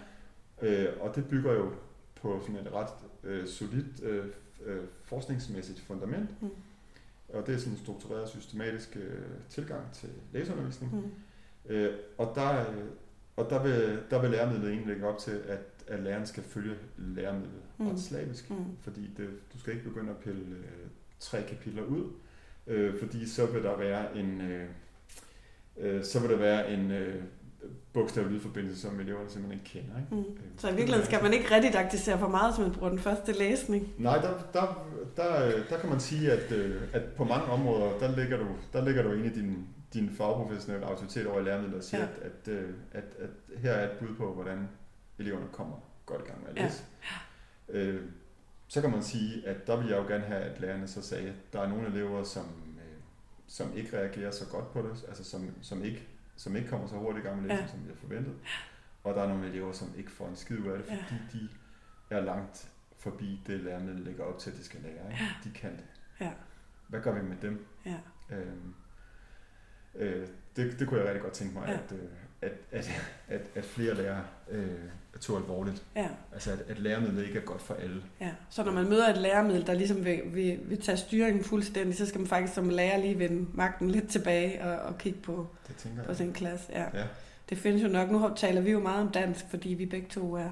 Øh, 0.63 0.87
og 0.99 1.15
det 1.15 1.27
bygger 1.27 1.53
jo 1.53 1.71
på 2.21 2.39
sådan 2.41 2.55
et 2.55 2.73
ret 2.73 2.89
øh, 3.23 3.47
solidt 3.47 4.03
øh, 4.03 4.25
øh, 4.65 4.83
forskningsmæssigt 5.03 5.79
fundament. 5.79 6.41
Mm. 6.41 6.49
Og 7.29 7.47
det 7.47 7.55
er 7.55 7.59
sådan 7.59 7.73
en 7.73 7.79
struktureret, 7.79 8.29
systematisk 8.29 8.95
øh, 8.97 9.21
tilgang 9.49 9.91
til 9.93 10.09
læseundervisning. 10.33 10.95
mm. 10.95 11.11
Øh, 11.73 11.93
og 12.17 12.31
der, 12.35 12.59
øh, 12.71 12.77
og 13.35 13.49
der, 13.49 13.63
vil, 13.63 13.99
der 14.09 14.21
vil 14.21 14.29
læremidlet 14.29 14.69
egentlig 14.69 14.87
lægge 14.87 15.07
op 15.07 15.17
til, 15.17 15.31
at, 15.47 15.59
at 15.91 15.99
læreren 15.99 16.25
skal 16.25 16.43
følge 16.43 16.75
læremidlet 16.97 17.51
Mm. 17.77 17.87
ret 17.87 17.99
slavisk. 17.99 18.49
Mm. 18.49 18.55
Fordi 18.81 19.01
det, 19.17 19.29
du 19.53 19.59
skal 19.59 19.73
ikke 19.73 19.85
begynde 19.89 20.09
at 20.09 20.17
pille 20.17 20.41
øh, 20.41 20.87
tre 21.19 21.41
kapitler 21.49 21.83
ud, 21.83 22.11
øh, 22.67 22.99
fordi 22.99 23.29
så 23.29 23.45
vil 23.45 23.63
der 23.63 23.77
være 23.77 24.17
en, 24.17 24.41
øh, 24.41 24.67
øh, 25.77 26.03
så 26.03 26.19
vil 26.19 26.29
der 26.29 26.37
være 26.37 26.71
en 26.73 26.91
øh, 26.91 27.23
bogstav 27.93 28.27
lydforbindelse, 28.29 28.81
som 28.81 28.99
eleverne 28.99 29.29
simpelthen 29.29 29.59
ikke 29.61 29.79
kender. 29.79 29.99
Ikke? 29.99 30.29
Mm. 30.29 30.37
Så 30.57 30.67
i 30.67 30.75
virkeligheden 30.75 31.05
skal 31.05 31.23
man 31.23 31.33
ikke 31.33 31.55
redidaktisere 31.55 32.19
for 32.19 32.27
meget, 32.27 32.53
hvis 32.55 32.65
man 32.65 32.71
bruger 32.75 32.89
den 32.89 32.99
første 32.99 33.31
læsning. 33.31 33.93
Nej, 33.97 34.17
der, 34.17 34.29
der, 34.53 34.87
der, 35.17 35.45
øh, 35.47 35.69
der 35.69 35.79
kan 35.79 35.89
man 35.89 35.99
sige, 35.99 36.31
at, 36.31 36.51
øh, 36.51 36.81
at 36.93 37.03
på 37.17 37.23
mange 37.23 37.45
områder, 37.45 37.99
der 37.99 38.15
ligger 38.15 38.37
du, 38.37 38.47
der 38.73 38.85
ligger 38.85 39.03
du 39.03 39.11
i 39.11 39.29
din, 39.29 39.67
din 39.93 40.09
fagprofessionelle 40.09 40.85
autoritet 40.85 41.27
over 41.27 41.41
læremidler 41.41 41.77
og 41.77 41.83
siger, 41.83 42.01
Ja. 42.01 42.07
ja. 42.21 42.25
at, 42.25 42.47
at, 42.47 42.53
øh, 42.63 42.69
at, 42.91 43.03
at 43.19 43.59
her 43.59 43.71
er 43.71 43.91
et 43.91 43.97
bud 43.99 44.15
på, 44.15 44.33
hvordan 44.33 44.67
eleverne 45.21 45.47
kommer 45.51 45.77
godt 46.05 46.21
i 46.21 46.25
gang 46.29 46.41
med 46.41 46.49
at 46.49 46.55
Ja. 46.57 46.63
læse. 46.63 46.83
Øh, 47.69 48.01
så 48.67 48.81
kan 48.81 48.91
man 48.91 49.03
sige, 49.03 49.47
at 49.47 49.67
der 49.67 49.77
vil 49.77 49.87
jeg 49.89 49.97
jo 49.97 50.03
gerne 50.07 50.23
have, 50.23 50.41
at 50.41 50.59
lærerne 50.61 50.87
så 50.87 51.01
sagde, 51.01 51.29
at 51.29 51.35
der 51.53 51.61
er 51.61 51.67
nogle 51.69 51.87
elever, 51.87 52.23
som, 52.23 52.45
øh, 52.77 52.97
som 53.47 53.77
ikke 53.77 53.97
reagerer 53.97 54.31
så 54.31 54.45
godt 54.51 54.71
på 54.73 54.81
det, 54.81 55.05
altså 55.07 55.23
som, 55.23 55.49
som, 55.61 55.83
ikke, 55.83 56.07
som 56.35 56.55
ikke 56.55 56.69
kommer 56.69 56.87
så 56.87 56.95
hurtigt 56.95 57.25
i 57.25 57.27
gang 57.27 57.41
med 57.41 57.49
læsning, 57.49 57.59
Ja. 57.59 57.65
ja. 57.65 57.71
som 57.71 57.83
vi 57.83 57.89
har 57.89 57.95
forventet. 58.07 58.35
Og 59.03 59.13
der 59.15 59.21
er 59.23 59.27
nogle 59.27 59.47
elever, 59.47 59.71
som 59.71 59.93
ikke 59.97 60.11
får 60.11 60.27
en 60.27 60.35
skid 60.35 60.59
ud 60.59 60.67
af 60.67 60.77
det, 60.77 60.87
Ja. 60.89 60.95
fordi 60.95 61.15
de 61.33 61.49
er 62.15 62.21
langt 62.21 62.67
forbi 62.97 63.41
det 63.47 63.59
læremiddel 63.59 64.01
lægger 64.03 64.23
op 64.23 64.39
til, 64.39 64.51
at 64.51 64.57
de 64.57 64.63
skal 64.63 64.81
lære. 64.81 65.11
Ikke? 65.11 65.23
De 65.43 65.51
kan 65.51 65.71
det. 65.71 65.85
Ja. 66.19 66.31
Hvad 66.87 67.01
gør 67.01 67.13
vi 67.13 67.21
med 67.21 67.37
dem? 67.41 67.65
Ja. 67.85 67.97
Øhm, 68.35 68.73
øh, 69.95 70.27
det, 70.55 70.79
det 70.79 70.87
kunne 70.87 70.99
jeg 70.99 71.05
rigtig 71.07 71.21
godt 71.21 71.33
tænke 71.33 71.53
mig, 71.53 71.63
Ja. 71.67 71.73
at, 71.73 71.91
øh, 71.91 71.99
at, 72.41 72.51
at, 72.71 72.91
at, 73.27 73.41
at 73.55 73.65
flere 73.65 73.93
lærere 73.95 74.23
øh, 74.51 74.67
tog 75.21 75.37
alvorligt. 75.37 75.83
Ja, 75.95 76.07
Altså, 76.33 76.51
at, 76.51 76.59
at 76.69 76.79
læremidlet 76.79 77.25
ikke 77.27 77.39
er 77.39 77.43
godt 77.43 77.61
for 77.61 77.73
alle. 77.73 78.03
ja. 78.21 78.29
Så 78.49 78.63
når 78.63 78.71
man 78.71 78.89
møder 78.89 79.07
et 79.09 79.17
læremiddel, 79.17 79.67
der 79.67 79.73
ligesom 79.73 80.05
vil, 80.05 80.21
vil, 80.25 80.59
vil 80.63 80.81
tage 80.81 80.97
styringen 80.97 81.43
fuldstændig, 81.43 81.97
så 81.97 82.05
skal 82.05 82.19
man 82.19 82.27
faktisk 82.27 82.53
som 82.53 82.69
lærer 82.69 82.97
lige 82.97 83.19
vende 83.19 83.45
magten 83.53 83.91
lidt 83.91 84.09
tilbage 84.09 84.63
og, 84.63 84.79
og 84.79 84.97
kigge 84.97 85.19
på, 85.19 85.47
Det 85.67 85.91
på 86.05 86.13
sin 86.13 86.33
klasse. 86.33 86.65
Ja. 86.71 86.83
Ja. 86.99 87.03
Det 87.49 87.57
findes 87.57 87.83
jo 87.83 87.87
nok. 87.87 88.11
Nu 88.11 88.31
taler 88.35 88.61
vi 88.61 88.71
jo 88.71 88.79
meget 88.79 89.01
om 89.01 89.11
dansk, 89.11 89.45
fordi 89.49 89.69
vi 89.69 89.85
begge 89.85 90.07
to 90.09 90.33
er, 90.35 90.49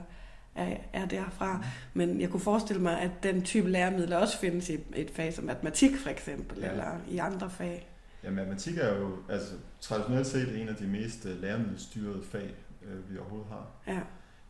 er, 0.56 0.76
er 0.94 1.06
derfra. 1.06 1.66
Men 1.94 2.22
jeg 2.22 2.30
kunne 2.30 2.40
forestille 2.40 2.82
mig, 2.82 3.02
at 3.02 3.12
den 3.24 3.42
type 3.42 3.70
læremidler 3.70 4.18
også 4.18 4.40
findes 4.40 4.70
i 4.70 4.78
et 4.96 5.12
fag 5.14 5.34
som 5.34 5.44
matematik 5.46 5.98
for 5.98 6.10
eksempel. 6.10 6.60
Ja. 6.60 6.72
eller 6.72 6.98
i 7.10 7.18
andre 7.18 7.50
fag. 7.50 7.89
Ja, 8.24 8.32
matematik 8.32 8.78
er 8.78 8.98
jo 8.98 9.18
altså, 9.30 9.54
traditionelt 9.82 10.28
set 10.28 10.62
en 10.62 10.70
af 10.70 10.76
de 10.76 10.88
mest 10.88 11.26
øh, 11.26 11.42
læremiddelstyrede 11.42 12.24
fag, 12.24 12.56
øh, 12.86 13.12
vi 13.12 13.18
overhovedet 13.18 13.48
har. 13.50 13.68
Ja, 13.88 14.02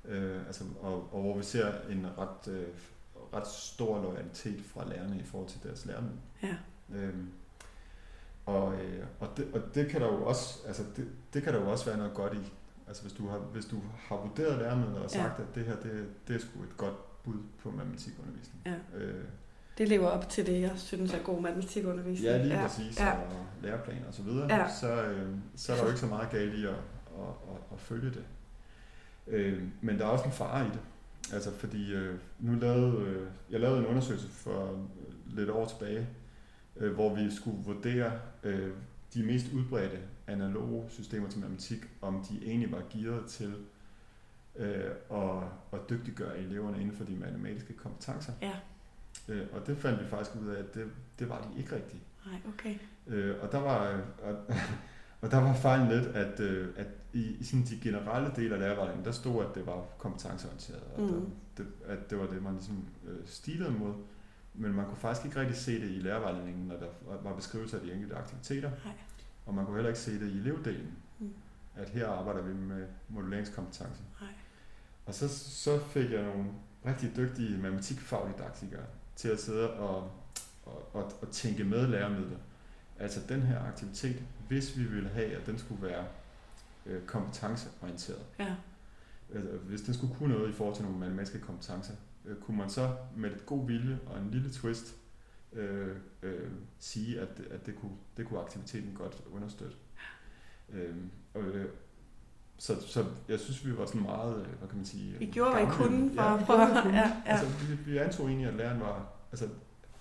Øh, 0.05 0.45
altså, 0.47 0.63
og, 0.82 1.13
og 1.13 1.22
hvor 1.22 1.38
vi 1.38 1.43
ser 1.43 1.72
en 1.89 2.07
ret, 2.17 2.53
øh, 2.53 2.67
ret 3.34 3.47
stor 3.47 4.01
loyalitet 4.01 4.61
fra 4.65 4.89
lærerne 4.89 5.20
i 5.20 5.24
forhold 5.24 5.49
til 5.49 5.63
deres 5.63 5.86
læremiddel. 5.86 6.20
ja, 6.43 6.55
Øhm, 6.95 7.30
og, 8.45 8.74
øh, 8.74 9.05
og, 9.20 9.30
det, 9.38 9.47
og 9.53 9.61
det 9.76 9.88
kan 9.89 10.01
der 10.01 10.07
jo 10.07 10.26
også, 10.26 10.59
altså 10.67 10.84
det, 10.95 11.07
det 11.34 11.43
kan 11.43 11.53
der 11.53 11.59
jo 11.61 11.72
også 11.72 11.86
være 11.86 11.97
noget 11.97 12.13
godt 12.13 12.34
i. 12.34 12.53
Altså 12.88 13.03
hvis 13.03 13.13
du 13.13 13.28
har, 13.28 13.38
hvis 13.38 13.65
du 13.65 13.82
har 13.97 14.15
vurderet 14.15 14.57
læremidler 14.59 14.99
og 14.99 15.09
sagt, 15.11 15.39
ja. 15.39 15.43
at 15.43 15.55
det 15.55 15.65
her, 15.65 15.76
det, 15.76 16.07
det 16.28 16.36
er 16.36 16.39
sgu 16.39 16.63
et 16.63 16.78
godt 16.78 17.24
bud 17.24 17.38
på 17.63 17.72
matematikundervisning. 17.72 18.61
ja. 18.65 18.97
Øh, 18.97 19.24
Det 19.80 19.88
lever 19.89 20.07
op 20.07 20.30
til 20.30 20.45
det, 20.45 20.61
jeg 20.61 20.71
synes 20.75 21.13
er 21.13 21.19
god 21.23 21.41
matematikundervisning. 21.41 22.32
ja, 22.32 22.43
lige 22.43 22.55
ja. 22.59 22.67
præcis, 22.67 22.99
Ja. 22.99 23.11
og 23.11 23.45
læreplaner 23.61 24.07
og 24.07 24.13
så 24.13 24.21
videre. 24.23 24.55
Ja. 24.55 24.69
Så, 24.80 25.03
øh, 25.03 25.30
så 25.55 25.71
er 25.71 25.77
der 25.77 25.84
jo 25.84 25.89
ikke 25.89 25.99
så 25.99 26.05
meget 26.07 26.30
galt 26.30 26.53
i 26.53 26.63
at, 26.65 26.69
at, 26.69 26.75
at, 27.27 27.57
at 27.73 27.80
følge 27.80 28.09
det. 28.09 28.23
Øh, 29.27 29.63
men 29.82 29.99
der 29.99 30.05
er 30.05 30.09
også 30.09 30.25
en 30.25 30.32
fare 30.32 30.65
i 30.67 30.69
det. 30.69 30.80
Altså 31.34 31.51
fordi 31.51 31.93
øh, 31.93 32.15
nu 32.39 32.59
lavede 32.59 33.01
øh, 33.05 33.27
jeg 33.51 33.59
lavede 33.59 33.80
en 33.80 33.86
undersøgelse 33.86 34.27
for 34.30 34.86
lidt 35.27 35.49
år 35.49 35.65
tilbage, 35.65 36.07
øh, 36.77 36.93
hvor 36.93 37.15
vi 37.15 37.32
skulle 37.36 37.57
vurdere 37.65 38.11
øh, 38.43 38.69
de 39.13 39.23
mest 39.23 39.45
udbredte 39.53 39.97
analoge 40.27 40.86
systemer 40.89 41.30
til 41.30 41.39
matematik, 41.39 41.80
om 42.01 42.25
de 42.30 42.45
egentlig 42.45 42.71
var 42.71 42.82
gearet 42.93 43.25
til 43.25 43.53
øh, 44.55 44.91
at, 45.11 45.43
at 45.73 45.80
dygtiggøre 45.89 46.38
eleverne 46.38 46.82
inden 46.82 46.95
for 46.95 47.03
de 47.03 47.15
matematiske 47.15 47.73
kompetencer. 47.73 48.32
Ja. 48.41 48.51
Øh, 49.30 49.47
og 49.53 49.67
det 49.67 49.77
fandt 49.77 50.03
vi 50.03 50.05
faktisk 50.05 50.36
ud 50.41 50.47
af, 50.47 50.59
at 50.59 50.73
det, 50.73 50.91
det 51.19 51.30
var 51.30 51.41
de 51.41 51.59
ikke 51.59 51.75
rigtigt. 51.75 52.03
Nej, 52.25 52.39
okay. 52.47 52.75
Øh, 53.07 53.36
og 53.41 53.51
der 53.51 53.59
var 53.59 54.01
og, 54.23 54.36
og 55.21 55.32
der 55.32 55.38
var 55.38 55.53
fejlen 55.53 55.88
lidt, 55.88 56.07
at, 56.07 56.39
øh, 56.39 56.67
at 56.75 56.88
i, 57.13 57.38
i 57.39 57.43
sådan 57.43 57.65
de 57.65 57.80
generelle 57.84 58.32
dele 58.36 58.53
af 58.53 58.59
lærervejledningen, 58.59 59.05
der 59.05 59.11
stod, 59.11 59.45
at 59.45 59.55
det 59.55 59.65
var 59.65 59.86
kompetenceorienteret, 59.97 60.84
og 60.95 61.01
mm. 61.01 61.09
der, 61.57 61.63
det, 61.63 61.67
at 61.86 62.09
det 62.09 62.19
var 62.19 62.27
det, 62.27 62.43
man 62.43 62.53
ligesom 62.53 62.86
øh, 63.07 63.19
stilede 63.25 63.71
mod. 63.71 63.93
Men 64.53 64.73
man 64.73 64.86
kunne 64.86 64.97
faktisk 64.97 65.25
ikke 65.25 65.39
rigtig 65.39 65.57
se 65.57 65.82
det 65.82 65.89
i 65.89 65.99
lærervejledningen, 65.99 66.67
når 66.67 66.75
der 66.75 66.88
var 67.23 67.36
beskrivelse 67.36 67.77
af 67.77 67.84
de 67.84 67.93
enkelte 67.93 68.15
aktiviteter. 68.15 68.69
Nej. 68.69 68.93
Og 69.45 69.53
man 69.53 69.65
kunne 69.65 69.75
heller 69.75 69.89
ikke 69.89 69.99
se 69.99 70.19
det 70.19 70.27
i 70.27 70.38
elevdelen, 70.38 70.97
mm. 71.19 71.34
at 71.75 71.89
her 71.89 72.07
arbejder 72.07 72.41
vi 72.41 72.53
med 72.53 72.88
modelleringskompetence. 73.09 74.01
Nej. 74.21 74.30
Og 75.05 75.13
så, 75.13 75.27
så 75.38 75.80
fik 75.80 76.11
jeg 76.11 76.23
nogle 76.23 76.45
rigtig 76.86 77.15
dygtige 77.15 77.57
matematikfagdidaktikere 77.57 78.84
til 79.20 79.28
at 79.30 79.39
sidde 79.39 79.74
og, 79.74 80.11
og, 80.65 80.95
og, 80.95 81.11
og 81.22 81.32
tænke 81.32 81.63
med 81.63 81.88
læremidler. 81.88 82.38
Altså 82.99 83.22
den 83.30 83.41
her 83.41 83.59
aktivitet, 83.59 84.24
hvis 84.47 84.78
vi 84.78 84.84
ville 84.84 85.09
have, 85.09 85.36
at 85.36 85.45
den 85.45 85.57
skulle 85.57 85.82
være 85.82 86.05
øh, 86.86 87.05
kompetenceorienteret. 87.05 88.26
Ja. 88.39 88.55
Altså, 89.34 89.57
hvis 89.57 89.82
den 89.82 89.93
skulle 89.93 90.15
kunne 90.15 90.34
noget 90.34 90.49
i 90.49 90.53
forhold 90.53 90.76
til 90.76 90.84
nogle 90.84 90.99
matematiske 90.99 91.39
kompetencer, 91.39 91.93
øh, 92.26 92.38
kunne 92.38 92.57
man 92.57 92.70
så 92.70 92.95
med 93.15 93.32
et 93.32 93.45
god 93.45 93.67
vilje 93.67 93.99
og 94.05 94.22
en 94.22 94.32
lille 94.32 94.51
twist 94.51 94.95
øh, 95.53 95.95
øh, 96.22 96.51
sige, 96.80 97.20
at, 97.20 97.39
at 97.51 97.65
det, 97.65 97.76
kunne, 97.76 97.95
det 98.17 98.26
kunne 98.26 98.39
aktiviteten 98.39 98.93
godt 98.93 99.24
understøtte. 99.32 99.76
Øh, 100.70 100.95
øh, 101.36 101.65
så, 102.60 102.88
så 102.88 103.05
jeg 103.30 103.39
synes, 103.39 103.66
vi 103.66 103.78
var 103.78 103.86
sådan 103.86 104.01
meget, 104.01 104.36
øh, 104.36 104.47
hvad 104.60 104.68
kan 104.70 104.78
man 104.78 104.86
sige... 104.86 105.16
I 105.20 105.26
gjorde, 105.26 105.51
hvad 105.51 105.62
I 105.62 105.66
kunne 105.66 106.12
for, 106.16 106.22
ja, 106.22 106.36
for, 106.36 106.89
ja, 106.89 106.97
ja. 106.97 107.12
Altså, 107.26 107.45
vi, 107.45 107.91
vi 107.91 107.97
antog 107.97 108.28
egentlig, 108.28 108.47
at 108.47 108.55
læreren 108.55 108.80
var, 108.80 109.05
altså, 109.32 109.45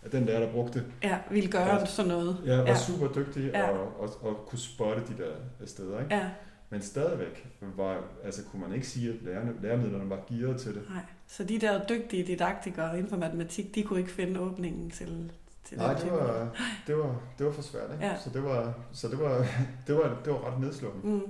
at 0.02 0.12
den 0.12 0.24
lærer, 0.24 0.40
der 0.40 0.52
brugte 0.52 0.84
Ja, 1.02 1.18
ville 1.30 1.50
gøre 1.50 1.80
altså, 1.80 1.94
sådan 1.96 2.08
noget. 2.08 2.36
Ja, 2.46 2.56
var 2.56 2.66
ja. 2.66 2.76
super 2.76 3.12
dygtig 3.12 3.50
ja. 3.52 3.70
og, 3.70 4.00
og, 4.00 4.08
og 4.22 4.46
kunne 4.48 4.58
spotte 4.58 5.02
de 5.02 5.22
der 5.22 5.66
steder, 5.66 6.00
ikke? 6.00 6.14
Ja. 6.14 6.30
Men 6.70 6.82
stadigvæk 6.82 7.48
var, 7.76 8.04
altså, 8.24 8.44
kunne 8.44 8.62
man 8.62 8.72
ikke 8.72 8.86
sige, 8.86 9.08
at 9.08 9.22
lærerne, 9.22 9.52
læremidlerne 9.62 10.10
var 10.10 10.18
gearet 10.28 10.60
til 10.60 10.74
det. 10.74 10.82
Nej, 10.88 11.02
så 11.26 11.44
de 11.44 11.58
der 11.58 11.86
dygtige 11.86 12.26
didaktikere 12.26 12.96
inden 12.96 13.10
for 13.10 13.16
matematik, 13.16 13.74
de 13.74 13.82
kunne 13.82 13.98
ikke 13.98 14.12
finde 14.12 14.40
åbningen 14.40 14.90
til, 14.90 15.32
til 15.64 15.78
Nej, 15.78 15.94
det 15.94 16.12
var, 16.12 16.56
det, 16.86 16.96
var, 16.96 17.20
det 17.38 17.46
var 17.46 17.52
for 17.52 17.62
svært, 17.62 17.92
ikke? 17.92 18.06
Ja. 18.06 18.16
Så, 18.24 18.30
det 18.30 18.44
var, 18.44 18.74
så 18.92 19.08
det 19.08 19.18
var, 19.18 19.46
det 19.86 19.94
var, 19.94 20.20
det 20.24 20.32
var 20.32 20.52
ret 20.52 20.60
nedslående. 20.60 21.08
Mm. 21.08 21.22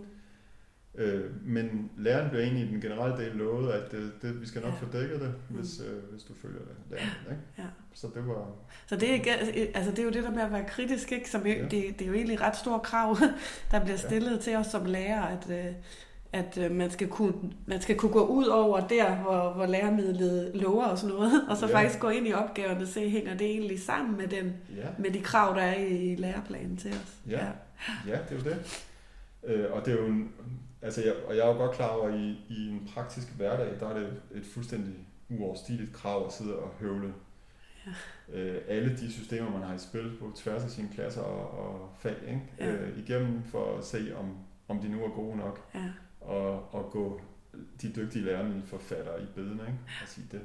Øh, 0.98 1.46
men 1.46 1.90
læreren 1.96 2.30
blev 2.30 2.40
egentlig 2.40 2.64
i 2.64 2.68
den 2.68 2.80
generelle 2.80 3.24
del 3.24 3.32
lovet, 3.32 3.72
at 3.72 3.92
det, 3.92 4.12
det, 4.22 4.40
vi 4.40 4.46
skal 4.46 4.62
nok 4.62 4.72
ja. 4.72 4.86
få 4.86 4.86
dækket 4.92 5.20
det, 5.20 5.34
mm. 5.48 5.56
hvis, 5.56 5.80
øh, 5.80 6.10
hvis 6.10 6.22
du 6.22 6.34
følger 6.42 6.58
det. 6.58 6.76
Læreren, 6.90 7.10
ikke? 7.30 7.42
Ja. 7.58 7.64
Så 7.94 8.06
det 8.14 8.28
var... 8.28 8.46
Så 8.86 8.96
det 8.96 9.28
er, 9.28 9.34
altså 9.74 9.90
det 9.90 9.98
er 9.98 10.02
jo 10.02 10.10
det 10.10 10.22
der 10.22 10.30
med 10.30 10.42
at 10.42 10.52
være 10.52 10.64
kritisk, 10.68 11.12
ikke? 11.12 11.30
Som, 11.30 11.46
ja. 11.46 11.62
det, 11.62 11.70
det 11.70 12.02
er 12.02 12.06
jo 12.06 12.12
egentlig 12.12 12.40
ret 12.40 12.56
store 12.56 12.80
krav, 12.80 13.16
der 13.70 13.84
bliver 13.84 13.96
stillet 13.96 14.32
ja. 14.32 14.36
til 14.36 14.56
os 14.56 14.66
som 14.66 14.84
lærer, 14.84 15.22
at, 15.22 15.50
øh, 15.50 15.74
at 16.32 16.58
øh, 16.58 16.70
man, 16.70 16.90
skal 16.90 17.08
kunne, 17.08 17.34
man 17.66 17.80
skal 17.80 17.96
kunne 17.96 18.12
gå 18.12 18.26
ud 18.26 18.46
over 18.46 18.86
der, 18.86 19.16
hvor, 19.16 19.52
hvor 19.52 19.66
læremidlet 19.66 20.50
lover 20.54 20.94
sådan 20.94 21.16
noget, 21.16 21.48
og 21.48 21.56
så 21.56 21.66
ja. 21.66 21.78
faktisk 21.78 22.00
gå 22.00 22.08
ind 22.08 22.28
i 22.28 22.32
opgaverne 22.32 22.80
og 22.80 22.88
se, 22.88 23.10
hænger 23.10 23.36
det 23.36 23.46
egentlig 23.46 23.80
sammen 23.80 24.16
med, 24.16 24.28
den, 24.28 24.52
ja. 24.76 24.86
med 24.98 25.10
de 25.10 25.20
krav, 25.20 25.54
der 25.54 25.62
er 25.62 25.84
i 25.84 26.16
læreplanen 26.16 26.76
til 26.76 26.90
os. 26.90 27.14
Ja, 27.28 27.46
ja. 27.46 27.52
ja 28.06 28.18
det 28.28 28.46
er 28.46 28.50
jo 28.50 28.50
det. 28.50 28.84
Øh, 29.44 29.72
og 29.72 29.86
det 29.86 29.94
er 29.94 29.98
jo 29.98 30.06
en, 30.06 30.32
altså 30.82 31.02
jeg, 31.04 31.14
og 31.26 31.36
jeg 31.36 31.42
er 31.42 31.52
jo 31.52 31.56
godt 31.58 31.76
klar 31.76 31.88
over, 31.88 32.08
at 32.08 32.14
i, 32.14 32.44
i 32.48 32.68
en 32.68 32.90
praktisk 32.94 33.36
hverdag, 33.36 33.80
der 33.80 33.88
er 33.88 33.98
det 33.98 34.22
et 34.34 34.46
fuldstændig 34.46 34.94
uoverstigeligt 35.28 35.92
krav 35.92 36.26
at 36.26 36.32
sidde 36.32 36.56
og 36.56 36.70
høvle 36.80 37.14
ja. 37.86 38.38
øh, 38.38 38.62
alle 38.68 38.96
de 38.96 39.12
systemer, 39.12 39.50
man 39.50 39.62
har 39.62 39.74
i 39.74 39.78
spil 39.78 40.16
på 40.20 40.32
tværs 40.36 40.64
af 40.64 40.70
sine 40.70 40.88
klasser 40.94 41.22
og, 41.22 41.58
og 41.58 41.90
fag, 41.98 42.16
ikke? 42.26 42.42
Ja. 42.58 42.72
Øh, 42.72 42.98
igennem 42.98 43.42
for 43.42 43.78
at 43.78 43.84
se, 43.84 44.16
om, 44.16 44.36
om 44.68 44.80
de 44.80 44.88
nu 44.88 45.04
er 45.04 45.08
gode 45.08 45.36
nok, 45.36 45.70
ja. 45.74 45.90
og, 46.20 46.74
og 46.74 46.90
gå 46.90 47.20
de 47.82 47.92
dygtige 47.96 48.24
lærerne 48.24 48.62
forfattere 48.66 49.22
i 49.22 49.26
bedene, 49.34 49.62
ikke? 49.62 49.78
og 50.02 50.08
sige, 50.08 50.26
det, 50.32 50.40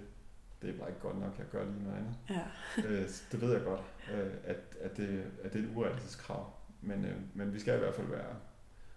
det 0.62 0.70
er 0.70 0.78
bare 0.78 0.90
ikke 0.90 1.02
godt 1.02 1.20
nok, 1.20 1.38
jeg 1.38 1.48
gør 1.52 1.66
lige 1.66 1.84
noget 1.84 1.98
andet. 1.98 2.16
Ja. 2.30 2.44
øh, 2.88 3.10
det 3.32 3.42
ved 3.42 3.54
jeg 3.54 3.64
godt, 3.64 3.82
øh, 4.14 4.32
at, 4.44 4.58
at, 4.82 4.98
det, 4.98 5.24
at 5.44 5.54
det 5.54 5.60
er 5.60 5.70
et 5.70 5.76
urealistisk 5.76 6.20
krav, 6.20 6.54
men, 6.82 7.06
øh, 7.06 7.16
men 7.34 7.54
vi 7.54 7.60
skal 7.60 7.76
i 7.76 7.80
hvert 7.80 7.96
fald 7.96 8.08
være 8.08 8.36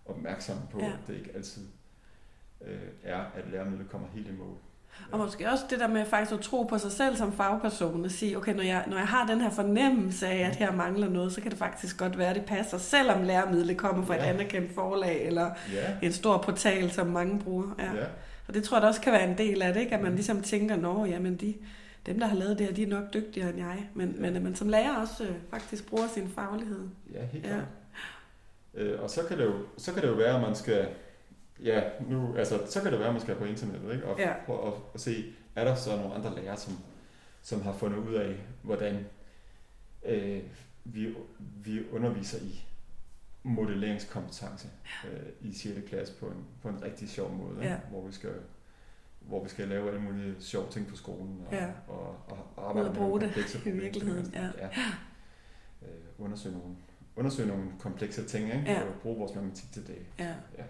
opmærksom 0.09 0.57
på, 0.73 0.79
ja. 0.79 0.87
at 0.87 0.99
det 1.07 1.15
ikke 1.15 1.31
altid 1.35 1.63
øh, 2.67 2.79
er, 3.03 3.21
at 3.35 3.45
læremidlet 3.53 3.91
kommer 3.91 4.09
helt 4.15 4.29
i 4.29 4.33
mål. 4.33 4.57
Og 5.11 5.19
måske 5.19 5.51
også 5.51 5.65
det 5.71 5.81
der 5.81 5.89
med 5.89 6.07
faktisk 6.07 6.33
at 6.33 6.41
tro 6.41 6.63
på 6.63 6.79
sig 6.79 6.93
selv 6.93 7.17
som 7.17 7.33
fagperson 7.33 8.05
og 8.05 8.11
sige, 8.11 8.37
okay, 8.37 8.55
når 8.55 8.63
jeg, 8.63 8.85
når 8.87 8.97
jeg 8.97 9.07
har 9.07 9.27
den 9.27 9.41
her 9.41 9.51
fornemmelse 9.51 10.27
af, 10.27 10.49
at 10.49 10.57
her 10.57 10.73
mangler 10.73 11.09
noget, 11.09 11.33
så 11.33 11.41
kan 11.41 11.51
det 11.51 11.59
faktisk 11.59 11.99
godt 11.99 12.19
være, 12.19 12.31
at 12.31 12.37
det 12.37 12.45
passer, 12.45 12.79
selvom 12.79 13.23
læremidlet 13.23 13.77
kommer 13.77 14.07
fra 14.07 14.15
ja. 14.15 14.21
et 14.21 14.25
anerkendt 14.25 14.75
forlag 14.75 15.27
eller 15.27 15.51
ja. 15.73 16.07
en 16.07 16.13
stor 16.13 16.39
portal, 16.39 16.91
som 16.91 17.07
mange 17.07 17.39
bruger. 17.39 17.75
Ja. 17.79 17.95
Ja. 17.95 18.07
Og 18.49 18.55
det 18.55 18.65
tror 18.65 18.77
jeg 18.77 18.83
da 18.83 18.87
også 18.87 19.01
kan 19.01 19.13
være 19.13 19.31
en 19.31 19.39
del 19.39 19.63
af 19.63 19.75
det, 19.75 19.81
ikke? 19.81 19.95
at 19.95 20.01
man 20.03 20.11
mm. 20.11 20.17
ligesom 20.17 20.43
tænker, 20.43 20.77
nå, 20.77 21.05
jamen 21.05 21.37
de, 21.37 21.55
dem, 22.07 22.19
der 22.19 22.27
har 22.27 22.37
lavet 22.37 22.59
det 22.59 22.67
her, 22.67 22.75
de 22.75 22.83
er 22.83 22.87
nok 22.87 23.15
dygtigere 23.15 23.51
end 23.51 23.59
jeg. 23.59 23.89
Men, 23.95 24.11
ja. 24.11 24.21
men 24.21 24.37
at 24.37 24.43
man 24.43 24.55
som 24.55 24.69
lærer 24.69 24.97
også 24.97 25.25
øh, 25.25 25.35
faktisk 25.51 25.89
bruger 25.89 26.07
sin 26.15 26.29
faglighed. 26.29 26.89
Ja, 27.15 27.25
helt 27.33 27.47
ja. 27.47 27.57
Øh, 28.77 29.03
og 29.03 29.11
så 29.11 29.23
kan, 29.29 29.39
det 29.39 29.45
jo, 29.45 29.55
så 29.77 29.93
kan 29.93 30.03
det 30.03 30.09
jo 30.09 30.15
være, 30.15 30.35
at 30.35 30.43
man 30.43 30.55
skal, 30.55 30.89
ja, 31.63 31.83
nu, 32.09 32.37
altså, 32.37 32.61
så 32.67 32.83
kan 32.83 32.93
det 32.93 32.99
være, 32.99 33.09
at 33.09 33.15
man 33.15 33.23
skal 33.23 33.37
på 33.37 33.45
internettet, 33.45 33.93
ikke? 33.93 34.07
Og 34.07 34.19
ja. 34.19 34.35
prøve 34.47 34.67
at, 34.67 34.73
at 34.95 35.01
se, 35.01 35.25
er 35.57 35.65
der 35.65 35.75
så 35.75 35.97
nogle 35.97 36.15
andre 36.15 36.35
lærere, 36.35 36.57
som, 36.57 36.79
som 37.43 37.63
har 37.63 37.73
fundet 37.73 37.99
ud 37.99 38.15
af, 38.15 38.37
hvordan 38.63 39.07
øh, 40.05 40.43
vi, 40.85 41.15
vi 41.39 41.91
underviser 41.93 42.39
i 42.39 42.65
modelleringskompetence 43.43 44.69
øh, 45.05 45.51
i 45.51 45.53
6. 45.53 45.89
klasse 45.89 46.15
på 46.15 46.27
en, 46.27 46.45
på 46.63 46.69
en 46.69 46.83
rigtig 46.83 47.11
sjov 47.11 47.33
måde, 47.33 47.69
ja. 47.69 47.77
hvor 47.91 48.07
vi 48.07 48.13
skal 48.13 48.33
hvor 49.21 49.43
vi 49.43 49.49
skal 49.49 49.69
lave 49.69 49.89
alle 49.89 50.01
mulige 50.01 50.35
sjove 50.41 50.71
ting 50.71 50.87
på 50.87 50.97
skolen 50.97 51.43
og, 51.47 51.53
ja. 51.53 51.67
og, 51.89 52.17
og 52.27 52.69
arbejde 52.69 52.91
med 52.91 53.01
nogle 53.01 53.21
komplekse 53.21 53.61
i 53.67 53.71
virkeligheden. 53.71 54.33
Ja. 54.35 54.49
Ja. 54.59 54.69
Øh, 55.83 55.89
undersøge 56.19 56.59
nogle 56.59 56.77
undersøge 57.17 57.49
nogle 57.49 57.65
komplekse 57.79 58.25
ting, 58.25 58.45
ikke? 58.45 58.65
Ja. 58.67 58.81
og 58.81 58.89
bruge 59.03 59.19
vores 59.19 59.35
matematik 59.35 59.73
til 59.73 59.87
det. 59.87 59.97
Ja. 60.19 60.25
ja. 60.59 60.63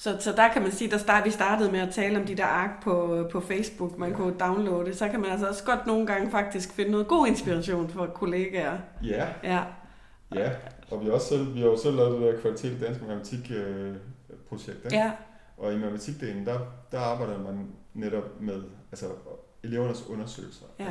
Så, 0.00 0.16
så 0.20 0.32
der 0.32 0.48
kan 0.48 0.62
man 0.62 0.72
sige, 0.72 0.90
der 0.90 0.98
start, 0.98 1.24
vi 1.24 1.30
startede 1.30 1.72
med 1.72 1.80
at 1.80 1.94
tale 1.94 2.18
om 2.18 2.26
de 2.26 2.34
der 2.34 2.44
ark 2.44 2.82
på, 2.82 3.26
på 3.32 3.40
Facebook, 3.40 3.98
man 3.98 4.10
ja. 4.10 4.16
kunne 4.16 4.38
downloade, 4.38 4.94
så 4.94 5.08
kan 5.08 5.20
man 5.20 5.30
altså 5.30 5.48
også 5.48 5.64
godt 5.64 5.86
nogle 5.86 6.06
gange 6.06 6.30
faktisk 6.30 6.72
finde 6.72 6.90
noget 6.90 7.08
god 7.08 7.26
inspiration 7.26 7.88
for 7.88 8.06
kollegaer. 8.06 8.78
Ja. 9.02 9.28
Ja. 9.44 9.64
Ja, 10.34 10.50
og 10.90 11.00
vi 11.00 11.06
har 11.06 11.12
også 11.12 11.28
selv, 11.28 11.54
vi 11.54 11.60
har 11.60 11.66
jo 11.66 11.78
selv 11.78 11.96
lavet 11.96 12.20
det 12.20 12.34
der 12.34 12.40
kvalitet 12.40 12.72
i 12.72 12.80
dansk 12.80 13.00
matematik 13.00 13.50
øh, 13.50 13.96
projekt, 14.48 14.84
ikke? 14.84 14.96
Ja. 14.96 15.12
Og 15.56 15.72
i 15.72 15.78
matematikdelen, 15.78 16.46
der, 16.46 16.58
der 16.92 17.00
arbejder 17.00 17.42
man 17.42 17.68
netop 17.94 18.40
med 18.40 18.62
altså, 18.92 19.06
elevernes 19.62 20.06
undersøgelser 20.06 20.66
ja. 20.78 20.90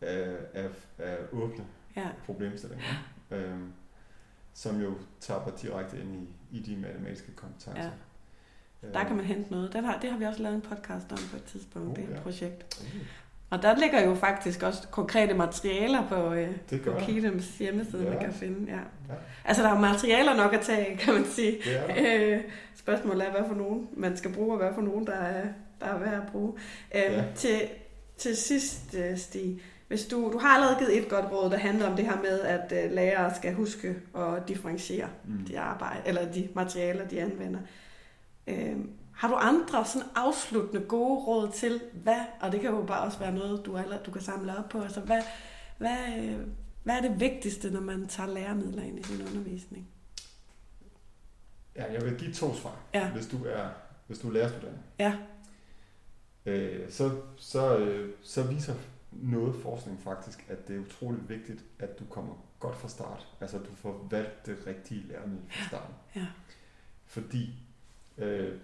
af, 0.00 0.30
af, 0.54 0.68
af 0.98 1.16
åbne 1.32 1.64
ja. 1.96 2.08
problemstillinger 2.26 2.84
øh, 3.32 3.58
som 4.54 4.80
jo 4.80 4.94
tapper 5.20 5.50
direkte 5.50 5.96
ind 6.00 6.14
i, 6.14 6.56
i 6.58 6.60
de 6.60 6.76
matematiske 6.76 7.32
kompetencer. 7.32 7.82
Ja. 7.82 8.88
Der 8.92 9.04
kan 9.04 9.16
man 9.16 9.24
hente 9.24 9.50
noget. 9.50 9.72
Den 9.72 9.84
har, 9.84 9.98
det 9.98 10.10
har 10.10 10.18
vi 10.18 10.24
også 10.24 10.42
lavet 10.42 10.54
en 10.54 10.60
podcast 10.60 11.12
om 11.12 11.18
på 11.30 11.36
et 11.36 11.44
tidspunkt, 11.44 11.88
oh, 11.88 11.96
det 11.96 12.14
ja. 12.14 12.20
projekt. 12.20 12.80
Oh. 12.80 13.00
Og 13.50 13.62
der 13.62 13.76
ligger 13.76 14.04
jo 14.04 14.14
faktisk 14.14 14.62
også 14.62 14.88
konkrete 14.88 15.34
materialer 15.34 16.08
på, 16.08 16.32
øh, 16.32 16.56
på 16.84 16.92
Kidems 17.00 17.58
hjemmeside, 17.58 18.02
ja. 18.02 18.10
man 18.10 18.18
kan 18.18 18.32
finde. 18.32 18.72
Ja. 18.72 18.78
Ja. 19.08 19.14
Altså, 19.44 19.62
der 19.62 19.68
er 19.68 19.80
materialer 19.80 20.36
nok 20.36 20.54
at 20.54 20.60
tage, 20.60 20.96
kan 20.96 21.14
man 21.14 21.24
sige. 21.24 21.58
Ja. 21.66 22.34
Øh, 22.34 22.40
spørgsmålet 22.74 23.26
er, 23.26 23.30
hvad 23.30 23.42
for 23.48 23.54
nogen 23.54 23.88
man 23.96 24.16
skal 24.16 24.32
bruge, 24.32 24.52
og 24.52 24.58
hvad 24.58 24.74
for 24.74 24.82
nogen, 24.82 25.06
der 25.06 25.12
er, 25.12 25.46
der 25.80 25.86
er 25.86 25.98
værd 25.98 26.14
at 26.14 26.32
bruge. 26.32 26.52
Øh, 26.94 27.00
ja. 27.02 27.24
til, 27.34 27.60
til 28.16 28.36
sidst, 28.36 28.94
øh, 28.94 29.16
Stig, 29.18 29.62
hvis 29.92 30.06
du, 30.06 30.32
du 30.32 30.38
har 30.38 30.48
allerede 30.48 30.78
givet 30.78 30.98
et 30.98 31.08
godt 31.08 31.32
råd, 31.32 31.50
der 31.50 31.56
handler 31.56 31.90
om 31.90 31.96
det 31.96 32.04
her 32.04 32.22
med, 32.22 32.40
at 32.40 32.84
uh, 32.84 32.92
lærere 32.92 33.34
skal 33.34 33.54
huske 33.54 33.96
at 34.16 34.48
differentiere 34.48 35.08
mm. 35.24 35.44
de 35.44 35.60
arbejde, 35.60 36.02
eller 36.06 36.32
de 36.32 36.48
materialer, 36.54 37.08
de 37.08 37.20
anvender. 37.20 37.60
Uh, 38.46 38.84
har 39.14 39.28
du 39.28 39.34
andre 39.34 39.84
sådan 39.84 40.08
afsluttende 40.14 40.86
gode 40.86 41.24
råd 41.24 41.52
til, 41.52 41.80
hvad, 41.92 42.20
og 42.40 42.52
det 42.52 42.60
kan 42.60 42.70
jo 42.70 42.82
bare 42.82 43.00
også 43.00 43.18
være 43.18 43.32
noget, 43.32 43.66
du, 43.66 43.76
allerede, 43.76 44.02
du 44.06 44.10
kan 44.10 44.22
samle 44.22 44.58
op 44.58 44.68
på, 44.68 44.80
altså 44.80 45.00
hvad, 45.00 45.22
hvad, 45.78 45.96
hvad 46.82 46.96
er 46.96 47.00
det 47.00 47.20
vigtigste, 47.20 47.70
når 47.70 47.80
man 47.80 48.06
tager 48.06 48.28
læremidler 48.28 48.82
ind 48.82 48.98
i 48.98 49.02
sin 49.02 49.22
undervisning? 49.22 49.88
Ja, 51.76 51.92
jeg 51.92 52.04
vil 52.04 52.18
give 52.18 52.32
to 52.32 52.54
svar. 52.54 52.76
Ja. 52.94 53.10
Hvis 53.10 53.26
du 53.26 53.44
er, 53.44 53.68
hvis 54.06 54.18
du 54.18 54.28
er 54.28 54.32
lærerstuderende. 54.32 54.80
Ja. 54.98 55.16
Øh, 56.46 56.90
så, 56.90 57.10
så, 57.36 57.78
øh, 57.78 58.10
så 58.22 58.42
viser 58.42 58.74
noget 59.12 59.54
forskning 59.62 60.00
faktisk, 60.02 60.44
at 60.48 60.68
det 60.68 60.76
er 60.76 60.80
utroligt 60.80 61.28
vigtigt, 61.28 61.64
at 61.78 61.98
du 61.98 62.04
kommer 62.04 62.34
godt 62.60 62.76
fra 62.76 62.88
start. 62.88 63.28
Altså 63.40 63.58
at 63.58 63.64
du 63.66 63.74
får 63.74 64.06
valgt 64.10 64.46
det 64.46 64.58
rigtige 64.66 65.02
læremiddel 65.08 65.44
fra 65.50 65.68
starten. 65.68 65.94
Ja. 66.16 66.26
Fordi 67.04 67.50
øh, 68.18 68.58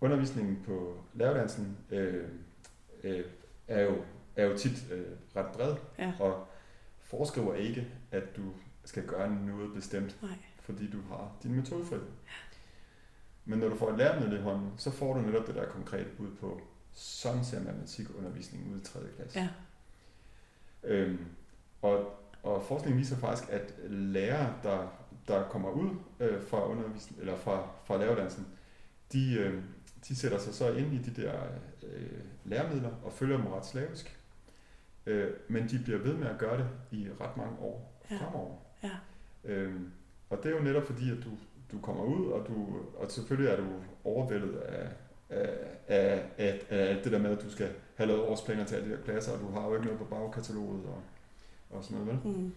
undervisningen 0.00 0.62
på 0.66 0.96
læreruddannelsen 1.14 1.78
øh, 1.90 2.28
øh, 3.04 3.24
er, 3.68 3.82
jo, 3.82 4.04
er 4.36 4.44
jo 4.46 4.56
tit 4.56 4.92
øh, 4.92 5.06
ret 5.36 5.46
bred, 5.52 5.74
Ja. 5.98 6.12
og 6.20 6.46
foreskriver 7.00 7.54
ikke, 7.54 7.88
at 8.10 8.36
du 8.36 8.42
skal 8.84 9.06
gøre 9.06 9.30
noget 9.46 9.74
bestemt, 9.74 10.22
Nej. 10.22 10.30
fordi 10.60 10.90
du 10.90 10.98
har 11.08 11.32
din 11.42 11.54
metodefrihed. 11.54 12.06
Men 13.44 13.58
når 13.58 13.68
du 13.68 13.76
får 13.76 13.90
et 13.90 13.98
læremiddel 13.98 14.38
i 14.38 14.42
hånden, 14.42 14.72
så 14.76 14.90
får 14.90 15.14
du 15.14 15.20
netop 15.20 15.46
det 15.46 15.54
der 15.54 15.68
konkrete 15.68 16.10
bud 16.16 16.30
på, 16.40 16.60
sådan 16.92 17.44
ser 17.44 17.62
matematikundervisningen 17.64 18.74
ud 18.74 18.80
i 18.80 18.84
3. 18.84 19.00
klasse. 19.16 19.38
Ja. 19.40 19.48
Øhm, 20.84 21.18
og, 21.82 22.14
og 22.42 22.62
forskningen 22.62 22.98
viser 23.00 23.16
faktisk, 23.16 23.48
at 23.50 23.74
lærere, 23.88 24.54
der, 24.62 24.88
der 25.28 25.48
kommer 25.48 25.70
ud 25.70 25.90
øh, 26.20 26.42
fra 26.42 26.68
undervisning 26.68 27.20
eller 27.20 27.36
fra, 27.36 27.68
fra 27.84 27.96
læreruddannelsen, 27.98 28.46
de, 29.12 29.34
øh, 29.34 29.62
de 30.08 30.16
sætter 30.16 30.38
sig 30.38 30.54
så 30.54 30.72
ind 30.72 30.92
i 30.94 30.98
de 30.98 31.22
der 31.22 31.32
øh, 31.82 32.20
læremidler 32.44 32.90
og 33.04 33.12
følger 33.12 33.36
dem 33.36 33.46
ret 33.46 33.66
slavisk. 33.66 34.18
Øh, 35.06 35.30
men 35.48 35.68
de 35.68 35.80
bliver 35.84 35.98
ved 35.98 36.14
med 36.16 36.26
at 36.26 36.38
gøre 36.38 36.58
det 36.58 36.68
i 36.90 37.08
ret 37.20 37.36
mange 37.36 37.58
år 37.58 37.88
Ja. 38.10 38.16
fremover. 38.16 38.56
Ja. 38.82 38.90
Øhm, 39.44 39.92
og 40.30 40.38
det 40.42 40.46
er 40.52 40.56
jo 40.56 40.62
netop 40.62 40.82
fordi, 40.84 41.10
at 41.10 41.16
du, 41.24 41.30
du 41.72 41.80
kommer 41.80 42.04
ud, 42.04 42.26
og, 42.26 42.46
du, 42.48 42.80
og 42.96 43.10
selvfølgelig 43.10 43.50
er 43.52 43.56
du 43.56 43.66
overvældet 44.04 44.56
af, 44.56 44.88
af, 45.32 46.22
af, 46.38 46.60
af, 46.70 47.02
det 47.04 47.12
der 47.12 47.18
med, 47.18 47.30
at 47.30 47.44
du 47.44 47.50
skal 47.50 47.70
have 47.96 48.06
lavet 48.06 48.22
årsplaner 48.22 48.64
til 48.64 48.74
alle 48.74 48.90
de 48.90 48.96
der 48.96 49.02
klasser, 49.02 49.32
og 49.32 49.40
du 49.40 49.50
har 49.50 49.66
jo 49.68 49.74
ikke 49.74 49.86
noget 49.86 49.98
på 49.98 50.04
bagkataloget 50.04 50.84
og, 50.86 51.02
og 51.70 51.84
sådan 51.84 51.98
noget. 51.98 52.24
Vel? 52.24 52.32
Mm. 52.32 52.52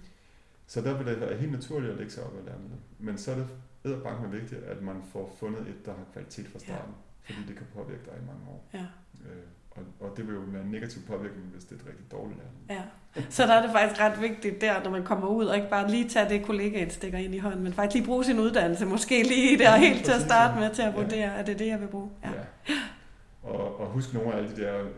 Så 0.68 0.82
der 0.82 0.98
vil 0.98 1.08
det 1.08 1.22
være 1.22 1.38
helt 1.38 1.52
naturligt 1.52 1.92
at 1.92 1.98
lægge 1.98 2.12
sig 2.12 2.24
op 2.24 2.34
og 2.34 2.44
lære 2.46 2.60
med 2.60 2.70
det. 2.70 2.80
Men 3.00 3.18
så 3.18 3.32
er 3.32 3.36
det 3.36 3.48
edderbank 3.84 4.22
med 4.22 4.40
vigtigt, 4.40 4.64
at 4.64 4.82
man 4.82 5.04
får 5.04 5.36
fundet 5.40 5.62
et, 5.62 5.86
der 5.86 5.94
har 5.94 6.06
kvalitet 6.14 6.48
fra 6.48 6.60
starten, 6.60 6.94
ja. 7.30 7.34
fordi 7.34 7.48
det 7.48 7.58
kan 7.58 7.68
påvirke 7.74 8.06
dig 8.06 8.14
i 8.24 8.26
mange 8.26 8.50
år. 8.50 8.70
Ja. 8.74 8.86
Øh, 9.26 9.44
og, 9.76 9.84
og 10.00 10.18
det 10.18 10.28
vil 10.28 10.34
jo 10.34 10.40
være 10.48 10.62
en 10.64 10.72
negativ 10.72 11.02
påvirkning, 11.08 11.46
hvis 11.54 11.64
det 11.64 11.72
er 11.72 11.80
et 11.82 11.88
rigtig 11.88 12.12
dårligt 12.12 12.40
lærer. 12.68 12.80
Ja. 12.80 13.22
Så 13.30 13.44
der 13.44 13.54
er 13.54 13.62
det 13.62 13.72
faktisk 13.72 14.02
ret 14.02 14.22
vigtigt 14.22 14.62
der, 14.62 14.84
når 14.84 14.92
man 14.92 15.04
kommer 15.04 15.28
ud, 15.28 15.46
og 15.46 15.56
ikke 15.56 15.70
bare 15.70 15.92
lige 15.92 16.10
tage 16.10 16.30
det 16.30 16.46
kollegaet 16.46 16.94
stikker 16.94 17.18
ind 17.18 17.36
i 17.36 17.38
hånden, 17.38 17.64
men 17.64 17.74
faktisk 17.74 17.94
lige 17.96 18.06
bruge 18.06 18.24
sin 18.24 18.40
uddannelse, 18.40 18.86
måske 18.86 19.24
lige 19.24 19.58
der 19.58 19.76
helt 19.76 20.06
til 20.06 20.12
at 20.12 20.22
starte 20.22 20.54
ja. 20.54 20.60
med 20.60 20.70
til 20.76 20.82
at 20.82 20.94
Ja. 20.94 21.02
vurdere, 21.02 21.38
at 21.38 21.48
det 21.48 21.54
er 21.54 21.58
det, 21.58 21.68
jeg 21.68 21.82
vil 21.82 21.88
bruge. 21.88 22.10
Ja. 22.24 22.30
Ja. 22.30 22.74
Og, 23.44 23.80
og 23.80 23.88
husk 23.88 24.14
nogle 24.14 24.34
af 24.34 24.38
alle 24.38 24.56
de 24.56 24.62
der 24.62 24.80
øh, 24.82 24.90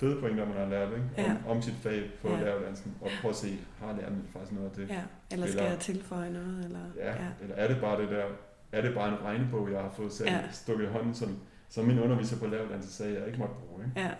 fede 0.00 0.20
pointer, 0.20 0.44
man 0.46 0.56
har 0.56 0.66
lært 0.68 0.88
ikke? 0.88 1.02
Om, 1.18 1.24
Ja. 1.46 1.50
om 1.52 1.62
sit 1.62 1.74
fag 1.82 2.10
på 2.22 2.28
Ja. 2.28 2.34
ja. 2.36 2.44
læreruddannelsen, 2.44 2.94
og 3.00 3.10
prøv 3.22 3.30
at 3.30 3.36
se, 3.36 3.58
har 3.80 3.92
læreren 3.96 4.22
faktisk 4.32 4.52
noget 4.52 4.70
af 4.70 4.76
det? 4.76 4.88
ja. 4.88 5.00
Eller 5.32 5.46
skal 5.46 5.58
Eller- 5.58 5.70
jeg 5.70 5.78
tilføje 5.80 6.30
noget? 6.30 6.64
Eller, 6.64 6.78
Ja, 6.96 7.08
ja. 7.10 7.26
eller 7.42 7.54
er 7.56 7.68
det 7.68 7.80
bare 7.80 8.00
det 8.02 8.10
der, 8.10 8.24
er 8.72 8.80
det 8.82 8.94
bare 8.94 9.08
en 9.08 9.24
regnebog, 9.24 9.70
jeg 9.72 9.80
har 9.80 9.90
fået 9.96 10.12
selv 10.12 10.28
Ja. 10.28 10.34
ja. 10.36 10.42
stukket 10.52 10.84
i 10.84 10.88
hånden, 10.88 11.14
som, 11.14 11.36
som 11.74 11.84
min 11.84 11.98
underviser 12.00 12.36
på 12.38 12.46
læreruddannelsen 12.46 12.92
sagde, 12.92 13.18
jeg 13.18 13.26
ikke 13.26 13.38
måtte 13.38 13.54
bruge, 13.68 13.84
ikke? 13.84 14.00
Ja. 14.00 14.10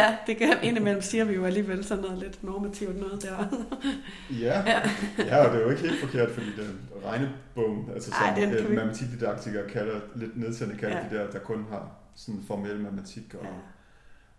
ja, 0.00 0.16
det 0.26 0.36
kan 0.36 0.54
indimellem 0.62 1.02
siger 1.02 1.24
vi 1.24 1.34
jo 1.34 1.44
alligevel 1.44 1.84
sådan 1.84 2.04
noget 2.04 2.18
lidt 2.18 2.42
normativt 2.44 3.00
noget 3.00 3.22
der. 3.22 3.66
Ja, 4.40 4.62
Ja. 4.66 4.80
ja 5.18 5.46
og 5.46 5.52
det 5.52 5.60
er 5.60 5.64
jo 5.64 5.70
ikke 5.70 5.82
helt 5.82 6.00
forkert, 6.00 6.30
fordi 6.30 6.46
den 6.46 6.80
regnebogen, 7.04 7.90
altså 7.94 8.10
som 8.10 8.18
Ej, 8.28 8.34
den 8.34 8.52
øh, 8.52 8.70
vi- 8.70 8.74
matematikdidaktikere 8.74 9.68
kalder, 9.68 10.00
lidt 10.16 10.36
nedsættende 10.36 10.80
kalder 10.80 10.96
Ja. 10.96 11.04
de 11.10 11.16
der, 11.16 11.30
der 11.30 11.38
kun 11.38 11.66
har 11.70 11.90
sådan 12.14 12.40
formel 12.46 12.80
matematik 12.80 13.34
og, 13.34 13.44
Ja. 13.44 13.50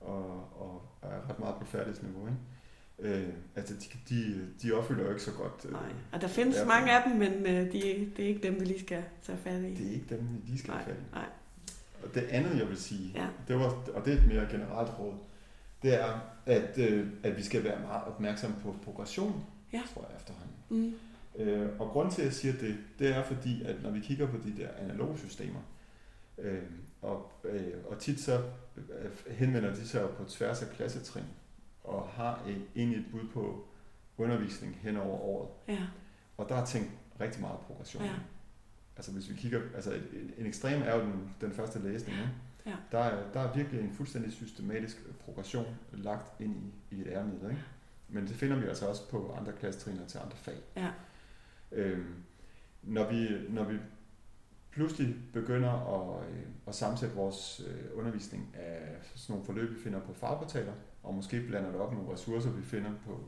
og, 0.07 0.25
og 0.61 0.81
er 1.01 1.29
ret 1.29 1.39
meget 1.39 1.55
på 1.55 1.65
færdighedsniveau, 1.65 2.27
ikke? 2.27 3.17
Øh, 3.19 3.27
altså, 3.55 3.73
de, 3.73 4.15
de, 4.15 4.47
de 4.63 4.71
opfylder 4.73 5.03
jo 5.03 5.09
ikke 5.09 5.21
så 5.23 5.31
godt. 5.31 5.65
Øh, 5.65 5.71
Nej. 5.71 5.81
Og 6.11 6.21
der 6.21 6.27
findes 6.27 6.55
Ja. 6.57 6.65
mange 6.65 6.91
af 6.91 7.03
dem, 7.09 7.17
men 7.17 7.33
øh, 7.45 7.71
de, 7.71 8.11
det 8.17 8.23
er 8.25 8.27
ikke 8.27 8.47
dem, 8.47 8.59
vi 8.59 8.65
lige 8.65 8.79
skal 8.79 9.03
tage 9.23 9.37
fat 9.43 9.61
i. 9.61 9.75
Det 9.75 9.87
er 9.89 9.93
ikke 9.93 10.05
dem, 10.15 10.19
vi 10.31 10.37
lige 10.49 10.59
skal 10.59 10.71
Nej, 10.71 10.83
have 10.83 10.95
fat 10.95 11.01
i. 11.01 11.15
nej. 11.15 11.25
Og 12.03 12.15
det 12.15 12.21
andet, 12.21 12.57
jeg 12.59 12.69
vil 12.69 12.77
sige, 12.77 13.11
Ja. 13.15 13.27
det 13.47 13.55
var, 13.59 13.69
og 13.93 14.05
det 14.05 14.13
er 14.13 14.17
et 14.17 14.27
mere 14.27 14.47
generelt 14.51 14.99
råd, 14.99 15.13
det 15.83 16.01
er, 16.03 16.19
at, 16.45 16.77
øh, 16.77 17.07
at 17.23 17.37
vi 17.37 17.43
skal 17.43 17.63
være 17.63 17.79
meget 17.79 18.03
opmærksomme 18.03 18.55
på 18.63 18.75
progression, 18.85 19.45
Ja. 19.73 19.81
tror 19.93 20.05
jeg 20.09 20.15
efterhånden. 20.17 20.55
Mm. 20.69 20.93
Øh, 21.43 21.69
og 21.79 21.89
grund 21.89 22.11
til, 22.11 22.21
at 22.21 22.25
jeg 22.25 22.33
siger 22.33 22.53
det, 22.53 22.77
det 22.99 23.15
er 23.15 23.23
fordi, 23.23 23.63
at 23.63 23.83
når 23.83 23.89
vi 23.91 23.99
kigger 23.99 24.27
på 24.27 24.37
de 24.37 24.57
der 24.57 24.67
analoge 24.77 25.17
systemer, 25.17 25.59
øh, 26.37 26.63
og, 27.01 27.31
øh, 27.43 27.73
og 27.89 27.99
tit 27.99 28.19
så 28.19 28.43
øh, 28.77 29.11
henvender 29.29 29.73
de 29.73 29.87
sig 29.87 30.09
på 30.09 30.23
tværs 30.23 30.61
af 30.61 30.69
klassetrin, 30.69 31.23
og 31.83 32.07
har 32.07 32.43
et, 32.47 32.61
egentlig 32.75 32.99
et 32.99 33.05
bud 33.11 33.27
på 33.33 33.67
undervisning 34.17 34.79
hen 34.81 34.97
over 34.97 35.19
året. 35.19 35.49
Ja. 35.67 35.87
Og 36.37 36.49
der 36.49 36.55
er 36.55 36.65
tænkt 36.65 36.89
rigtig 37.21 37.41
meget 37.41 37.59
progression. 37.59 38.03
Ja. 38.03 38.09
Altså 38.97 39.11
hvis 39.11 39.29
vi 39.29 39.35
kigger, 39.35 39.61
altså 39.75 39.93
en, 39.93 40.33
en 40.37 40.45
ekstrem 40.45 40.81
er 40.81 40.95
jo 40.95 41.01
den, 41.01 41.35
den 41.41 41.51
første 41.51 41.79
læsning, 41.79 42.17
ikke? 42.17 42.31
Ja. 42.65 42.75
Der, 42.91 42.99
er, 42.99 43.31
der 43.31 43.39
er 43.39 43.53
virkelig 43.53 43.81
en 43.81 43.91
fuldstændig 43.91 44.33
systematisk 44.33 44.97
progression 45.25 45.77
lagt 45.93 46.41
ind 46.41 46.55
i, 46.55 46.95
i 46.95 47.01
et 47.01 47.07
æremiddel, 47.07 47.49
ikke? 47.49 47.63
Men 48.09 48.27
det 48.27 48.35
finder 48.35 48.55
vi 48.55 48.65
altså 48.65 48.87
også 48.87 49.09
på 49.09 49.35
andre 49.39 49.51
klassetrin 49.51 49.99
og 49.99 50.07
til 50.07 50.17
andre 50.17 50.37
fag. 50.37 50.55
Ja. 50.75 50.89
Øhm, 51.71 52.15
når, 52.83 53.09
vi, 53.09 53.29
når 53.49 53.63
vi 53.63 53.77
pludselig 54.71 55.15
begynder 55.33 55.71
at, 55.71 56.29
øh, 56.29 56.45
at 56.67 56.75
sammensætte 56.75 57.15
vores 57.15 57.61
øh, 57.67 57.99
undervisning 57.99 58.55
af 58.55 58.97
sådan 59.15 59.33
nogle 59.33 59.45
forløb, 59.45 59.69
vi 59.69 59.79
finder 59.79 59.99
på 59.99 60.13
fagportaler, 60.13 60.73
og 61.03 61.13
måske 61.13 61.47
blander 61.47 61.71
det 61.71 61.79
op 61.79 61.91
med 61.91 62.01
nogle 62.01 62.13
ressourcer, 62.13 62.51
vi 62.51 62.63
finder 62.63 62.91
på, 63.05 63.19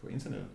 på 0.00 0.08
internettet, 0.08 0.48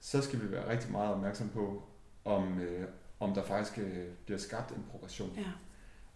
så 0.00 0.22
skal 0.22 0.42
vi 0.42 0.50
være 0.50 0.70
rigtig 0.70 0.92
meget 0.92 1.14
opmærksom 1.14 1.48
på, 1.48 1.82
om, 2.24 2.60
øh, 2.60 2.88
om 3.22 3.34
der 3.34 3.42
faktisk 3.44 3.78
øh, 3.78 4.06
bliver 4.24 4.38
skabt 4.38 4.70
en 4.70 4.84
progression. 4.90 5.30
Ja. 5.36 5.44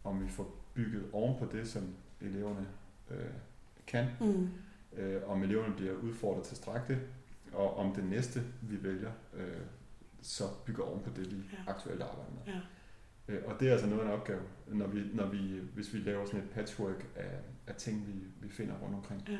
Om 0.05 0.25
vi 0.25 0.29
får 0.29 0.55
bygget 0.75 1.05
oven 1.13 1.39
på 1.39 1.47
det, 1.57 1.69
som 1.69 1.95
eleverne 2.21 2.67
øh, 3.11 3.31
kan, 3.87 4.07
Mm. 4.21 4.49
øh, 4.93 5.23
om 5.31 5.43
eleverne 5.43 5.75
bliver 5.75 5.95
udfordret 5.95 6.45
tilstrækkeligt, 6.45 7.01
og 7.53 7.77
om 7.77 7.95
det 7.95 8.05
næste, 8.05 8.43
vi 8.63 8.83
vælger, 8.83 9.11
øh, 9.35 9.61
så 10.23 10.45
bygger 10.65 10.85
oven 10.85 11.03
på 11.03 11.11
det, 11.17 11.31
vi 11.31 11.37
Ja. 11.53 11.71
aktuelt 11.71 12.03
arbejder 12.03 12.31
med. 12.47 12.55
Ja. 12.55 12.61
Øh, 13.29 13.43
og 13.47 13.61
det 13.61 13.69
er 13.69 13.73
altså 13.73 13.87
noget 13.87 14.03
af 14.03 14.07
en 14.07 14.13
opgave, 14.13 14.41
når 14.67 14.87
vi, 14.87 15.03
når 15.15 15.27
vi, 15.27 15.59
hvis 15.75 15.95
vi 15.95 15.99
laver 15.99 16.27
sådan 16.27 16.41
et 16.41 16.51
patchwork 16.51 17.07
af, 17.17 17.39
af 17.67 17.75
ting, 17.75 18.07
vi, 18.07 18.13
vi 18.47 18.49
finder 18.53 18.75
rundt 18.75 18.95
omkring. 18.95 19.29
Ja. 19.29 19.39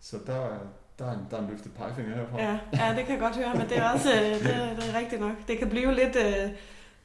Så 0.00 0.18
der, 0.26 0.34
er- 0.40 0.66
der, 0.98 1.06
er 1.06 1.12
en, 1.12 1.26
der 1.30 1.36
er 1.36 1.40
en 1.42 1.48
løftet 1.50 1.72
pegefinger 1.72 2.14
herfra. 2.14 2.42
Ja, 2.42 2.58
ja, 2.72 2.94
det 2.96 3.04
kan 3.04 3.10
jeg 3.12 3.20
godt 3.20 3.36
høre, 3.36 3.54
men 3.54 3.68
det 3.68 3.78
er 3.78 3.88
også 3.90 4.08
øh, 4.12 4.20
det, 4.20 4.54
er- 4.56 4.74
det 4.74 4.94
er 4.94 4.98
rigtigt 4.98 5.20
nok. 5.20 5.32
Det 5.48 5.58
kan 5.58 5.68
blive 5.70 5.94
lidt 5.94 6.16
øh, 6.16 6.50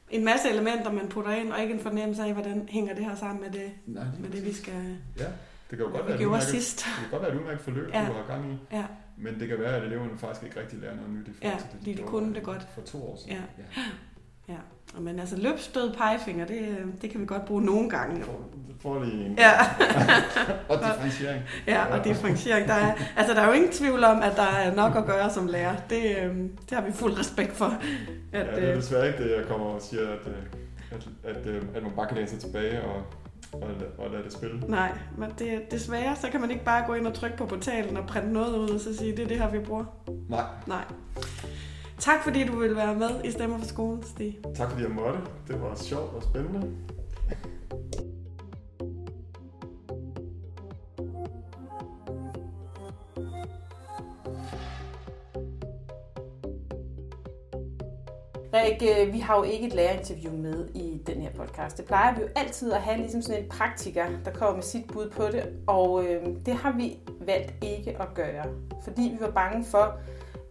en 0.10 0.26
masse 0.26 0.50
elementer, 0.50 0.92
man 0.92 1.08
putter 1.08 1.32
ind, 1.32 1.52
og 1.52 1.62
ikke 1.62 1.74
en 1.74 1.80
fornemmelse 1.80 2.24
af, 2.24 2.34
hvordan 2.34 2.68
hænger 2.70 2.96
det 2.96 3.06
her 3.06 3.16
sammen 3.16 3.42
med 3.44 3.52
det, 3.52 3.72
Nej, 3.86 4.04
lige 4.12 4.22
med 4.22 4.30
det 4.30 4.46
vi 4.46 4.54
skal 4.54 4.74
Ja, 5.20 5.24
det 5.70 5.78
kan 5.78 5.80
jo 5.80 5.86
godt 5.86 5.94
vi 5.94 6.10
være, 6.10 6.18
gjorde 6.18 6.26
udmærket, 6.26 6.48
sidst. 6.50 6.78
det 6.86 6.94
kan 7.02 7.10
godt 7.12 7.22
være 7.22 7.32
et 7.32 7.38
udmærket 7.40 7.62
forløb, 7.62 7.90
Ja. 7.94 8.06
du 8.08 8.14
har 8.14 8.26
gang 8.28 8.54
i. 8.54 8.76
Ja. 8.76 8.84
Men 9.18 9.40
det 9.40 9.48
kan 9.48 9.60
være, 9.60 9.76
at 9.76 9.84
eleverne 9.84 10.18
faktisk 10.18 10.44
ikke 10.46 10.60
rigtig 10.60 10.80
lærer 10.80 10.96
noget 10.96 11.10
nyt 11.12 11.28
i 11.28 11.34
forhold 11.34 11.54
Ja, 11.54 11.60
til 11.60 11.78
det, 11.80 11.86
de 11.86 11.94
gjorde 11.94 12.10
kunne 12.12 12.36
det 12.36 12.44
godt. 12.44 12.68
For 12.76 12.82
to 12.82 12.98
år 13.12 13.16
siden. 13.18 13.32
Ja. 13.38 13.42
ja. 13.78 13.82
Ja, 14.50 15.00
men 15.00 15.20
altså 15.20 15.38
løbstød 15.38 15.94
pegefinger, 15.94 16.46
det, 16.46 16.78
det 17.02 17.10
kan 17.10 17.22
vi 17.22 17.26
godt 17.26 17.46
bruge 17.46 17.62
nogle 17.62 17.90
gange. 17.90 18.24
En. 18.86 19.36
Ja. 19.38 19.52
og 20.70 20.80
differentiering. 20.80 21.44
Ja, 21.68 21.86
og 21.86 22.06
differentiering. 22.06 22.68
Der 22.68 22.74
er, 22.74 22.94
altså, 23.18 23.34
der 23.34 23.42
er 23.42 23.48
jo 23.48 23.54
ingen 23.54 23.72
tvivl 23.72 24.04
om, 24.04 24.22
at 24.22 24.36
der 24.36 24.44
er 24.44 24.76
nok 24.76 24.96
at 24.96 25.06
gøre 25.06 25.30
som 25.30 25.48
lærer. 25.48 25.76
Det, 25.90 26.18
øh, 26.24 26.36
det 26.70 26.72
har 26.72 26.82
vi 26.82 26.92
fuld 26.92 27.20
respekt 27.20 27.52
for. 27.56 27.66
At, 28.32 28.48
ja, 28.48 28.56
det 28.56 28.64
er 28.64 28.70
øh, 28.72 28.76
desværre 28.78 29.08
ikke 29.08 29.24
det, 29.24 29.38
jeg 29.38 29.46
kommer 29.48 29.66
og 29.66 29.82
siger, 29.82 30.02
at, 30.02 30.28
øh, 30.28 30.34
at, 30.92 31.36
at, 31.36 31.46
øh, 31.46 31.62
at 31.76 31.84
man 31.84 31.92
bare 31.96 32.08
kan 32.08 32.18
læne 32.18 32.30
sig 32.30 32.40
tilbage 32.40 32.82
og, 32.82 33.04
og, 33.54 33.70
og 33.98 34.12
lade 34.12 34.24
det 34.24 34.34
spille. 34.34 34.60
nej, 34.68 34.92
men 35.18 35.30
det, 35.40 35.72
desværre, 35.72 36.16
så 36.16 36.28
kan 36.30 36.42
man 36.42 36.52
ikke 36.52 36.66
bare 36.66 36.86
gå 36.88 36.94
ind 36.94 37.08
og 37.08 37.14
trykke 37.14 37.38
på 37.38 37.46
portalen 37.46 37.98
og 37.98 38.08
printe 38.08 38.34
noget 38.34 38.58
ud 38.58 38.70
og 38.70 38.80
så 38.80 38.98
sige, 38.98 39.12
det 39.12 39.24
er 39.24 39.28
det 39.28 39.38
her, 39.38 39.50
vi 39.50 39.60
bruger. 39.60 39.86
Nej, 40.30 40.44
Nej. 40.68 40.84
Tak 42.04 42.24
fordi 42.24 42.44
du 42.44 42.56
ville 42.60 42.76
være 42.76 42.96
med 42.96 43.24
i 43.24 43.32
Stemmer 43.32 43.58
for 43.58 43.66
skolen, 43.66 44.04
Stig. 44.04 44.40
tak 44.56 44.70
fordi 44.70 44.84
jeg 44.84 44.92
måtte. 44.92 45.20
Det 45.48 45.62
var 45.62 45.76
sjovt 45.76 46.14
og 46.16 46.24
spændende. 46.24 46.72
Rik, 58.54 58.84
øh, 59.08 59.14
vi 59.14 59.20
har 59.20 59.38
jo 59.38 59.44
ikke 59.44 59.68
et 59.68 59.74
lærerinterview 59.74 60.34
med 60.34 60.70
i 60.76 61.02
den 61.08 61.22
her 61.22 61.32
podcast. 61.32 61.78
Det 61.78 61.86
plejer 61.86 62.16
vi 62.16 62.22
jo 62.22 62.28
altid 62.36 62.72
at 62.72 62.82
have 62.82 62.98
ligesom 62.98 63.22
sådan 63.22 63.44
en 63.44 63.50
praktiker, 63.50 64.06
der 64.26 64.32
kommer 64.32 64.56
med 64.56 64.64
sit 64.64 64.88
bud 64.88 65.10
på 65.10 65.24
det. 65.24 65.44
Og 65.68 66.06
øh, 66.06 66.28
det 66.46 66.54
har 66.54 66.72
vi 66.72 66.98
valgt 67.22 67.54
ikke 67.62 68.02
at 68.02 68.14
gøre, 68.14 68.46
fordi 68.84 69.02
vi 69.02 69.18
var 69.20 69.32
bange 69.32 69.66
for, 69.66 70.00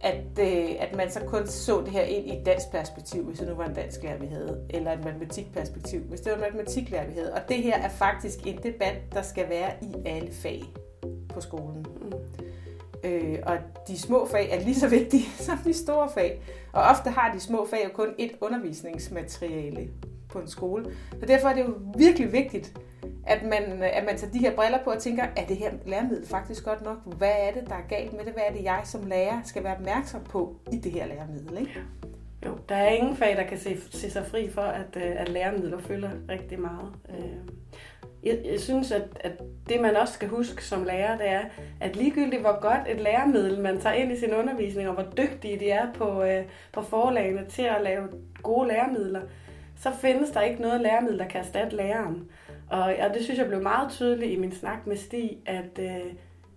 at, 0.03 0.39
øh, 0.39 0.69
at 0.79 0.95
man 0.95 1.11
så 1.11 1.19
kun 1.19 1.47
så 1.47 1.81
det 1.81 1.91
her 1.91 2.01
ind 2.01 2.27
i 2.27 2.39
et 2.39 2.45
dansk 2.45 2.71
perspektiv, 2.71 3.23
hvis 3.23 3.39
det 3.39 3.47
nu 3.47 3.53
var 3.53 3.65
en 3.65 3.73
dansk 3.73 4.03
lærer, 4.03 4.17
vi 4.17 4.25
havde, 4.25 4.61
eller 4.69 4.91
et 4.91 5.03
matematikperspektiv, 5.03 5.99
hvis 5.99 6.21
det 6.21 6.31
var 6.31 6.35
en 6.35 6.41
matematiklærer, 6.41 7.07
vi 7.07 7.13
havde. 7.13 7.33
Og 7.33 7.41
det 7.49 7.57
her 7.57 7.77
er 7.77 7.89
faktisk 7.89 8.47
en 8.47 8.59
debat, 8.63 8.95
der 9.13 9.21
skal 9.21 9.49
være 9.49 9.71
i 9.81 9.93
alle 10.05 10.31
fag 10.31 10.63
på 11.29 11.41
skolen. 11.41 11.85
Mm. 12.01 12.11
Øh, 13.03 13.39
og 13.45 13.57
de 13.87 13.99
små 13.99 14.27
fag 14.27 14.51
er 14.51 14.59
lige 14.63 14.75
så 14.75 14.87
vigtige 14.87 15.25
som 15.47 15.57
de 15.57 15.73
store 15.73 16.09
fag. 16.13 16.41
Og 16.73 16.83
ofte 16.83 17.09
har 17.09 17.33
de 17.33 17.39
små 17.39 17.67
fag 17.69 17.81
jo 17.83 17.89
kun 17.93 18.09
et 18.17 18.31
undervisningsmateriale 18.41 19.89
på 20.29 20.39
en 20.39 20.47
skole. 20.47 20.85
Så 21.19 21.25
derfor 21.25 21.47
er 21.47 21.53
det 21.53 21.61
jo 21.61 21.73
virkelig 21.97 22.31
vigtigt, 22.31 22.73
at 23.27 23.43
man, 23.43 23.83
øh, 23.83 23.89
at 23.97 24.05
man 24.05 24.17
tager 24.17 24.33
de 24.33 24.39
her 24.39 24.55
briller 24.55 24.83
på 24.83 24.89
og 24.89 24.99
tænker, 24.99 25.23
er 25.37 25.45
det 25.45 25.57
her 25.57 25.71
læremiddel 25.85 26.27
faktisk 26.27 26.63
godt 26.63 26.81
nok? 26.81 26.97
Hvad 27.17 27.31
er 27.39 27.51
det, 27.51 27.69
der 27.69 27.75
er 27.75 27.87
galt 27.89 28.13
med 28.13 28.25
det? 28.25 28.33
Hvad 28.33 28.43
er 28.49 28.53
det, 28.53 28.63
jeg 28.63 28.81
som 28.83 29.07
lærer 29.07 29.41
skal 29.45 29.63
være 29.63 29.75
opmærksom 29.75 30.23
på 30.23 30.55
i 30.71 30.77
det 30.77 30.91
her 30.91 31.05
læremiddel? 31.05 31.57
Ikke? 31.57 31.81
Jo, 32.45 32.57
der 32.69 32.75
er 32.75 32.89
ingen 32.89 33.15
fag, 33.15 33.37
der 33.37 33.43
kan 33.43 33.57
se, 33.57 33.77
se 33.91 34.11
sig 34.11 34.25
fri 34.25 34.49
for, 34.49 34.61
at, 34.61 34.95
øh, 34.95 35.21
at 35.21 35.29
læremidler 35.29 35.77
fylder 35.77 36.09
rigtig 36.29 36.59
meget. 36.59 36.93
Øh, 37.09 37.55
jeg, 38.23 38.39
jeg 38.51 38.59
synes, 38.59 38.91
at, 38.91 39.03
at 39.19 39.31
det 39.69 39.81
man 39.81 39.95
også 39.95 40.13
skal 40.13 40.27
huske 40.27 40.65
som 40.65 40.83
lærer, 40.83 41.17
det 41.17 41.29
er, 41.29 41.41
at 41.81 41.95
ligegyldigt 41.95 42.41
hvor 42.41 42.61
godt 42.61 42.87
et 42.87 43.01
læremiddel 43.01 43.61
man 43.61 43.81
tager 43.81 43.95
ind 43.95 44.11
i 44.11 44.19
sin 44.19 44.33
undervisning, 44.33 44.87
og 44.89 44.93
hvor 44.93 45.11
dygtige 45.17 45.59
de 45.59 45.69
er 45.69 45.93
på, 45.93 46.23
på 46.73 46.81
forlagene 46.81 47.45
til 47.49 47.61
at 47.61 47.81
lave 47.83 48.07
gode 48.43 48.67
læremidler, 48.67 49.21
så 49.75 49.91
findes 50.01 50.29
der 50.29 50.41
ikke 50.41 50.61
noget 50.61 50.81
læremiddel, 50.81 51.19
der 51.19 51.27
kan 51.27 51.41
erstatte 51.41 51.75
læreren. 51.75 52.29
Og, 52.73 52.95
og 52.99 53.13
det 53.13 53.23
synes 53.23 53.39
jeg 53.39 53.47
blev 53.47 53.61
meget 53.61 53.91
tydeligt 53.91 54.31
i 54.31 54.39
min 54.39 54.51
snak 54.51 54.87
med 54.87 54.97
Stig, 54.97 55.37
at, 55.45 55.79
øh, 55.79 56.13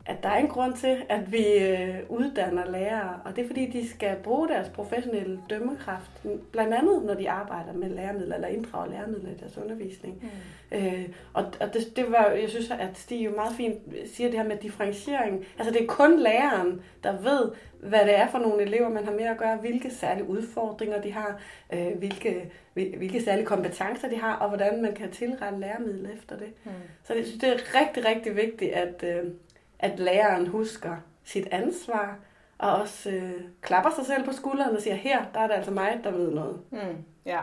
at 0.07 0.23
der 0.23 0.29
er 0.29 0.37
en 0.37 0.49
grund 0.49 0.75
til, 0.75 1.03
at 1.09 1.33
vi 1.33 1.45
øh, 1.59 1.99
uddanner 2.09 2.71
lærere, 2.71 3.21
og 3.25 3.37
det 3.37 3.45
er 3.45 3.47
fordi, 3.47 3.67
de 3.67 3.89
skal 3.89 4.17
bruge 4.17 4.49
deres 4.49 4.69
professionelle 4.69 5.41
dømmekraft, 5.51 6.11
blandt 6.53 6.75
andet 6.75 7.05
når 7.05 7.15
de 7.15 7.31
arbejder 7.31 7.73
med 7.73 7.91
læremidler, 7.91 8.35
eller 8.35 8.49
inddrager 8.49 8.91
læremidler 8.91 9.31
i 9.31 9.35
deres 9.41 9.59
undervisning. 9.59 10.23
Mm. 10.23 10.77
Øh, 10.79 11.09
og 11.33 11.45
og 11.61 11.75
det, 11.75 11.97
det 11.97 12.13
var, 12.13 12.27
jeg 12.31 12.49
synes, 12.49 12.71
at 12.71 12.99
Stig 12.99 13.25
jo 13.25 13.31
meget 13.31 13.57
fint 13.57 13.79
siger 14.15 14.31
det 14.31 14.39
her 14.39 14.47
med 14.47 14.57
differentiering. 14.57 15.47
Altså 15.59 15.73
det 15.73 15.83
er 15.83 15.87
kun 15.87 16.19
læreren, 16.21 16.83
der 17.03 17.21
ved, 17.21 17.51
hvad 17.81 18.01
det 18.01 18.19
er 18.19 18.29
for 18.31 18.39
nogle 18.39 18.63
elever, 18.63 18.89
man 18.89 19.05
har 19.05 19.13
med 19.13 19.25
at 19.25 19.39
gøre, 19.39 19.57
hvilke 19.57 19.91
særlige 19.91 20.29
udfordringer 20.29 21.01
de 21.01 21.13
har, 21.13 21.41
øh, 21.73 21.99
hvilke, 21.99 22.51
hvilke 22.75 23.23
særlige 23.23 23.47
kompetencer 23.47 24.09
de 24.09 24.17
har, 24.17 24.35
og 24.35 24.49
hvordan 24.49 24.83
man 24.83 24.95
kan 24.95 25.11
tilrette 25.11 25.61
læremidler 25.61 26.11
efter 26.11 26.39
det. 26.39 26.49
Mm. 26.65 26.71
Så 27.05 27.15
det, 27.15 27.41
det 27.41 27.49
er 27.49 27.81
rigtig, 27.81 28.05
rigtig 28.05 28.37
vigtigt, 28.37 28.73
at, 28.73 29.05
øh, 29.05 29.31
at 29.79 29.99
læreren 29.99 30.47
husker 30.47 30.97
sit 31.25 31.49
ansvar, 31.51 32.19
og 32.59 32.77
også 32.77 33.11
øh, 33.11 33.41
klapper 33.61 33.91
sig 33.91 34.07
selv 34.07 34.25
på 34.25 34.33
skulderen 34.33 34.77
og 34.77 34.83
siger, 34.83 34.97
her, 34.97 35.25
der 35.35 35.41
er 35.41 35.47
det 35.47 35.55
altså 35.55 35.71
mig, 35.71 36.01
der 36.05 36.11
ved 36.11 36.31
noget. 36.31 36.61
Mm. 36.71 37.05
Ja, 37.27 37.41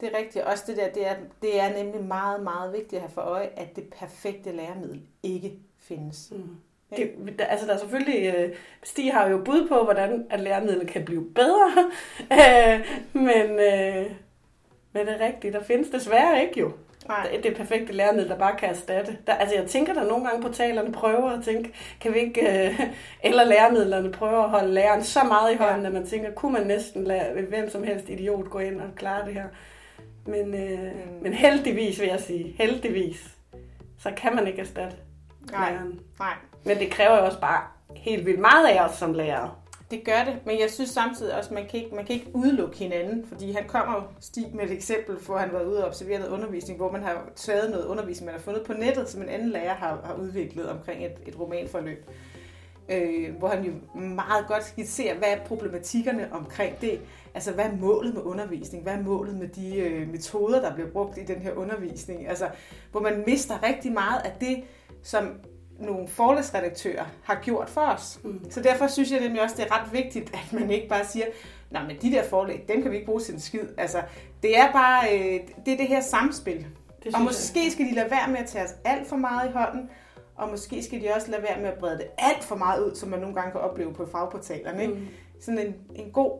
det 0.00 0.14
er 0.14 0.18
rigtigt. 0.18 0.44
Også 0.44 0.64
det 0.66 0.76
der, 0.76 0.88
det 0.92 1.08
er, 1.08 1.14
det 1.42 1.60
er 1.60 1.82
nemlig 1.82 2.04
meget, 2.04 2.42
meget 2.42 2.72
vigtigt 2.72 2.94
at 2.94 3.00
have 3.00 3.10
for 3.10 3.20
øje, 3.20 3.48
at 3.56 3.76
det 3.76 3.84
perfekte 3.84 4.52
læremiddel 4.52 5.02
ikke 5.22 5.52
findes. 5.78 6.32
Mm. 6.36 6.56
Det, 6.96 7.38
der, 7.38 7.44
altså 7.44 7.66
der 7.66 7.74
er 7.74 7.78
selvfølgelig, 7.78 8.34
øh, 8.34 8.56
Stig 8.82 9.12
har 9.12 9.28
jo 9.28 9.38
bud 9.44 9.68
på, 9.68 9.84
hvordan 9.84 10.26
at 10.30 10.40
læremidlet 10.40 10.88
kan 10.88 11.04
blive 11.04 11.30
bedre, 11.34 11.90
øh, 12.40 12.86
men, 13.12 13.50
øh, 13.50 14.10
men 14.92 15.06
det 15.06 15.14
er 15.20 15.26
rigtigt, 15.26 15.54
der 15.54 15.62
findes 15.62 15.90
desværre 15.90 16.42
ikke 16.42 16.60
jo. 16.60 16.72
Nej. 17.10 17.28
Det, 17.32 17.44
det 17.44 17.56
perfekte 17.56 17.92
læremiddel, 17.92 18.30
der 18.30 18.38
bare 18.38 18.56
kan 18.56 18.68
erstatte. 18.68 19.18
Der, 19.26 19.34
altså 19.34 19.56
jeg 19.56 19.66
tænker, 19.66 19.92
der 19.92 20.04
nogle 20.04 20.24
gange 20.28 20.42
på 20.42 20.52
talerne 20.52 20.92
prøver 20.92 21.30
at 21.30 21.44
tænke, 21.44 21.72
kan 22.00 22.14
vi 22.14 22.18
ikke, 22.18 22.68
øh, 22.68 22.80
eller 23.24 23.44
læremidlerne 23.44 24.12
prøver 24.12 24.42
at 24.42 24.50
holde 24.50 24.74
læreren 24.74 25.04
så 25.04 25.24
meget 25.24 25.52
i 25.52 25.56
hånden, 25.56 25.80
ja. 25.80 25.86
at 25.86 25.92
man 25.92 26.06
tænker, 26.06 26.30
kunne 26.30 26.52
man 26.52 26.66
næsten 26.66 27.04
lade 27.04 27.46
hvem 27.48 27.70
som 27.70 27.84
helst 27.84 28.08
idiot 28.08 28.50
gå 28.50 28.58
ind 28.58 28.80
og 28.80 28.88
klare 28.96 29.26
det 29.26 29.34
her. 29.34 29.44
Men, 30.26 30.54
øh, 30.54 30.80
mm. 30.80 31.22
men 31.22 31.32
heldigvis 31.32 32.00
vil 32.00 32.08
jeg 32.08 32.20
sige, 32.20 32.54
heldigvis, 32.58 33.28
så 33.98 34.12
kan 34.16 34.34
man 34.34 34.46
ikke 34.46 34.60
erstatte 34.60 34.96
Nej. 35.50 35.70
læreren. 35.70 36.00
Nej. 36.18 36.34
Men 36.64 36.78
det 36.78 36.90
kræver 36.90 37.16
jo 37.16 37.24
også 37.24 37.40
bare 37.40 37.62
helt 37.96 38.26
vildt 38.26 38.40
meget 38.40 38.66
af 38.66 38.84
os 38.84 38.96
som 38.96 39.14
lærere. 39.14 39.54
Det 39.90 40.04
gør 40.04 40.24
det, 40.24 40.38
men 40.46 40.60
jeg 40.60 40.70
synes 40.70 40.90
samtidig 40.90 41.36
også, 41.36 41.50
at 41.50 41.54
man 41.54 41.66
kan 41.66 41.80
ikke, 41.80 41.94
man 41.94 42.04
kan 42.04 42.14
ikke 42.14 42.30
udelukke 42.34 42.76
hinanden, 42.76 43.26
fordi 43.26 43.52
han 43.52 43.64
kommer 43.68 43.94
jo 43.94 44.02
Stig 44.20 44.46
med 44.54 44.64
et 44.64 44.72
eksempel, 44.72 45.16
hvor 45.16 45.36
han 45.36 45.52
var 45.52 45.62
ude 45.62 45.82
og 45.82 45.88
observere 45.88 46.18
noget 46.18 46.32
undervisning, 46.32 46.78
hvor 46.78 46.92
man 46.92 47.02
har 47.02 47.30
taget 47.36 47.70
noget 47.70 47.84
undervisning, 47.84 48.26
man 48.26 48.34
har 48.34 48.40
fundet 48.40 48.62
på 48.62 48.72
nettet, 48.72 49.08
som 49.08 49.22
en 49.22 49.28
anden 49.28 49.48
lærer 49.48 49.74
har, 49.74 50.00
har 50.04 50.14
udviklet 50.14 50.68
omkring 50.68 51.04
et, 51.04 51.12
et 51.26 51.40
romanforløb. 51.40 52.10
Øh, 52.88 53.34
hvor 53.38 53.48
han 53.48 53.64
jo 53.64 53.72
meget 54.00 54.46
godt 54.48 54.64
skitserer, 54.64 55.18
hvad 55.18 55.28
er 55.28 55.44
problematikkerne 55.44 56.32
omkring 56.32 56.80
det. 56.80 57.00
Altså, 57.34 57.52
hvad 57.52 57.64
er 57.64 57.76
målet 57.76 58.14
med 58.14 58.22
undervisning? 58.22 58.82
Hvad 58.82 58.92
er 58.92 59.02
målet 59.02 59.36
med 59.36 59.48
de 59.48 59.76
øh, 59.76 60.08
metoder, 60.08 60.60
der 60.60 60.74
bliver 60.74 60.90
brugt 60.90 61.18
i 61.18 61.24
den 61.24 61.36
her 61.36 61.52
undervisning? 61.52 62.28
Altså, 62.28 62.48
hvor 62.90 63.00
man 63.00 63.24
mister 63.26 63.62
rigtig 63.62 63.92
meget 63.92 64.20
af 64.24 64.32
det, 64.40 64.64
som 65.02 65.28
nogle 65.80 66.08
forlæsredaktører 66.08 67.04
har 67.22 67.40
gjort 67.42 67.70
for 67.70 67.80
os. 67.80 68.20
Mm. 68.24 68.50
Så 68.50 68.62
derfor 68.62 68.86
synes 68.86 69.10
jeg 69.12 69.20
nemlig 69.20 69.42
også, 69.42 69.56
det 69.58 69.66
er 69.70 69.80
ret 69.80 69.92
vigtigt, 69.92 70.34
at 70.34 70.52
man 70.52 70.70
ikke 70.70 70.88
bare 70.88 71.04
siger, 71.04 71.26
nej, 71.70 71.86
men 71.86 71.96
de 72.02 72.10
der 72.10 72.24
forlæg, 72.24 72.64
dem 72.68 72.82
kan 72.82 72.90
vi 72.90 72.96
ikke 72.96 73.06
bruge 73.06 73.20
til 73.20 73.34
en 73.34 73.40
skid. 73.40 73.68
Altså, 73.78 74.02
det 74.42 74.58
er 74.58 74.72
bare, 74.72 75.18
øh, 75.18 75.40
det 75.66 75.72
er 75.72 75.76
det 75.76 75.86
her 75.86 76.00
samspil. 76.00 76.66
Det 77.04 77.14
og 77.14 77.20
måske 77.20 77.64
jeg. 77.64 77.72
skal 77.72 77.86
de 77.86 77.94
lade 77.94 78.10
være 78.10 78.30
med 78.30 78.38
at 78.38 78.46
tage 78.46 78.64
os 78.64 78.74
alt 78.84 79.08
for 79.08 79.16
meget 79.16 79.50
i 79.50 79.52
hånden, 79.52 79.90
og 80.36 80.48
måske 80.48 80.82
skal 80.82 81.02
de 81.02 81.08
også 81.14 81.30
lade 81.30 81.42
være 81.42 81.60
med 81.60 81.68
at 81.68 81.78
brede 81.78 81.98
det 81.98 82.06
alt 82.18 82.44
for 82.44 82.56
meget 82.56 82.84
ud, 82.84 82.94
som 82.94 83.08
man 83.08 83.20
nogle 83.20 83.34
gange 83.34 83.52
kan 83.52 83.60
opleve 83.60 83.92
på 83.92 84.06
fagportalerne. 84.06 84.82
Ikke? 84.82 84.94
Mm. 84.94 85.06
Sådan 85.40 85.58
en, 85.58 85.74
en 85.94 86.10
god 86.10 86.32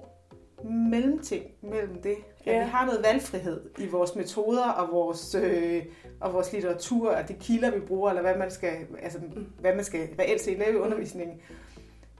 mellemting 0.64 1.44
mellem 1.62 2.02
det. 2.02 2.16
At 2.40 2.46
ja. 2.46 2.64
vi 2.64 2.70
har 2.70 2.86
noget 2.86 3.04
valgfrihed 3.04 3.60
i 3.78 3.86
vores 3.86 4.14
metoder 4.16 4.68
og 4.68 4.92
vores, 4.92 5.34
øh, 5.34 5.82
og 6.20 6.32
vores 6.32 6.52
litteratur, 6.52 7.10
og 7.10 7.28
de 7.28 7.34
kilder, 7.34 7.70
vi 7.70 7.80
bruger, 7.80 8.10
eller 8.10 8.22
hvad 8.22 8.36
man 8.36 8.50
skal, 8.50 8.72
altså, 9.02 9.18
hvad 9.60 9.74
man 9.74 9.84
skal 9.84 10.08
reelt 10.18 10.40
set 10.40 10.58
lave 10.58 10.72
i 10.72 10.76
undervisningen. 10.76 11.40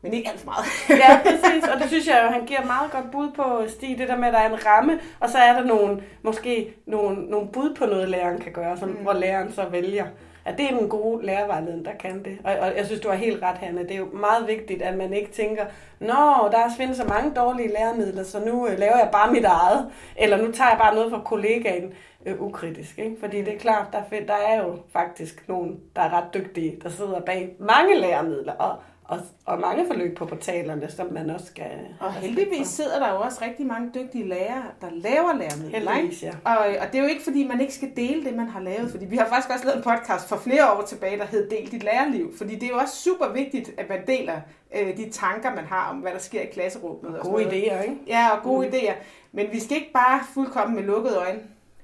Men 0.03 0.15
ikke 0.15 0.29
alt 0.31 0.41
for 0.41 0.47
meget. 0.47 1.01
ja, 1.01 1.21
præcis. 1.31 1.69
Og 1.75 1.81
det 1.81 1.89
synes 1.89 2.07
jeg 2.07 2.23
jo, 2.25 2.31
han 2.31 2.47
giver 2.47 2.65
meget 2.65 2.91
godt 2.91 3.11
bud 3.13 3.31
på, 3.37 3.69
Stig, 3.69 3.99
det 3.99 4.09
der 4.09 4.17
med, 4.17 4.29
at 4.29 4.35
der 4.35 4.41
er 4.41 4.51
en 4.53 4.67
ramme, 4.67 5.01
og 5.21 5.31
så 5.31 5.39
er 5.39 5.53
der 5.53 5.65
nogle, 5.65 6.03
måske 6.23 6.75
nogle, 6.87 7.23
nogle 7.23 7.49
bud 7.49 7.75
på 7.75 7.87
noget, 7.87 8.09
læreren 8.09 8.39
kan 8.39 8.53
gøre, 8.53 8.77
som, 8.79 8.89
mm. 8.89 8.95
hvor 8.95 9.13
læreren 9.13 9.53
så 9.53 9.69
vælger 9.69 10.07
og 10.51 10.59
det 10.59 10.71
er 10.71 10.79
en 10.79 10.89
god 10.89 11.23
lærervejledning, 11.23 11.85
der 11.85 11.95
kan 12.01 12.25
det. 12.25 12.39
Og, 12.45 12.53
og 12.53 12.77
jeg 12.77 12.87
synes, 12.87 13.01
du 13.01 13.09
har 13.09 13.17
helt 13.17 13.43
ret, 13.43 13.59
Hanne. 13.59 13.83
Det 13.83 13.91
er 13.91 13.99
jo 13.99 14.09
meget 14.13 14.49
vigtigt, 14.49 14.83
at 14.83 14.97
man 14.97 15.13
ikke 15.13 15.31
tænker, 15.31 15.65
Nå, 16.01 16.49
der 16.53 16.75
findes 16.77 16.97
så 16.97 17.05
mange 17.05 17.35
dårlige 17.35 17.69
læremidler, 17.69 18.23
så 18.23 18.45
nu 18.47 18.69
øh, 18.69 18.79
laver 18.79 18.97
jeg 18.97 19.09
bare 19.13 19.33
mit 19.33 19.45
eget. 19.45 19.91
Eller 20.17 20.37
nu 20.37 20.53
tager 20.53 20.71
jeg 20.71 20.79
bare 20.79 20.95
noget 20.95 21.11
fra 21.11 21.21
kollegaen 21.25 21.93
øh, 22.27 22.41
ukritisk. 22.41 22.99
Ikke? 22.99 23.17
Fordi 23.21 23.39
det 23.39 23.55
er 23.55 23.59
klart, 23.59 23.87
der, 23.93 24.21
der 24.27 24.35
er 24.35 24.63
jo 24.63 24.79
faktisk 24.93 25.49
nogen, 25.49 25.81
der 25.97 26.03
er 26.03 26.13
ret 26.13 26.35
dygtige, 26.35 26.77
der 26.83 26.89
sidder 26.89 27.21
bag 27.21 27.57
mange 27.59 28.01
læremidler. 28.01 28.53
Og 28.53 28.77
og, 29.11 29.21
og 29.45 29.61
mange 29.61 29.87
forløb 29.87 30.17
på 30.17 30.27
portalerne, 30.27 30.91
som 30.91 31.13
man 31.13 31.31
også 31.31 31.47
skal... 31.47 31.71
Og 32.01 32.13
heldigvis 32.13 32.67
sidder 32.67 32.99
der 32.99 33.13
jo 33.13 33.21
også 33.21 33.45
rigtig 33.45 33.67
mange 33.67 33.91
dygtige 33.95 34.29
lærere, 34.29 34.65
der 34.81 34.87
laver 34.91 35.33
læremidler. 35.33 35.93
Heldigvis, 35.93 36.23
ja. 36.23 36.33
Og, 36.45 36.59
og 36.59 36.87
det 36.93 36.99
er 36.99 37.03
jo 37.03 37.09
ikke, 37.09 37.23
fordi 37.23 37.47
man 37.47 37.61
ikke 37.61 37.75
skal 37.75 37.91
dele 37.97 38.25
det, 38.25 38.35
man 38.35 38.49
har 38.49 38.61
lavet. 38.61 38.91
Fordi 38.91 39.05
vi 39.05 39.17
har 39.17 39.29
faktisk 39.29 39.51
også 39.51 39.65
lavet 39.65 39.77
en 39.77 39.83
podcast 39.83 40.29
for 40.29 40.37
flere 40.37 40.73
år 40.73 40.83
tilbage, 40.83 41.19
der 41.19 41.25
hed 41.25 41.51
Del 41.51 41.73
dit 41.73 41.83
lærerliv. 41.83 42.37
Fordi 42.39 42.55
det 42.55 42.63
er 42.63 42.69
jo 42.69 42.79
også 42.79 42.97
super 42.97 43.33
vigtigt, 43.33 43.71
at 43.79 43.89
man 43.89 44.07
deler 44.07 44.41
øh, 44.77 44.97
de 44.97 45.11
tanker, 45.11 45.55
man 45.55 45.65
har 45.65 45.91
om, 45.91 45.97
hvad 45.97 46.13
der 46.13 46.19
sker 46.19 46.41
i 46.41 46.47
klasserummet. 46.47 47.19
Og 47.19 47.27
gode 47.27 47.45
idéer, 47.45 47.83
ikke? 47.83 47.97
Ja, 48.07 48.29
og 48.37 48.43
gode 48.43 48.69
mm. 48.69 48.75
idéer. 48.75 48.95
Men 49.33 49.47
vi 49.53 49.61
skal 49.61 49.77
ikke 49.77 49.93
bare 49.93 50.21
fuldkommen 50.35 50.77
med 50.77 50.85
lukkede 50.85 51.17
øjne 51.17 51.41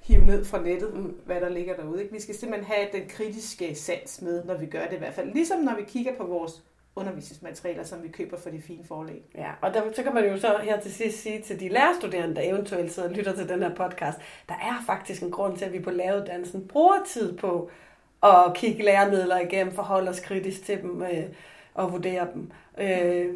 hive 0.07 0.25
ned 0.25 0.45
fra 0.45 0.63
nettet, 0.63 0.95
mm. 0.95 1.17
hvad 1.27 1.41
der 1.41 1.49
ligger 1.49 1.77
derude. 1.77 2.03
Ikke? 2.03 2.15
Vi 2.15 2.21
skal 2.21 2.35
simpelthen 2.35 2.75
have 2.75 2.89
den 2.93 3.09
kritiske 3.09 3.75
sans 3.75 4.23
med, 4.23 4.45
når 4.45 4.57
vi 4.57 4.67
gør 4.67 4.85
det 4.85 4.97
i 4.97 4.99
hvert 4.99 5.15
fald. 5.15 5.33
Ligesom 5.33 5.61
når 5.61 5.77
vi 5.77 5.83
kigger 5.83 6.13
på 6.15 6.27
vores 6.27 6.63
undervisningsmaterialer, 6.97 7.85
som 7.85 8.03
vi 8.03 8.09
køber 8.09 8.37
for 8.39 8.51
de 8.51 8.63
fine 8.63 8.85
forlag. 8.85 9.23
Ja, 9.35 9.51
og 9.61 9.75
der, 9.75 9.83
så 9.97 10.03
kan 10.03 10.15
man 10.15 10.25
jo 10.25 10.39
så 10.39 10.59
her 10.63 10.81
til 10.81 10.95
sidst 10.95 11.23
sige 11.23 11.43
til 11.43 11.61
de 11.61 11.69
lærerstuderende, 11.69 12.37
der 12.37 12.43
eventuelt 12.43 12.93
sidder 12.93 13.09
og 13.09 13.15
lytter 13.15 13.33
til 13.33 13.49
den 13.49 13.63
her 13.63 13.75
podcast, 13.75 14.19
der 14.49 14.55
er 14.55 14.83
faktisk 14.87 15.23
en 15.23 15.31
grund 15.31 15.57
til, 15.57 15.65
at 15.65 15.73
vi 15.73 15.81
på 15.81 15.91
læreruddannelsen 15.91 16.69
bruger 16.69 16.99
tid 17.07 17.39
på 17.39 17.71
at 18.23 18.55
kigge 18.55 18.85
læremidler 18.85 19.39
igennem, 19.39 19.75
forholde 19.75 20.11
os 20.11 20.21
kritisk 20.21 20.65
til 20.65 20.83
dem 20.83 21.03
øh, 21.03 21.25
og 21.75 21.93
vurdere 21.93 22.29
dem. 22.35 22.51
Øh, 22.79 23.35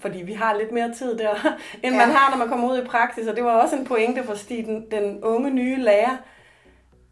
fordi 0.00 0.22
vi 0.22 0.32
har 0.32 0.58
lidt 0.58 0.72
mere 0.72 0.94
tid 0.94 1.18
der, 1.18 1.34
end 1.84 1.94
ja. 1.94 2.06
man 2.06 2.16
har, 2.16 2.30
når 2.30 2.38
man 2.38 2.48
kommer 2.48 2.72
ud 2.72 2.78
i 2.78 2.86
praksis. 2.86 3.26
Og 3.26 3.36
det 3.36 3.44
var 3.44 3.62
også 3.62 3.76
en 3.76 3.84
pointe 3.84 4.24
for 4.24 4.34
Stig, 4.34 4.66
den, 4.66 4.90
den 4.90 5.24
unge 5.24 5.50
nye 5.50 5.76
lærer, 5.76 6.16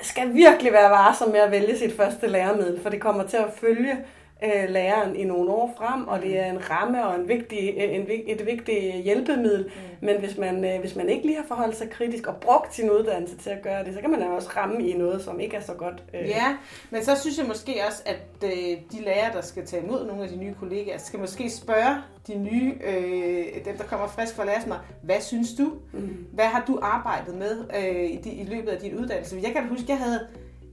skal 0.00 0.34
virkelig 0.34 0.72
være 0.72 0.90
varsom 0.90 1.30
med 1.30 1.40
at 1.40 1.50
vælge 1.50 1.78
sit 1.78 1.96
første 1.96 2.26
læremiddel, 2.26 2.80
for 2.82 2.90
det 2.90 3.00
kommer 3.00 3.26
til 3.26 3.36
at 3.36 3.52
følge 3.56 3.96
øh, 4.44 4.68
læreren 4.68 5.16
i 5.16 5.24
nogle 5.24 5.50
år 5.50 5.74
frem, 5.78 6.08
og 6.08 6.22
det 6.22 6.38
er 6.38 6.46
en 6.50 6.70
ramme 6.70 7.06
og 7.06 7.14
en 7.14 7.28
vigtig, 7.28 7.74
øh, 7.76 7.94
en, 7.94 8.06
et 8.26 8.46
vigtigt 8.46 8.94
hjælpemiddel. 8.94 9.64
Mm. 9.64 10.06
Men 10.06 10.18
hvis 10.18 10.38
man, 10.38 10.64
øh, 10.64 10.80
hvis 10.80 10.96
man 10.96 11.08
ikke 11.08 11.26
lige 11.26 11.36
har 11.36 11.44
forholdt 11.48 11.76
sig 11.76 11.90
kritisk 11.90 12.26
og 12.26 12.36
brugt 12.36 12.74
sin 12.74 12.90
uddannelse 12.90 13.36
til 13.36 13.50
at 13.50 13.62
gøre 13.62 13.84
det, 13.84 13.94
så 13.94 14.00
kan 14.00 14.10
man 14.10 14.22
også 14.22 14.48
ramme 14.56 14.88
i 14.88 14.92
noget, 14.92 15.22
som 15.22 15.40
ikke 15.40 15.56
er 15.56 15.60
så 15.60 15.72
godt. 15.72 16.04
Øh. 16.14 16.28
Ja, 16.28 16.56
men 16.90 17.04
så 17.04 17.20
synes 17.20 17.38
jeg 17.38 17.46
måske 17.46 17.80
også, 17.88 18.02
at 18.06 18.44
øh, 18.44 18.50
de 18.92 19.04
lærere, 19.04 19.32
der 19.32 19.40
skal 19.40 19.66
tage 19.66 19.82
imod 19.82 20.06
nogle 20.06 20.22
af 20.22 20.28
de 20.28 20.36
nye 20.36 20.54
kollegaer, 20.60 20.98
skal 20.98 21.20
måske 21.20 21.50
spørge 21.50 21.96
de 22.26 22.38
nye, 22.38 22.74
øh, 22.86 23.64
dem 23.64 23.76
der 23.76 23.84
kommer 23.84 24.06
frisk 24.06 24.34
fra 24.34 24.44
lærersmad, 24.44 24.76
hvad 25.02 25.20
synes 25.20 25.54
du? 25.58 25.72
Mm. 25.92 26.26
Hvad 26.32 26.44
har 26.44 26.64
du 26.66 26.78
arbejdet 26.82 27.34
med 27.34 27.64
øh, 27.78 28.10
i, 28.10 28.16
de, 28.16 28.30
i 28.30 28.44
løbet 28.44 28.68
af 28.68 28.78
din 28.78 28.94
uddannelse? 28.98 29.40
Jeg 29.42 29.52
kan 29.52 29.68
huske, 29.68 29.84
jeg 29.88 29.98
havde 29.98 30.20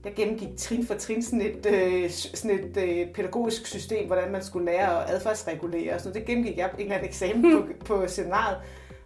jeg 0.04 0.12
gennemgik 0.16 0.48
trin 0.56 0.86
for 0.86 0.94
trin 0.94 1.22
sådan 1.22 1.40
et, 1.40 1.66
øh, 1.66 2.10
sådan 2.10 2.58
et 2.58 2.76
øh, 2.76 3.14
pædagogisk 3.14 3.66
system, 3.66 4.06
hvordan 4.06 4.32
man 4.32 4.42
skulle 4.42 4.66
lære 4.66 5.04
at 5.04 5.10
adfærdsregulere 5.10 5.94
og 5.94 6.00
sådan 6.00 6.10
noget. 6.10 6.14
Det 6.14 6.26
gennemgik 6.26 6.58
jeg 6.58 6.70
en 6.74 6.80
eller 6.80 6.94
anden 6.94 7.08
eksamen 7.08 7.52
på, 7.52 7.66
på 7.94 8.08
seminaret. 8.08 8.56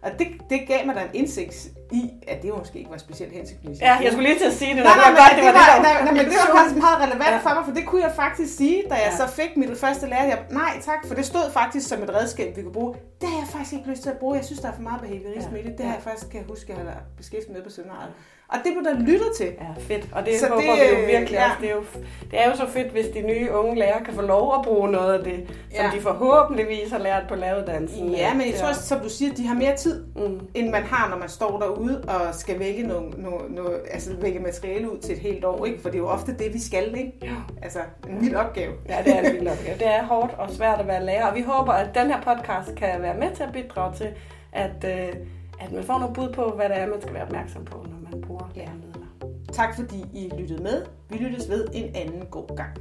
Og 0.01 0.11
det, 0.19 0.27
det 0.49 0.59
gav 0.67 0.85
mig 0.85 0.95
da 0.95 1.01
en 1.01 1.09
indsigt 1.13 1.71
i, 1.91 2.11
at 2.27 2.41
det 2.41 2.57
måske 2.57 2.79
ikke 2.79 2.91
var 2.91 2.97
specielt 2.97 3.33
hensigtsmæssigt. 3.33 3.85
Ja, 3.87 3.93
jeg 4.03 4.11
skulle 4.11 4.27
lige 4.29 4.39
til 4.39 4.45
at 4.45 4.53
sige 4.53 4.75
det. 4.75 4.83
Nej, 4.83 4.95
nej, 4.95 5.11
nej, 5.11 5.31
det, 5.35 5.43
var, 5.45 5.51
det, 5.51 5.59
var, 5.59 5.81
nej, 5.81 6.03
nej, 6.03 6.13
men 6.17 6.25
det 6.31 6.37
var 6.43 6.55
faktisk 6.57 6.77
meget 6.85 6.97
relevant 7.05 7.35
ja. 7.35 7.37
for 7.37 7.53
mig, 7.55 7.63
for 7.65 7.73
det 7.73 7.85
kunne 7.85 8.03
jeg 8.07 8.11
faktisk 8.23 8.57
sige, 8.57 8.83
da 8.89 8.95
jeg 8.95 9.11
ja. 9.11 9.17
så 9.21 9.25
fik 9.39 9.57
mit 9.57 9.77
første 9.77 10.05
lærer. 10.07 10.25
Jeg, 10.25 10.39
nej 10.51 10.73
tak, 10.81 11.07
for 11.07 11.15
det 11.15 11.25
stod 11.25 11.51
faktisk 11.51 11.89
som 11.89 12.03
et 12.03 12.11
redskab, 12.15 12.57
vi 12.57 12.61
kunne 12.61 12.73
bruge. 12.73 12.93
Det 13.21 13.29
har 13.29 13.37
jeg 13.43 13.47
faktisk 13.47 13.73
ikke 13.73 13.89
lyst 13.89 14.01
til 14.03 14.09
at 14.09 14.17
bruge. 14.17 14.35
Jeg 14.37 14.45
synes, 14.45 14.59
der 14.59 14.67
er 14.67 14.75
for 14.79 14.81
meget 14.81 15.01
behaviorisme 15.01 15.55
ja. 15.55 15.61
i 15.61 15.63
det. 15.67 15.77
Det 15.77 15.85
har 15.85 15.93
jeg 15.93 16.03
faktisk, 16.03 16.29
kan 16.31 16.39
jeg 16.39 16.47
huske, 16.47 16.65
jeg 16.73 16.77
har 16.77 17.01
beskæftiget 17.17 17.55
med 17.55 17.63
på 17.63 17.69
seminaret. 17.69 18.11
Og 18.53 18.57
det 18.63 18.73
blev 18.73 18.83
der 18.83 18.99
lyttet 18.99 19.31
til. 19.37 19.45
Ja, 19.45 19.95
fedt. 19.95 20.07
Og 20.11 20.25
det 20.25 20.39
så 20.39 20.47
håber 20.47 20.61
det, 20.61 20.97
vi 20.97 21.01
jo 21.01 21.17
virkelig 21.17 21.37
ja. 21.37 21.45
også. 21.45 21.57
Det 21.61 21.69
er 21.69 21.75
jo, 21.75 21.83
det 22.31 22.41
er 22.41 22.49
jo 22.49 22.55
så 22.55 22.67
fedt, 22.67 22.91
hvis 22.91 23.05
de 23.05 23.21
nye 23.21 23.51
unge 23.51 23.75
lærere 23.75 24.03
kan 24.05 24.13
få 24.13 24.21
lov 24.21 24.55
at 24.59 24.61
bruge 24.65 24.91
noget 24.91 25.13
af 25.13 25.23
det, 25.23 25.47
som 25.75 25.85
ja. 25.85 25.91
de 25.95 26.01
forhåbentligvis 26.01 26.91
har 26.91 26.97
lært 26.97 27.23
på 27.29 27.35
læreruddannelsen. 27.35 28.09
Ja, 28.09 28.33
men 28.33 28.47
jeg 28.47 28.55
tror 28.59 28.67
også, 28.67 28.87
som 28.87 28.99
du 28.99 29.09
siger, 29.09 29.33
de 29.33 29.47
har 29.47 29.55
mere 29.55 29.75
tid, 29.77 30.05
mm. 30.15 30.39
end 30.53 30.69
man 30.69 30.83
har, 30.83 31.09
når 31.09 31.17
man 31.17 31.29
står 31.29 31.59
derude 31.59 31.78
og 31.87 32.35
skal 32.35 32.59
vække, 32.59 32.83
nogle, 32.83 33.09
nogle, 33.09 33.55
nogle, 33.55 33.71
altså 33.91 34.15
vække 34.21 34.39
materiale 34.39 34.91
ud 34.93 34.99
til 34.99 35.15
et 35.15 35.19
helt 35.19 35.45
år. 35.45 35.65
Ikke? 35.65 35.81
For 35.81 35.89
det 35.89 35.95
er 35.95 35.99
jo 35.99 36.07
ofte 36.07 36.37
det, 36.37 36.53
vi 36.53 36.59
skal. 36.59 36.97
Ikke? 36.97 37.13
Ja. 37.21 37.35
Altså 37.61 37.79
en 38.09 38.21
vild 38.21 38.35
opgave. 38.35 38.73
Ja, 38.89 39.01
det 39.05 39.15
er 39.15 39.29
en 39.29 39.33
vild 39.33 39.47
opgave. 39.47 39.77
Det 39.77 39.87
er 39.87 40.03
hårdt 40.03 40.33
og 40.37 40.49
svært 40.49 40.79
at 40.79 40.87
være 40.87 41.05
lærer, 41.05 41.25
og 41.27 41.35
vi 41.35 41.41
håber, 41.41 41.73
at 41.73 41.95
den 41.95 42.07
her 42.07 42.21
podcast 42.21 42.75
kan 42.75 43.01
være 43.01 43.17
med 43.17 43.35
til 43.35 43.43
at 43.43 43.53
bidrage 43.53 43.95
til, 43.95 44.09
at, 44.51 44.85
øh, 44.85 45.15
at 45.59 45.71
man 45.71 45.83
får 45.83 45.99
nogle 45.99 46.13
bud 46.15 46.33
på, 46.33 46.49
hvad 46.55 46.69
det 46.69 46.77
er, 46.77 46.87
man 46.87 47.01
skal 47.01 47.13
være 47.13 47.23
opmærksom 47.23 47.65
på, 47.65 47.77
når 47.77 48.11
man 48.11 48.21
bruger 48.21 48.51
læremidler. 48.55 49.05
Tak 49.51 49.75
fordi 49.75 50.05
I 50.13 50.31
lyttede 50.37 50.63
med. 50.63 50.85
Vi 51.09 51.17
lyttes 51.17 51.49
ved 51.49 51.67
en 51.73 51.95
anden 51.95 52.25
god 52.31 52.55
gang. 52.55 52.71